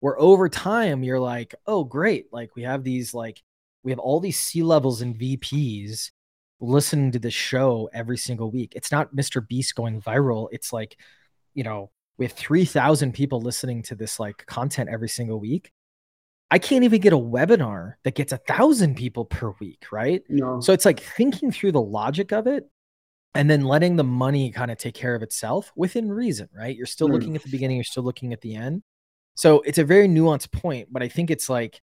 where 0.00 0.18
over 0.18 0.48
time 0.48 1.04
you're 1.04 1.20
like, 1.20 1.54
oh, 1.66 1.84
great, 1.84 2.32
like 2.32 2.56
we 2.56 2.62
have 2.64 2.82
these, 2.82 3.14
like, 3.14 3.42
we 3.84 3.92
have 3.92 3.98
all 4.00 4.18
these 4.20 4.38
C 4.38 4.62
levels 4.64 5.00
and 5.02 5.16
VPs 5.16 6.10
listening 6.60 7.12
to 7.12 7.18
this 7.18 7.34
show 7.34 7.88
every 7.92 8.16
single 8.16 8.50
week. 8.50 8.72
It's 8.76 8.90
not 8.92 9.14
Mr. 9.14 9.46
Beast 9.46 9.74
going 9.74 10.00
viral. 10.00 10.48
It's 10.52 10.72
like, 10.72 10.96
you 11.54 11.64
know, 11.64 11.90
we 12.18 12.24
have 12.24 12.32
3,000 12.32 13.12
people 13.12 13.40
listening 13.40 13.82
to 13.84 13.94
this 13.94 14.18
like 14.18 14.44
content 14.46 14.88
every 14.90 15.08
single 15.08 15.38
week. 15.38 15.70
I 16.50 16.58
can't 16.58 16.84
even 16.84 17.00
get 17.00 17.12
a 17.12 17.18
webinar 17.18 17.94
that 18.04 18.14
gets 18.14 18.32
a 18.32 18.38
thousand 18.38 18.94
people 18.96 19.24
per 19.24 19.52
week, 19.60 19.84
right? 19.90 20.22
no 20.28 20.60
So 20.60 20.72
it's 20.72 20.84
like 20.84 21.00
thinking 21.00 21.50
through 21.50 21.72
the 21.72 21.80
logic 21.80 22.32
of 22.32 22.46
it 22.46 22.70
and 23.34 23.50
then 23.50 23.64
letting 23.64 23.96
the 23.96 24.04
money 24.04 24.50
kind 24.52 24.70
of 24.70 24.78
take 24.78 24.94
care 24.94 25.14
of 25.14 25.22
itself 25.22 25.72
within 25.76 26.08
reason, 26.10 26.48
right? 26.56 26.74
You're 26.74 26.86
still 26.86 27.08
Mm. 27.08 27.12
looking 27.12 27.36
at 27.36 27.42
the 27.42 27.50
beginning, 27.50 27.76
you're 27.76 27.84
still 27.84 28.04
looking 28.04 28.32
at 28.32 28.40
the 28.40 28.54
end. 28.54 28.82
So 29.34 29.60
it's 29.62 29.78
a 29.78 29.84
very 29.84 30.08
nuanced 30.08 30.52
point, 30.52 30.88
but 30.90 31.02
I 31.02 31.08
think 31.08 31.30
it's 31.30 31.50
like 31.50 31.82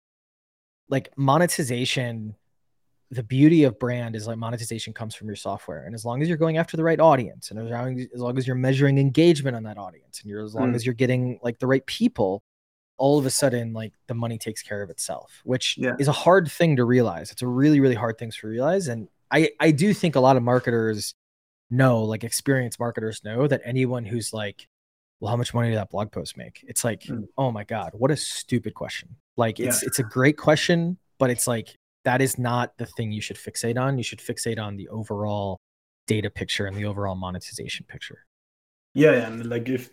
like 0.88 1.10
monetization 1.16 2.36
the 3.12 3.22
beauty 3.22 3.64
of 3.64 3.78
brand 3.78 4.16
is 4.16 4.26
like 4.26 4.38
monetization 4.38 4.92
comes 4.92 5.14
from 5.14 5.26
your 5.28 5.36
software 5.36 5.84
and 5.84 5.94
as 5.94 6.04
long 6.04 6.22
as 6.22 6.28
you're 6.28 6.38
going 6.38 6.56
after 6.56 6.76
the 6.78 6.82
right 6.82 6.98
audience 6.98 7.50
and 7.50 7.60
as 7.60 7.68
long 7.70 8.00
as, 8.00 8.06
long 8.14 8.38
as 8.38 8.46
you're 8.46 8.56
measuring 8.56 8.96
engagement 8.98 9.54
on 9.54 9.62
that 9.64 9.76
audience 9.78 10.20
and 10.22 10.30
you're 10.30 10.42
as 10.44 10.54
long 10.54 10.72
Mm. 10.72 10.74
as 10.74 10.86
you're 10.86 10.94
getting 10.94 11.38
like 11.42 11.58
the 11.58 11.66
right 11.66 11.84
people 11.86 12.42
all 12.96 13.18
of 13.18 13.26
a 13.26 13.30
sudden 13.30 13.72
like 13.74 13.92
the 14.08 14.14
money 14.14 14.38
takes 14.38 14.62
care 14.62 14.82
of 14.82 14.88
itself 14.90 15.40
which 15.44 15.76
Yeah. 15.78 15.94
is 15.98 16.08
a 16.08 16.12
hard 16.12 16.50
thing 16.50 16.76
to 16.76 16.84
realize 16.84 17.30
it's 17.30 17.42
a 17.42 17.46
really 17.46 17.80
really 17.80 17.94
hard 17.94 18.16
thing 18.18 18.30
to 18.30 18.46
realize 18.46 18.88
and 18.88 19.08
i 19.30 19.50
i 19.60 19.70
do 19.70 19.92
think 19.92 20.16
a 20.16 20.20
lot 20.20 20.36
of 20.36 20.42
marketers 20.42 21.14
know 21.70 22.02
like 22.04 22.24
experienced 22.24 22.80
marketers 22.80 23.22
know 23.24 23.46
that 23.46 23.60
anyone 23.64 24.04
who's 24.06 24.32
like 24.32 24.68
well 25.20 25.30
how 25.30 25.36
much 25.36 25.52
money 25.54 25.68
did 25.70 25.76
that 25.78 25.90
blog 25.90 26.10
post 26.12 26.36
make 26.36 26.64
it's 26.66 26.82
like 26.84 27.02
Mm. 27.02 27.26
oh 27.36 27.50
my 27.50 27.64
god 27.64 27.90
what 27.94 28.10
a 28.10 28.16
stupid 28.16 28.72
question 28.74 29.16
like 29.36 29.58
Yeah. 29.58 29.66
it's 29.68 29.82
it's 29.82 29.98
a 29.98 30.02
great 30.02 30.36
question 30.38 30.98
but 31.18 31.28
it's 31.30 31.46
like 31.46 31.76
that 32.04 32.20
is 32.20 32.38
not 32.38 32.76
the 32.78 32.86
thing 32.86 33.12
you 33.12 33.20
should 33.20 33.36
fixate 33.36 33.78
on 33.78 33.96
you 33.98 34.04
should 34.04 34.18
fixate 34.18 34.58
on 34.58 34.76
the 34.76 34.88
overall 34.88 35.58
data 36.06 36.30
picture 36.30 36.66
and 36.66 36.76
the 36.76 36.84
overall 36.84 37.14
monetization 37.14 37.86
picture. 37.88 38.26
Yeah, 38.94 39.12
yeah, 39.12 39.26
and 39.28 39.46
like 39.46 39.68
if 39.68 39.90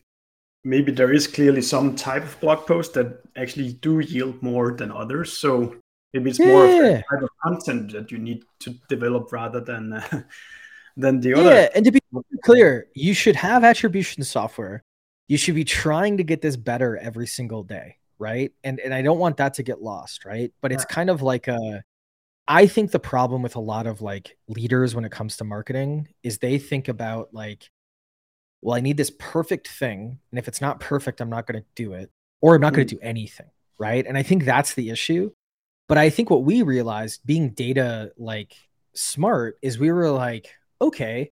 maybe 0.63 0.91
there 0.91 1.13
is 1.13 1.27
clearly 1.27 1.61
some 1.61 1.95
type 1.95 2.23
of 2.23 2.39
blog 2.41 2.65
post 2.65 2.93
that 2.95 3.21
actually 3.37 3.73
do 3.73 3.99
yield 3.99 4.41
more 4.41 4.73
than 4.73 4.91
others, 4.91 5.31
so 5.31 5.75
maybe 6.13 6.29
it's 6.31 6.39
more 6.39 6.65
of 6.65 6.71
Yeah. 6.75 6.81
the 6.81 7.03
type 7.09 7.23
of 7.23 7.29
content 7.45 7.91
that 7.93 8.11
you 8.11 8.17
need 8.17 8.43
to 8.61 8.75
develop 8.89 9.31
rather 9.31 9.61
than 9.61 9.93
uh, 9.93 10.23
than 10.97 11.21
the 11.21 11.29
yeah 11.29 11.37
other. 11.37 11.53
Yeah, 11.55 11.69
and 11.75 11.85
to 11.85 11.91
be 11.91 12.01
clear 12.43 12.87
you 12.93 13.13
should 13.13 13.35
have 13.35 13.63
attribution 13.63 14.23
software. 14.23 14.83
You 15.27 15.37
should 15.37 15.55
be 15.55 15.63
trying 15.63 16.17
to 16.17 16.23
get 16.23 16.41
this 16.41 16.57
better 16.57 16.97
every 16.97 17.27
single 17.27 17.63
day 17.63 17.95
right? 18.21 18.51
And 18.65 18.81
and 18.81 18.93
i 18.93 19.01
don't 19.01 19.17
want 19.17 19.37
that 19.37 19.53
to 19.53 19.63
get 19.63 19.81
lost 19.81 20.25
right? 20.25 20.51
But 20.61 20.73
it's 20.73 20.83
kind 20.83 21.09
of 21.09 21.21
like 21.21 21.47
a 21.47 21.81
I 22.51 22.65
think 22.65 22.89
the 22.89 22.99
problem 22.99 23.43
with 23.43 23.55
a 23.55 23.59
lot 23.59 23.85
of 23.85 24.01
like 24.01 24.35
leaders 24.47 24.95
when 24.95 25.05
it 25.05 25.11
comes 25.11 25.37
to 25.37 25.43
marketing 25.43 26.07
is 26.23 26.39
they 26.39 26.57
think 26.57 26.87
about 26.87 27.31
like, 27.31 27.69
well, 28.61 28.75
I 28.75 28.81
need 28.81 28.97
this 28.97 29.11
perfect 29.19 29.67
thing. 29.67 30.17
And 30.31 30.39
if 30.39 30.47
it's 30.47 30.59
not 30.59 30.79
perfect, 30.79 31.21
I'm 31.21 31.29
not 31.29 31.45
going 31.45 31.61
to 31.61 31.67
do 31.75 31.93
it 31.93 32.09
or 32.41 32.55
I'm 32.55 32.61
not 32.61 32.73
going 32.73 32.87
to 32.87 32.95
hmm. 32.95 32.99
do 32.99 33.07
anything. 33.07 33.51
Right. 33.77 34.05
And 34.05 34.17
I 34.17 34.23
think 34.23 34.43
that's 34.43 34.73
the 34.73 34.89
issue. 34.89 35.31
But 35.87 35.99
I 35.99 36.09
think 36.09 36.31
what 36.31 36.43
we 36.43 36.63
realized 36.63 37.21
being 37.23 37.51
data 37.51 38.11
like 38.17 38.55
smart 38.95 39.57
is 39.61 39.77
we 39.77 39.91
were 39.91 40.09
like, 40.09 40.49
okay, 40.81 41.31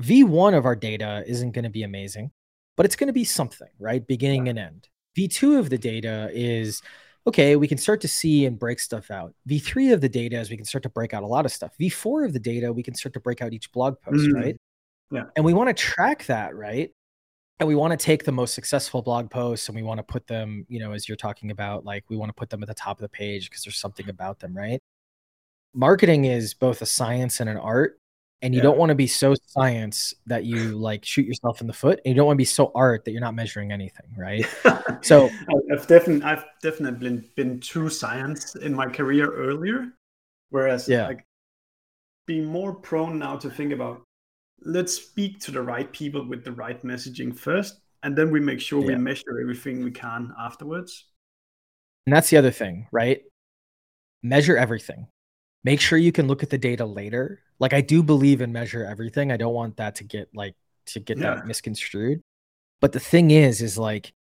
V1 0.00 0.56
of 0.56 0.64
our 0.64 0.76
data 0.76 1.22
isn't 1.26 1.52
going 1.52 1.64
to 1.64 1.70
be 1.70 1.82
amazing, 1.82 2.32
but 2.76 2.86
it's 2.86 2.96
going 2.96 3.08
to 3.08 3.12
be 3.12 3.24
something, 3.24 3.68
right? 3.78 4.06
Beginning 4.06 4.48
and 4.48 4.58
end. 4.58 4.88
V2 5.16 5.58
of 5.58 5.68
the 5.68 5.78
data 5.78 6.30
is 6.32 6.82
okay, 7.26 7.56
we 7.56 7.68
can 7.68 7.78
start 7.78 8.00
to 8.00 8.08
see 8.08 8.46
and 8.46 8.58
break 8.58 8.80
stuff 8.80 9.10
out. 9.10 9.34
V3 9.48 9.92
of 9.92 10.00
the 10.00 10.08
data 10.08 10.38
is 10.38 10.50
we 10.50 10.56
can 10.56 10.64
start 10.64 10.82
to 10.84 10.88
break 10.88 11.12
out 11.14 11.22
a 11.22 11.26
lot 11.26 11.44
of 11.44 11.52
stuff. 11.52 11.72
V4 11.80 12.26
of 12.26 12.32
the 12.32 12.40
data, 12.40 12.72
we 12.72 12.82
can 12.82 12.94
start 12.94 13.12
to 13.14 13.20
break 13.20 13.42
out 13.42 13.52
each 13.52 13.70
blog 13.72 14.00
post, 14.00 14.28
mm. 14.28 14.34
right? 14.34 14.56
Yeah. 15.10 15.24
And 15.36 15.44
we 15.44 15.52
want 15.52 15.68
to 15.68 15.74
track 15.74 16.26
that, 16.26 16.54
right? 16.54 16.90
And 17.58 17.68
we 17.68 17.74
want 17.74 17.90
to 17.90 18.02
take 18.02 18.24
the 18.24 18.32
most 18.32 18.54
successful 18.54 19.02
blog 19.02 19.30
posts 19.30 19.68
and 19.68 19.76
we 19.76 19.82
want 19.82 19.98
to 19.98 20.02
put 20.02 20.26
them, 20.26 20.64
you 20.68 20.80
know, 20.80 20.92
as 20.92 21.08
you're 21.08 21.16
talking 21.16 21.50
about, 21.50 21.84
like 21.84 22.04
we 22.08 22.16
want 22.16 22.30
to 22.30 22.34
put 22.34 22.48
them 22.48 22.62
at 22.62 22.68
the 22.68 22.74
top 22.74 22.96
of 22.96 23.02
the 23.02 23.08
page 23.08 23.50
because 23.50 23.64
there's 23.64 23.76
something 23.76 24.08
about 24.08 24.38
them, 24.38 24.56
right? 24.56 24.80
Marketing 25.74 26.24
is 26.24 26.54
both 26.54 26.80
a 26.80 26.86
science 26.86 27.38
and 27.38 27.50
an 27.50 27.58
art 27.58 27.99
and 28.42 28.54
you 28.54 28.58
yeah. 28.58 28.62
don't 28.62 28.78
want 28.78 28.88
to 28.88 28.94
be 28.94 29.06
so 29.06 29.34
science 29.46 30.14
that 30.26 30.44
you 30.44 30.78
like 30.78 31.04
shoot 31.04 31.26
yourself 31.26 31.60
in 31.60 31.66
the 31.66 31.72
foot 31.72 32.00
and 32.04 32.12
you 32.12 32.16
don't 32.16 32.26
want 32.26 32.36
to 32.36 32.40
be 32.40 32.44
so 32.44 32.72
art 32.74 33.04
that 33.04 33.12
you're 33.12 33.20
not 33.20 33.34
measuring 33.34 33.72
anything 33.72 34.06
right? 34.16 34.46
So 35.02 35.30
i've 35.72 35.86
definitely 35.86 36.22
i've 36.24 36.44
definitely 36.62 36.98
been 36.98 37.24
been 37.36 37.60
too 37.60 37.88
science 37.88 38.54
in 38.56 38.74
my 38.74 38.86
career 38.86 39.32
earlier 39.32 39.92
whereas 40.50 40.88
yeah. 40.88 41.06
like 41.06 41.24
being 42.26 42.44
more 42.44 42.74
prone 42.74 43.18
now 43.18 43.36
to 43.36 43.48
think 43.48 43.72
about 43.72 44.02
let's 44.62 44.92
speak 44.92 45.40
to 45.40 45.50
the 45.50 45.62
right 45.62 45.90
people 45.92 46.26
with 46.26 46.44
the 46.44 46.52
right 46.52 46.82
messaging 46.82 47.34
first 47.34 47.80
and 48.02 48.16
then 48.16 48.30
we 48.30 48.40
make 48.40 48.60
sure 48.60 48.80
yeah. 48.80 48.88
we 48.88 48.94
measure 48.96 49.40
everything 49.40 49.84
we 49.84 49.90
can 49.90 50.32
afterwards. 50.38 51.06
And 52.06 52.14
that's 52.14 52.30
the 52.30 52.36
other 52.36 52.50
thing 52.50 52.86
right? 52.92 53.22
Measure 54.22 54.56
everything 54.56 55.06
make 55.64 55.80
sure 55.80 55.98
you 55.98 56.12
can 56.12 56.26
look 56.26 56.42
at 56.42 56.50
the 56.50 56.58
data 56.58 56.84
later. 56.84 57.40
Like 57.58 57.72
I 57.72 57.80
do 57.80 58.02
believe 58.02 58.40
in 58.40 58.52
measure 58.52 58.84
everything. 58.84 59.30
I 59.32 59.36
don't 59.36 59.54
want 59.54 59.76
that 59.76 59.96
to 59.96 60.04
get 60.04 60.28
like 60.34 60.54
to 60.86 61.00
get 61.00 61.18
yeah. 61.18 61.34
that 61.34 61.46
misconstrued. 61.46 62.22
But 62.80 62.92
the 62.92 63.00
thing 63.00 63.30
is, 63.30 63.60
is 63.60 63.76
like 63.78 64.12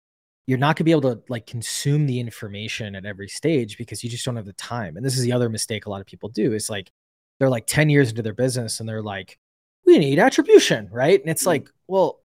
you're 0.48 0.58
not 0.58 0.76
gonna 0.76 0.86
be 0.86 0.92
able 0.92 1.16
to 1.16 1.22
like 1.30 1.46
consume 1.46 2.08
the 2.08 2.20
information 2.20 2.96
at 2.96 3.06
every 3.06 3.30
stage 3.30 3.78
because 3.78 4.04
you 4.04 4.10
just 4.10 4.26
don't 4.26 4.36
have 4.36 4.46
the 4.46 4.54
time. 4.54 4.98
And 4.98 5.06
this 5.06 5.18
is 5.18 5.24
the 5.24 5.32
other 5.32 5.50
mistake 5.50 5.86
a 5.86 5.90
lot 5.90 6.02
of 6.02 6.08
people 6.08 6.30
do 6.30 6.54
is 6.54 6.70
like 6.70 6.92
they're 7.40 7.50
like 7.50 7.68
10 7.68 7.90
years 7.90 8.10
into 8.10 8.22
their 8.22 8.34
business 8.34 8.80
and 8.80 8.90
they're 8.90 9.02
like, 9.02 9.40
we 9.86 9.98
need 9.98 10.20
attribution, 10.20 10.90
right? 10.92 11.20
And 11.22 11.30
it's 11.30 11.44
mm-hmm. 11.44 11.50
like, 11.50 11.70
well, 11.88 12.20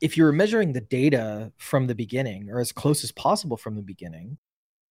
if 0.00 0.16
you're 0.16 0.32
measuring 0.32 0.72
the 0.72 0.80
data 0.80 1.52
from 1.58 1.86
the 1.86 1.94
beginning 1.94 2.50
or 2.50 2.60
as 2.60 2.70
close 2.70 3.02
as 3.02 3.12
possible 3.12 3.56
from 3.56 3.74
the 3.74 3.82
beginning, 3.82 4.38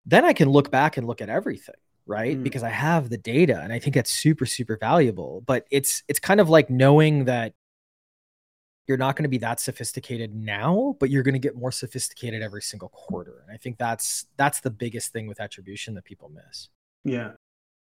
then 0.07 0.25
I 0.25 0.33
can 0.33 0.49
look 0.49 0.71
back 0.71 0.97
and 0.97 1.07
look 1.07 1.21
at 1.21 1.29
everything 1.29 1.75
right 2.07 2.39
mm. 2.39 2.43
because 2.43 2.63
i 2.63 2.69
have 2.69 3.11
the 3.11 3.19
data 3.19 3.61
and 3.63 3.73
i 3.73 3.79
think 3.79 3.95
that's 3.95 4.13
super 4.13 4.47
super 4.47 4.77
valuable 4.77 5.43
but 5.47 5.67
it's 5.71 6.03
it's 6.09 6.21
kind 6.21 6.41
of 6.41 6.49
like 6.49 6.71
knowing 6.71 7.25
that 7.25 7.53
you're 8.87 8.97
not 8.97 9.17
going 9.17 9.25
to 9.25 9.29
be 9.29 9.39
that 9.39 9.61
sophisticated 9.61 10.35
now 10.35 10.95
but 11.01 11.11
you're 11.11 11.23
going 11.23 11.35
to 11.35 11.41
get 11.41 11.57
more 11.57 11.73
sophisticated 11.73 12.43
every 12.43 12.63
single 12.63 12.89
quarter 12.89 13.43
and 13.47 13.53
i 13.53 13.59
think 13.59 13.77
that's 13.79 14.27
that's 14.37 14.61
the 14.61 14.71
biggest 14.71 15.13
thing 15.13 15.27
with 15.27 15.41
attribution 15.41 15.95
that 15.95 16.05
people 16.05 16.31
miss 16.31 16.69
yeah 17.05 17.33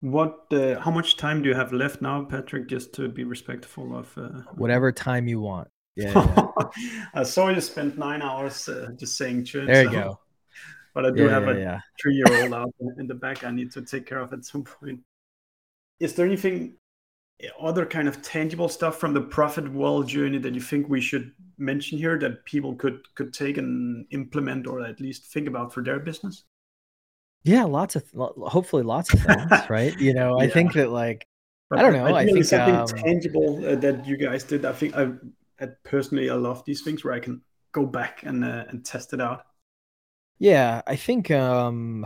what 0.01 0.45
uh, 0.51 0.79
how 0.79 0.91
much 0.91 1.17
time 1.17 1.41
do 1.41 1.49
you 1.49 1.55
have 1.55 1.73
left 1.73 2.01
now 2.01 2.23
patrick 2.23 2.67
just 2.67 2.93
to 2.93 3.09
be 3.09 3.23
respectful 3.23 3.97
of 3.97 4.17
uh, 4.17 4.29
whatever 4.55 4.91
time 4.91 5.27
you 5.27 5.41
want 5.41 5.67
yeah, 5.95 6.13
yeah. 6.13 7.03
i 7.13 7.23
saw 7.23 7.49
you 7.49 7.59
spent 7.59 7.97
nine 7.97 8.21
hours 8.21 8.69
uh, 8.69 8.89
just 8.95 9.17
saying 9.17 9.43
church 9.43 9.67
there 9.67 9.83
you 9.83 9.89
so. 9.89 9.93
go 9.93 10.19
but 10.97 11.05
I 11.05 11.11
do 11.11 11.25
yeah, 11.25 11.29
have 11.29 11.43
yeah, 11.43 11.51
a 11.51 11.59
yeah. 11.59 11.79
three-year-old 12.01 12.53
out 12.55 12.73
in 12.97 13.05
the 13.05 13.13
back. 13.13 13.43
I 13.43 13.51
need 13.51 13.71
to 13.73 13.83
take 13.83 14.07
care 14.07 14.17
of 14.17 14.33
at 14.33 14.43
some 14.43 14.63
point. 14.63 15.01
Is 15.99 16.15
there 16.15 16.25
anything, 16.25 16.73
other 17.61 17.85
kind 17.85 18.07
of 18.07 18.23
tangible 18.23 18.67
stuff 18.67 18.97
from 18.97 19.13
the 19.13 19.21
ProfitWell 19.21 20.07
journey 20.07 20.39
that 20.39 20.55
you 20.55 20.59
think 20.59 20.89
we 20.89 20.99
should 20.99 21.33
mention 21.59 21.99
here 21.99 22.17
that 22.17 22.43
people 22.45 22.73
could 22.73 22.97
could 23.13 23.31
take 23.31 23.59
and 23.59 24.07
implement, 24.09 24.65
or 24.65 24.83
at 24.83 24.99
least 24.99 25.31
think 25.31 25.47
about 25.47 25.71
for 25.71 25.83
their 25.83 25.99
business? 25.99 26.45
Yeah, 27.43 27.65
lots 27.65 27.95
of 27.95 28.03
hopefully 28.15 28.81
lots 28.81 29.13
of 29.13 29.21
things, 29.21 29.51
right? 29.69 29.95
You 29.99 30.15
know, 30.15 30.39
I 30.39 30.49
think 30.49 30.73
that 30.73 30.89
like 30.89 31.27
but 31.69 31.77
I 31.77 31.83
don't 31.83 31.93
know. 31.93 32.07
I, 32.07 32.21
I 32.21 32.25
think 32.25 32.43
something 32.43 32.75
um, 32.75 32.87
tangible 32.87 33.63
uh, 33.63 33.75
that 33.75 34.07
you 34.07 34.17
guys 34.17 34.43
did. 34.45 34.65
I 34.65 34.73
think 34.73 34.95
I, 34.95 35.11
I, 35.61 35.67
personally 35.83 36.31
I 36.31 36.33
love 36.33 36.65
these 36.65 36.81
things 36.81 37.03
where 37.03 37.13
I 37.13 37.19
can 37.19 37.41
go 37.71 37.85
back 37.85 38.23
and 38.23 38.43
uh, 38.43 38.65
and 38.69 38.83
test 38.83 39.13
it 39.13 39.21
out. 39.21 39.43
Yeah, 40.39 40.81
I 40.85 40.95
think 40.95 41.31
um, 41.31 42.05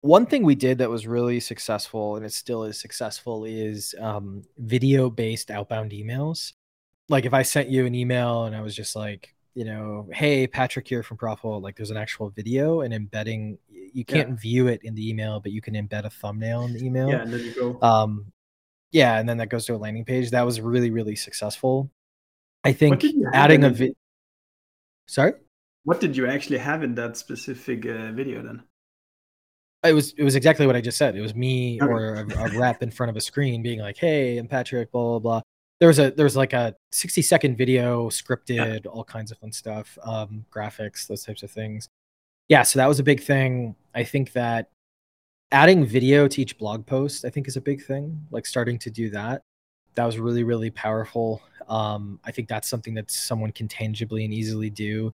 one 0.00 0.26
thing 0.26 0.44
we 0.44 0.56
did 0.56 0.78
that 0.78 0.90
was 0.90 1.06
really 1.06 1.38
successful, 1.38 2.16
and 2.16 2.26
it 2.26 2.32
still 2.32 2.64
is 2.64 2.80
successful, 2.80 3.44
is 3.44 3.94
um, 4.00 4.42
video 4.58 5.08
based 5.08 5.50
outbound 5.50 5.92
emails. 5.92 6.52
Like 7.08 7.24
if 7.24 7.34
I 7.34 7.42
sent 7.42 7.68
you 7.68 7.86
an 7.86 7.94
email 7.94 8.44
and 8.44 8.56
I 8.56 8.60
was 8.60 8.74
just 8.74 8.96
like, 8.96 9.34
you 9.54 9.64
know, 9.64 10.08
hey, 10.12 10.46
Patrick 10.46 10.88
here 10.88 11.02
from 11.02 11.18
ProfitWell, 11.18 11.62
like 11.62 11.76
there's 11.76 11.90
an 11.90 11.96
actual 11.96 12.30
video 12.30 12.80
and 12.80 12.92
embedding, 12.92 13.58
you 13.68 14.04
can't 14.04 14.30
yeah. 14.30 14.34
view 14.34 14.66
it 14.66 14.80
in 14.82 14.94
the 14.94 15.08
email, 15.08 15.38
but 15.38 15.52
you 15.52 15.60
can 15.60 15.74
embed 15.74 16.04
a 16.04 16.10
thumbnail 16.10 16.62
in 16.62 16.72
the 16.72 16.84
email. 16.84 17.08
Yeah, 17.08 17.22
and 17.22 17.32
then 17.32 17.40
you 17.40 17.54
go. 17.54 17.78
Um, 17.86 18.32
yeah, 18.90 19.18
and 19.18 19.28
then 19.28 19.38
that 19.38 19.48
goes 19.48 19.66
to 19.66 19.74
a 19.74 19.76
landing 19.76 20.04
page. 20.04 20.30
That 20.30 20.46
was 20.46 20.60
really, 20.60 20.90
really 20.90 21.16
successful. 21.16 21.90
I 22.64 22.72
think 22.72 23.04
adding 23.32 23.64
a 23.64 23.70
video. 23.70 23.94
Sorry? 25.06 25.34
What 25.84 26.00
did 26.00 26.16
you 26.16 26.26
actually 26.26 26.58
have 26.58 26.82
in 26.82 26.94
that 26.94 27.16
specific 27.16 27.84
uh, 27.86 28.12
video 28.12 28.42
then? 28.42 28.62
It 29.84 29.94
was 29.94 30.12
it 30.16 30.22
was 30.22 30.36
exactly 30.36 30.66
what 30.66 30.76
I 30.76 30.80
just 30.80 30.96
said. 30.96 31.16
It 31.16 31.20
was 31.20 31.34
me 31.34 31.80
okay. 31.82 31.90
or 31.90 32.14
a, 32.14 32.44
a 32.44 32.58
rep 32.58 32.82
in 32.84 32.90
front 32.90 33.10
of 33.10 33.16
a 33.16 33.20
screen 33.20 33.62
being 33.62 33.80
like, 33.80 33.96
"Hey, 33.96 34.38
I'm 34.38 34.46
Patrick." 34.46 34.92
Blah 34.92 35.02
blah 35.02 35.18
blah. 35.18 35.42
There 35.80 35.88
was 35.88 35.98
a 35.98 36.12
there 36.12 36.24
was 36.24 36.36
like 36.36 36.52
a 36.52 36.76
60 36.92 37.20
second 37.22 37.58
video, 37.58 38.08
scripted, 38.08 38.84
yeah. 38.84 38.90
all 38.90 39.02
kinds 39.02 39.32
of 39.32 39.38
fun 39.38 39.50
stuff, 39.50 39.98
um, 40.04 40.44
graphics, 40.54 41.08
those 41.08 41.24
types 41.24 41.42
of 41.42 41.50
things. 41.50 41.88
Yeah, 42.48 42.62
so 42.62 42.78
that 42.78 42.86
was 42.86 43.00
a 43.00 43.02
big 43.02 43.20
thing. 43.20 43.74
I 43.92 44.04
think 44.04 44.32
that 44.34 44.70
adding 45.50 45.84
video 45.84 46.28
to 46.28 46.40
each 46.40 46.58
blog 46.58 46.86
post, 46.86 47.24
I 47.24 47.30
think, 47.30 47.48
is 47.48 47.56
a 47.56 47.60
big 47.60 47.84
thing. 47.84 48.24
Like 48.30 48.46
starting 48.46 48.78
to 48.80 48.90
do 48.90 49.10
that, 49.10 49.42
that 49.96 50.04
was 50.04 50.16
really 50.20 50.44
really 50.44 50.70
powerful. 50.70 51.42
Um, 51.68 52.20
I 52.24 52.30
think 52.30 52.46
that's 52.46 52.68
something 52.68 52.94
that 52.94 53.10
someone 53.10 53.50
can 53.50 53.66
tangibly 53.66 54.24
and 54.24 54.32
easily 54.32 54.70
do 54.70 55.12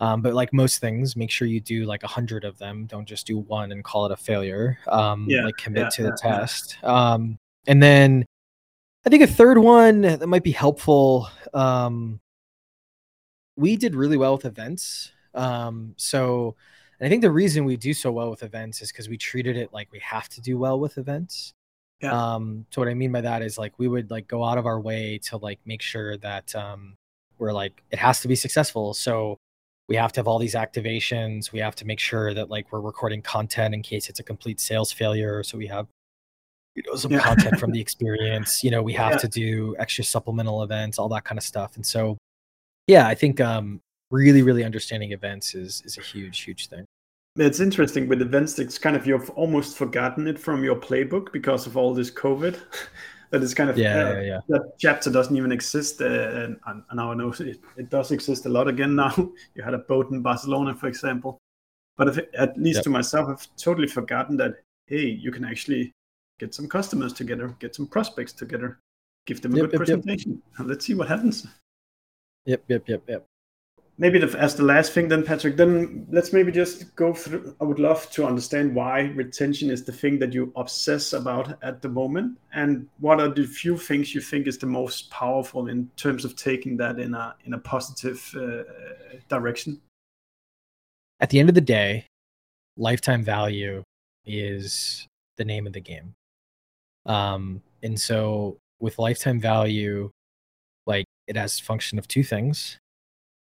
um, 0.00 0.20
but 0.20 0.34
like 0.34 0.52
most 0.52 0.80
things, 0.80 1.16
make 1.16 1.30
sure 1.30 1.48
you 1.48 1.60
do 1.60 1.84
like 1.84 2.02
a 2.02 2.08
hundred 2.08 2.44
of 2.44 2.58
them. 2.58 2.86
Don't 2.86 3.06
just 3.06 3.26
do 3.26 3.38
one 3.38 3.72
and 3.72 3.82
call 3.82 4.06
it 4.06 4.12
a 4.12 4.16
failure. 4.16 4.78
Um, 4.88 5.26
yeah, 5.28 5.44
like 5.44 5.56
commit 5.56 5.84
yeah, 5.84 5.88
to 5.90 6.02
the 6.02 6.08
yeah, 6.22 6.30
test. 6.30 6.78
Um, 6.82 7.38
and 7.66 7.82
then 7.82 8.24
I 9.06 9.08
think 9.08 9.22
a 9.22 9.26
third 9.26 9.58
one 9.58 10.02
that 10.02 10.26
might 10.28 10.42
be 10.42 10.52
helpful. 10.52 11.28
Um, 11.54 12.20
we 13.56 13.76
did 13.76 13.94
really 13.94 14.16
well 14.16 14.36
with 14.36 14.44
events. 14.44 15.12
Um, 15.34 15.94
so 15.96 16.56
I 17.00 17.08
think 17.08 17.22
the 17.22 17.30
reason 17.30 17.64
we 17.64 17.76
do 17.76 17.94
so 17.94 18.12
well 18.12 18.30
with 18.30 18.42
events 18.42 18.82
is 18.82 18.90
because 18.90 19.08
we 19.08 19.16
treated 19.16 19.56
it 19.56 19.72
like 19.72 19.90
we 19.92 20.00
have 20.00 20.28
to 20.30 20.40
do 20.40 20.58
well 20.58 20.78
with 20.78 20.98
events. 20.98 21.54
Yeah. 22.02 22.34
Um, 22.34 22.66
so 22.70 22.82
what 22.82 22.88
I 22.88 22.94
mean 22.94 23.12
by 23.12 23.22
that 23.22 23.42
is 23.42 23.56
like 23.56 23.78
we 23.78 23.88
would 23.88 24.10
like 24.10 24.28
go 24.28 24.44
out 24.44 24.58
of 24.58 24.66
our 24.66 24.80
way 24.80 25.18
to 25.24 25.38
like 25.38 25.58
make 25.64 25.80
sure 25.80 26.16
that 26.18 26.54
um, 26.54 26.96
we're 27.38 27.52
like 27.52 27.82
it 27.90 27.98
has 27.98 28.20
to 28.20 28.28
be 28.28 28.36
successful. 28.36 28.92
So 28.92 29.38
we 29.88 29.96
have 29.96 30.12
to 30.12 30.20
have 30.20 30.28
all 30.28 30.38
these 30.38 30.54
activations. 30.54 31.52
We 31.52 31.60
have 31.60 31.76
to 31.76 31.84
make 31.84 32.00
sure 32.00 32.34
that 32.34 32.50
like 32.50 32.70
we're 32.72 32.80
recording 32.80 33.22
content 33.22 33.74
in 33.74 33.82
case 33.82 34.08
it's 34.08 34.20
a 34.20 34.24
complete 34.24 34.60
sales 34.60 34.92
failure. 34.92 35.42
So 35.42 35.56
we 35.56 35.66
have 35.68 35.86
you 36.74 36.82
know 36.86 36.96
some 36.96 37.12
yeah. 37.12 37.20
content 37.20 37.58
from 37.58 37.72
the 37.72 37.80
experience. 37.86 38.64
You 38.64 38.70
know 38.70 38.82
we 38.82 38.92
have 38.94 39.12
yeah. 39.12 39.18
to 39.18 39.28
do 39.28 39.76
extra 39.78 40.04
supplemental 40.04 40.62
events 40.62 40.98
all 40.98 41.08
that 41.10 41.24
kind 41.24 41.38
of 41.38 41.44
stuff. 41.44 41.76
And 41.76 41.86
so 41.86 42.18
yeah 42.86 43.06
i 43.08 43.14
think 43.14 43.40
um 43.40 43.80
really 44.10 44.42
really 44.42 44.64
understanding 44.64 45.12
events 45.12 45.54
is 45.54 45.82
is 45.84 45.98
a 45.98 46.00
huge 46.00 46.40
huge 46.40 46.68
thing. 46.68 46.84
It's 47.36 47.60
interesting 47.60 48.08
with 48.08 48.22
events 48.22 48.58
it's 48.58 48.78
kind 48.78 48.96
of 48.96 49.06
you've 49.06 49.30
almost 49.30 49.76
forgotten 49.76 50.26
it 50.26 50.38
from 50.38 50.64
your 50.64 50.76
playbook 50.76 51.32
because 51.32 51.66
of 51.66 51.76
all 51.76 51.92
this 51.94 52.10
covid 52.10 52.58
that 53.30 53.42
is 53.42 53.54
kind 53.54 53.70
of 53.70 53.78
yeah, 53.78 54.08
uh, 54.08 54.12
yeah, 54.12 54.20
yeah, 54.20 54.40
that 54.48 54.72
chapter 54.78 55.10
doesn't 55.10 55.36
even 55.36 55.52
exist 55.52 56.00
uh, 56.00 56.04
and, 56.06 56.56
and, 56.66 56.82
now 56.94 57.12
i 57.12 57.14
know 57.14 57.32
it, 57.32 57.60
it, 57.76 57.90
does 57.90 58.10
exist 58.10 58.46
a 58.46 58.48
lot 58.48 58.68
again 58.68 58.94
now. 58.94 59.12
You 59.54 59.62
had 59.62 59.74
a 59.74 59.78
boat 59.78 60.10
in 60.10 60.22
barcelona 60.22 60.74
for 60.74 60.88
example. 60.88 61.38
But 61.96 62.08
if, 62.08 62.18
at 62.34 62.58
least 62.58 62.76
yep. 62.76 62.84
to 62.84 62.90
myself 62.90 63.28
i've 63.28 63.48
totally 63.56 63.88
forgotten 63.88 64.36
that 64.36 64.54
hey 64.86 65.06
you 65.06 65.30
can 65.30 65.44
actually 65.44 65.92
get 66.38 66.54
some 66.54 66.68
customers 66.68 67.12
together 67.12 67.54
get 67.58 67.74
some 67.74 67.86
prospects 67.86 68.32
together 68.32 68.78
give 69.26 69.42
them 69.42 69.54
a 69.54 69.56
yep, 69.56 69.64
good 69.64 69.72
yep, 69.72 69.78
presentation. 69.78 70.42
And 70.56 70.68
let's 70.68 70.86
see 70.86 70.94
what 70.94 71.08
happens. 71.08 71.46
Yep 72.46 72.62
yep 72.68 72.88
yep 72.88 73.02
yep 73.08 73.26
maybe 73.98 74.18
the, 74.18 74.38
as 74.38 74.54
the 74.54 74.62
last 74.62 74.92
thing 74.92 75.08
then 75.08 75.24
patrick 75.24 75.56
then 75.56 76.06
let's 76.10 76.32
maybe 76.32 76.52
just 76.52 76.94
go 76.96 77.14
through 77.14 77.54
i 77.60 77.64
would 77.64 77.78
love 77.78 78.08
to 78.10 78.26
understand 78.26 78.74
why 78.74 79.00
retention 79.14 79.70
is 79.70 79.84
the 79.84 79.92
thing 79.92 80.18
that 80.18 80.32
you 80.32 80.52
obsess 80.56 81.12
about 81.12 81.58
at 81.62 81.80
the 81.82 81.88
moment 81.88 82.38
and 82.56 82.88
what 82.98 83.20
are 83.20 83.28
the 83.28 83.44
few 83.44 83.76
things 83.76 84.14
you 84.14 84.20
think 84.20 84.46
is 84.46 84.58
the 84.58 84.66
most 84.66 85.10
powerful 85.10 85.68
in 85.68 85.88
terms 85.96 86.24
of 86.24 86.34
taking 86.36 86.76
that 86.76 86.98
in 86.98 87.14
a 87.14 87.34
in 87.44 87.52
a 87.52 87.58
positive 87.58 88.34
uh, 88.36 88.62
direction? 89.28 89.80
At 91.20 91.30
the 91.30 91.38
end 91.38 91.48
of 91.48 91.54
the 91.54 91.60
day 91.60 92.06
lifetime 92.76 93.22
value 93.22 93.82
is 94.24 95.06
the 95.36 95.44
name 95.44 95.66
of 95.66 95.72
the 95.72 95.80
game. 95.80 96.14
Um 97.04 97.62
and 97.82 98.00
so 98.00 98.58
with 98.80 98.98
lifetime 98.98 99.40
value 99.40 100.10
like 100.86 101.04
it 101.26 101.36
has 101.36 101.60
function 101.60 101.98
of 101.98 102.08
two 102.08 102.22
things 102.22 102.78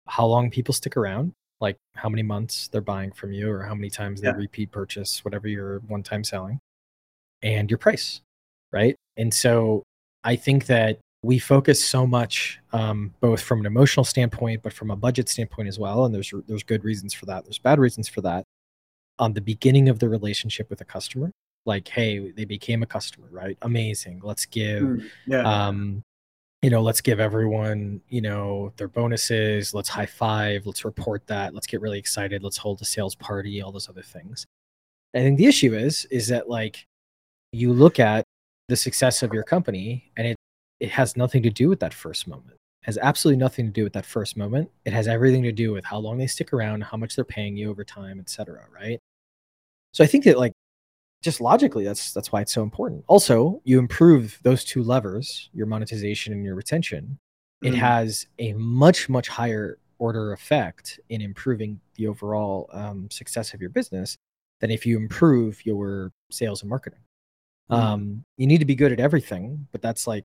how 0.07 0.26
long 0.26 0.50
people 0.50 0.74
stick 0.74 0.96
around, 0.96 1.32
like 1.61 1.76
how 1.94 2.09
many 2.09 2.22
months 2.22 2.68
they're 2.68 2.80
buying 2.80 3.12
from 3.12 3.32
you 3.32 3.50
or 3.50 3.62
how 3.62 3.74
many 3.74 3.90
times 3.90 4.20
they 4.20 4.28
yeah. 4.28 4.34
repeat 4.34 4.70
purchase, 4.70 5.24
whatever 5.24 5.48
you're 5.48 5.78
one 5.80 6.02
time 6.02 6.24
selling, 6.24 6.59
and 7.42 7.70
your 7.70 7.78
price, 7.78 8.20
right? 8.72 8.96
And 9.16 9.32
so 9.32 9.82
I 10.24 10.36
think 10.36 10.66
that 10.66 10.98
we 11.22 11.38
focus 11.38 11.82
so 11.82 12.07
much, 12.07 12.61
um, 12.72 13.14
both 13.20 13.40
from 13.40 13.61
an 13.61 13.66
emotional 13.66 14.05
standpoint, 14.05 14.62
but 14.62 14.72
from 14.72 14.90
a 14.90 14.96
budget 14.96 15.28
standpoint 15.28 15.68
as 15.68 15.78
well. 15.78 16.05
And 16.05 16.14
there's 16.14 16.32
there's 16.46 16.62
good 16.62 16.84
reasons 16.84 17.14
for 17.14 17.26
that. 17.26 17.44
There's 17.44 17.59
bad 17.59 17.78
reasons 17.78 18.09
for 18.09 18.20
that. 18.20 18.44
On 19.18 19.32
the 19.32 19.40
beginning 19.40 19.88
of 19.88 20.00
the 20.00 20.09
relationship 20.09 20.68
with 20.68 20.80
a 20.80 20.84
customer, 20.84 21.30
like, 21.64 21.88
hey, 21.88 22.30
they 22.32 22.44
became 22.44 22.82
a 22.82 22.86
customer, 22.86 23.28
right? 23.30 23.57
Amazing. 23.62 24.20
Let's 24.22 24.44
give 24.44 24.82
mm, 24.82 25.11
yeah. 25.26 25.42
um, 25.42 26.02
you 26.64 26.70
know, 26.70 26.80
let's 26.80 27.02
give 27.02 27.20
everyone, 27.20 28.00
you 28.08 28.22
know, 28.22 28.72
their 28.78 28.88
bonuses, 28.88 29.74
let's 29.74 29.90
high 29.90 30.06
five, 30.06 30.64
let's 30.64 30.82
report 30.82 31.26
that, 31.26 31.52
let's 31.52 31.66
get 31.66 31.82
really 31.82 31.98
excited, 31.98 32.42
let's 32.42 32.56
hold 32.56 32.80
a 32.80 32.86
sales 32.86 33.14
party, 33.14 33.60
all 33.60 33.70
those 33.70 33.90
other 33.90 34.00
things. 34.00 34.46
I 35.14 35.18
think 35.18 35.36
the 35.36 35.44
issue 35.44 35.74
is, 35.74 36.06
is 36.06 36.28
that 36.28 36.48
like 36.48 36.86
you 37.52 37.70
look 37.70 38.00
at 38.00 38.24
the 38.68 38.76
success 38.76 39.22
of 39.22 39.34
your 39.34 39.42
company 39.42 40.10
and 40.16 40.26
it 40.26 40.36
it 40.80 40.90
has 40.90 41.18
nothing 41.18 41.42
to 41.42 41.50
do 41.50 41.68
with 41.68 41.80
that 41.80 41.92
first 41.92 42.26
moment. 42.26 42.56
It 42.82 42.86
has 42.86 42.96
absolutely 42.96 43.40
nothing 43.40 43.66
to 43.66 43.72
do 43.72 43.84
with 43.84 43.92
that 43.92 44.06
first 44.06 44.34
moment. 44.34 44.70
It 44.86 44.94
has 44.94 45.06
everything 45.06 45.42
to 45.42 45.52
do 45.52 45.70
with 45.70 45.84
how 45.84 45.98
long 45.98 46.16
they 46.16 46.26
stick 46.26 46.54
around, 46.54 46.82
how 46.82 46.96
much 46.96 47.14
they're 47.14 47.26
paying 47.26 47.58
you 47.58 47.68
over 47.68 47.84
time, 47.84 48.18
etc. 48.18 48.64
Right. 48.74 48.98
So 49.92 50.02
I 50.02 50.06
think 50.06 50.24
that 50.24 50.38
like 50.38 50.52
just 51.25 51.41
logically 51.41 51.85
that's 51.85 52.12
that's 52.12 52.31
why 52.31 52.43
it's 52.43 52.53
so 52.53 52.62
important. 52.62 53.03
Also 53.09 53.61
you 53.64 53.79
improve 53.79 54.39
those 54.43 54.62
two 54.62 54.83
levers 54.83 55.49
your 55.53 55.66
monetization 55.66 56.33
and 56.33 56.45
your 56.45 56.55
retention. 56.55 57.18
Mm. 57.64 57.68
it 57.68 57.75
has 57.77 58.27
a 58.39 58.53
much 58.53 59.09
much 59.09 59.29
higher 59.29 59.79
order 59.99 60.33
effect 60.33 61.01
in 61.09 61.22
improving 61.22 61.81
the 61.95 62.07
overall 62.07 62.68
um, 62.72 63.09
success 63.11 63.55
of 63.55 63.61
your 63.61 63.70
business 63.70 64.18
than 64.61 64.70
if 64.70 64.85
you 64.85 64.99
improve 64.99 65.64
your 65.64 66.12
sales 66.31 66.61
and 66.61 66.68
marketing. 66.68 67.01
Mm. 67.70 67.77
um, 67.77 68.25
you 68.37 68.47
need 68.47 68.59
to 68.59 68.66
be 68.66 68.75
good 68.75 68.93
at 68.93 69.01
everything 69.01 69.66
but 69.72 69.81
that's 69.81 70.07
like 70.07 70.25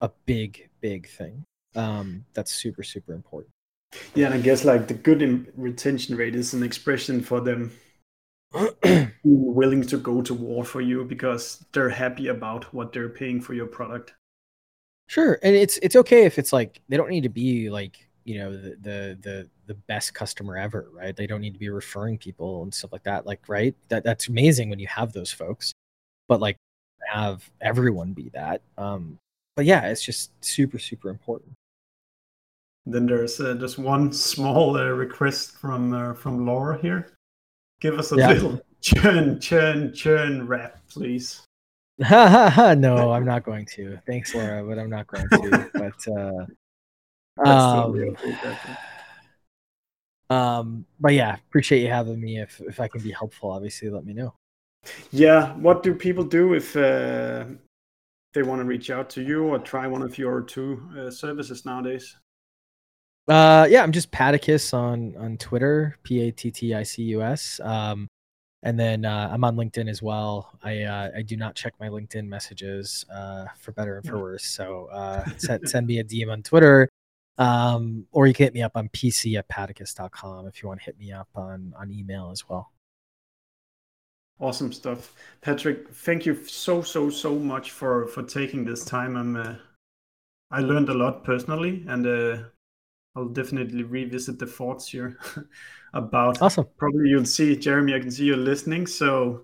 a 0.00 0.10
big 0.26 0.68
big 0.80 1.08
thing. 1.08 1.44
Um, 1.76 2.24
that's 2.34 2.52
super 2.52 2.82
super 2.82 3.14
important. 3.14 3.52
Yeah 4.16 4.26
and 4.26 4.34
i 4.34 4.40
guess 4.40 4.64
like 4.64 4.88
the 4.88 4.94
good 4.94 5.52
retention 5.56 6.16
rate 6.16 6.34
is 6.34 6.52
an 6.54 6.64
expression 6.64 7.20
for 7.20 7.40
them 7.40 7.70
willing 9.24 9.82
to 9.82 9.96
go 9.96 10.22
to 10.22 10.34
war 10.34 10.64
for 10.64 10.80
you 10.80 11.04
because 11.04 11.64
they're 11.72 11.88
happy 11.88 12.28
about 12.28 12.72
what 12.72 12.92
they're 12.92 13.08
paying 13.08 13.40
for 13.40 13.54
your 13.54 13.66
product. 13.66 14.14
Sure, 15.06 15.38
and 15.42 15.54
it's 15.54 15.78
it's 15.78 15.96
okay 15.96 16.24
if 16.24 16.38
it's 16.38 16.52
like 16.52 16.80
they 16.88 16.96
don't 16.96 17.10
need 17.10 17.24
to 17.24 17.28
be 17.28 17.68
like 17.68 18.08
you 18.24 18.38
know 18.38 18.52
the 18.52 18.70
the 18.80 19.18
the, 19.20 19.48
the 19.66 19.74
best 19.74 20.14
customer 20.14 20.56
ever, 20.56 20.88
right? 20.92 21.14
They 21.14 21.26
don't 21.26 21.40
need 21.40 21.52
to 21.52 21.58
be 21.58 21.68
referring 21.68 22.18
people 22.18 22.62
and 22.62 22.72
stuff 22.72 22.92
like 22.92 23.02
that. 23.04 23.26
Like 23.26 23.48
right, 23.48 23.74
that 23.88 24.04
that's 24.04 24.28
amazing 24.28 24.70
when 24.70 24.78
you 24.78 24.86
have 24.86 25.12
those 25.12 25.32
folks, 25.32 25.72
but 26.28 26.40
like 26.40 26.56
have 27.12 27.48
everyone 27.60 28.12
be 28.12 28.30
that. 28.30 28.62
Um, 28.78 29.18
but 29.56 29.66
yeah, 29.66 29.88
it's 29.88 30.02
just 30.02 30.30
super 30.44 30.78
super 30.78 31.10
important. 31.10 31.52
Then 32.86 33.06
there's 33.06 33.40
uh, 33.40 33.54
just 33.54 33.78
one 33.78 34.12
small 34.12 34.76
uh, 34.76 34.84
request 34.88 35.56
from 35.58 35.92
uh, 35.92 36.14
from 36.14 36.46
Laura 36.46 36.80
here. 36.80 37.13
Give 37.84 37.98
us 37.98 38.12
a 38.12 38.16
yeah. 38.16 38.28
little 38.32 38.62
churn, 38.80 39.38
churn, 39.38 39.92
churn 39.92 40.46
rap, 40.46 40.78
please. 40.88 41.42
no, 41.98 43.12
I'm 43.12 43.26
not 43.26 43.44
going 43.44 43.66
to. 43.74 43.98
Thanks, 44.06 44.34
Laura, 44.34 44.64
but 44.64 44.78
I'm 44.78 44.88
not 44.88 45.06
going 45.06 45.28
to. 45.28 45.70
but 45.74 47.46
uh, 47.46 47.46
um, 47.46 48.16
um, 50.30 50.86
but 50.98 51.12
yeah, 51.12 51.36
appreciate 51.46 51.82
you 51.82 51.90
having 51.90 52.18
me. 52.18 52.40
If 52.40 52.58
if 52.62 52.80
I 52.80 52.88
can 52.88 53.02
be 53.02 53.12
helpful, 53.12 53.50
obviously, 53.50 53.90
let 53.90 54.06
me 54.06 54.14
know. 54.14 54.32
Yeah, 55.10 55.52
what 55.56 55.82
do 55.82 55.94
people 55.94 56.24
do 56.24 56.54
if 56.54 56.74
uh, 56.74 57.44
they 58.32 58.42
want 58.44 58.62
to 58.62 58.64
reach 58.64 58.88
out 58.88 59.10
to 59.10 59.22
you 59.22 59.44
or 59.44 59.58
try 59.58 59.86
one 59.86 60.00
of 60.00 60.16
your 60.16 60.40
two 60.40 60.88
uh, 60.98 61.10
services 61.10 61.66
nowadays? 61.66 62.16
Uh, 63.26 63.66
yeah, 63.70 63.82
I'm 63.82 63.92
just 63.92 64.10
Patticus 64.10 64.74
on 64.74 65.16
on 65.16 65.38
Twitter, 65.38 65.96
P 66.02 66.28
A 66.28 66.30
T 66.30 66.50
T 66.50 66.74
I 66.74 66.82
C 66.82 67.02
U 67.04 67.22
S. 67.22 67.60
Um, 67.62 68.08
and 68.64 68.80
then 68.80 69.04
uh, 69.04 69.28
I'm 69.30 69.44
on 69.44 69.56
LinkedIn 69.56 69.88
as 69.88 70.02
well. 70.02 70.58
I 70.62 70.82
uh, 70.82 71.10
I 71.16 71.22
do 71.22 71.36
not 71.36 71.54
check 71.54 71.74
my 71.78 71.88
LinkedIn 71.88 72.26
messages 72.26 73.04
uh, 73.14 73.44
for 73.58 73.72
better 73.72 73.98
and 73.98 74.06
for 74.06 74.18
worse. 74.18 74.44
So 74.44 74.86
uh, 74.86 75.24
send 75.36 75.68
send 75.68 75.86
me 75.86 75.98
a 75.98 76.04
DM 76.04 76.32
on 76.32 76.42
Twitter, 76.42 76.88
um, 77.38 78.06
or 78.10 78.26
you 78.26 78.34
can 78.34 78.44
hit 78.44 78.54
me 78.54 78.62
up 78.62 78.72
on 78.74 78.88
PC 78.88 79.38
at 79.38 79.48
patticus.com 79.48 80.46
if 80.46 80.62
you 80.62 80.68
want 80.68 80.80
to 80.80 80.86
hit 80.86 80.98
me 80.98 81.12
up 81.12 81.28
on 81.34 81.74
on 81.78 81.92
email 81.92 82.30
as 82.30 82.48
well. 82.48 82.72
Awesome 84.40 84.72
stuff, 84.72 85.14
Patrick. 85.42 85.90
Thank 85.90 86.26
you 86.26 86.44
so 86.46 86.82
so 86.82 87.10
so 87.10 87.38
much 87.38 87.70
for 87.70 88.06
for 88.08 88.22
taking 88.22 88.64
this 88.64 88.84
time. 88.84 89.16
I'm 89.16 89.36
uh, 89.36 89.54
I 90.50 90.60
learned 90.60 90.88
a 90.88 90.94
lot 90.94 91.22
personally, 91.22 91.84
and 91.86 92.06
uh, 92.06 92.38
I'll 93.16 93.28
definitely 93.28 93.84
revisit 93.84 94.38
the 94.38 94.46
thoughts 94.46 94.88
here 94.88 95.18
about. 95.94 96.42
Awesome. 96.42 96.66
Probably 96.76 97.10
you'll 97.10 97.24
see, 97.24 97.56
Jeremy. 97.56 97.94
I 97.94 98.00
can 98.00 98.10
see 98.10 98.24
you're 98.24 98.36
listening, 98.36 98.86
so 98.86 99.42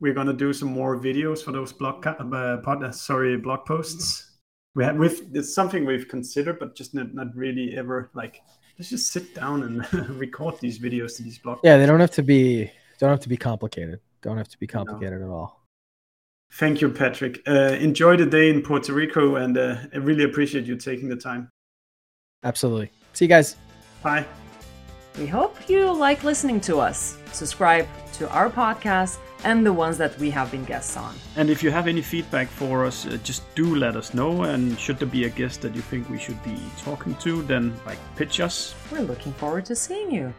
we're 0.00 0.14
gonna 0.14 0.32
do 0.32 0.52
some 0.52 0.68
more 0.68 0.96
videos 0.98 1.42
for 1.42 1.52
those 1.52 1.72
blog 1.72 2.06
uh, 2.06 2.58
pod, 2.58 2.84
uh, 2.84 2.92
sorry 2.92 3.36
blog 3.36 3.64
posts. 3.66 4.30
We 4.74 4.84
have 4.84 4.96
with 4.96 5.34
it's 5.34 5.54
something 5.54 5.84
we've 5.84 6.08
considered, 6.08 6.58
but 6.58 6.74
just 6.74 6.94
not, 6.94 7.14
not 7.14 7.34
really 7.34 7.76
ever 7.76 8.10
like 8.14 8.42
let's 8.78 8.90
just 8.90 9.12
sit 9.12 9.34
down 9.34 9.62
and 9.62 10.10
record 10.18 10.58
these 10.60 10.78
videos 10.78 11.16
to 11.16 11.22
these 11.22 11.38
blog. 11.38 11.58
Yeah, 11.62 11.76
they 11.76 11.86
don't 11.86 12.00
have 12.00 12.12
to 12.12 12.22
be 12.22 12.70
don't 12.98 13.10
have 13.10 13.20
to 13.20 13.28
be 13.28 13.36
complicated. 13.36 14.00
Don't 14.22 14.38
have 14.38 14.48
to 14.48 14.58
be 14.58 14.66
complicated 14.66 15.20
no. 15.20 15.26
at 15.26 15.30
all. 15.30 15.66
Thank 16.54 16.80
you, 16.80 16.90
Patrick. 16.90 17.40
Uh, 17.46 17.76
enjoy 17.80 18.16
the 18.16 18.26
day 18.26 18.50
in 18.50 18.62
Puerto 18.62 18.92
Rico, 18.92 19.36
and 19.36 19.56
uh, 19.56 19.76
I 19.92 19.96
really 19.96 20.24
appreciate 20.24 20.66
you 20.66 20.76
taking 20.76 21.08
the 21.08 21.16
time. 21.16 21.48
Absolutely. 22.44 22.90
See 23.12 23.26
you 23.26 23.28
guys. 23.28 23.56
Bye. 24.02 24.26
We 25.18 25.26
hope 25.26 25.68
you 25.68 25.92
like 25.92 26.24
listening 26.24 26.60
to 26.62 26.78
us. 26.78 27.18
Subscribe 27.32 27.86
to 28.14 28.30
our 28.30 28.48
podcast 28.48 29.18
and 29.44 29.66
the 29.66 29.72
ones 29.72 29.98
that 29.98 30.18
we 30.18 30.30
have 30.30 30.50
been 30.50 30.64
guests 30.64 30.96
on. 30.96 31.14
And 31.36 31.50
if 31.50 31.62
you 31.62 31.70
have 31.70 31.86
any 31.86 32.00
feedback 32.00 32.48
for 32.48 32.86
us, 32.86 33.06
uh, 33.06 33.18
just 33.22 33.42
do 33.54 33.74
let 33.74 33.96
us 33.96 34.14
know. 34.14 34.42
And 34.44 34.78
should 34.78 34.98
there 34.98 35.08
be 35.08 35.24
a 35.24 35.28
guest 35.28 35.60
that 35.62 35.74
you 35.74 35.82
think 35.82 36.08
we 36.08 36.18
should 36.18 36.42
be 36.42 36.58
talking 36.78 37.14
to, 37.16 37.42
then 37.42 37.74
like 37.84 37.98
pitch 38.16 38.40
us. 38.40 38.74
We're 38.90 39.00
looking 39.00 39.32
forward 39.34 39.66
to 39.66 39.76
seeing 39.76 40.10
you. 40.10 40.32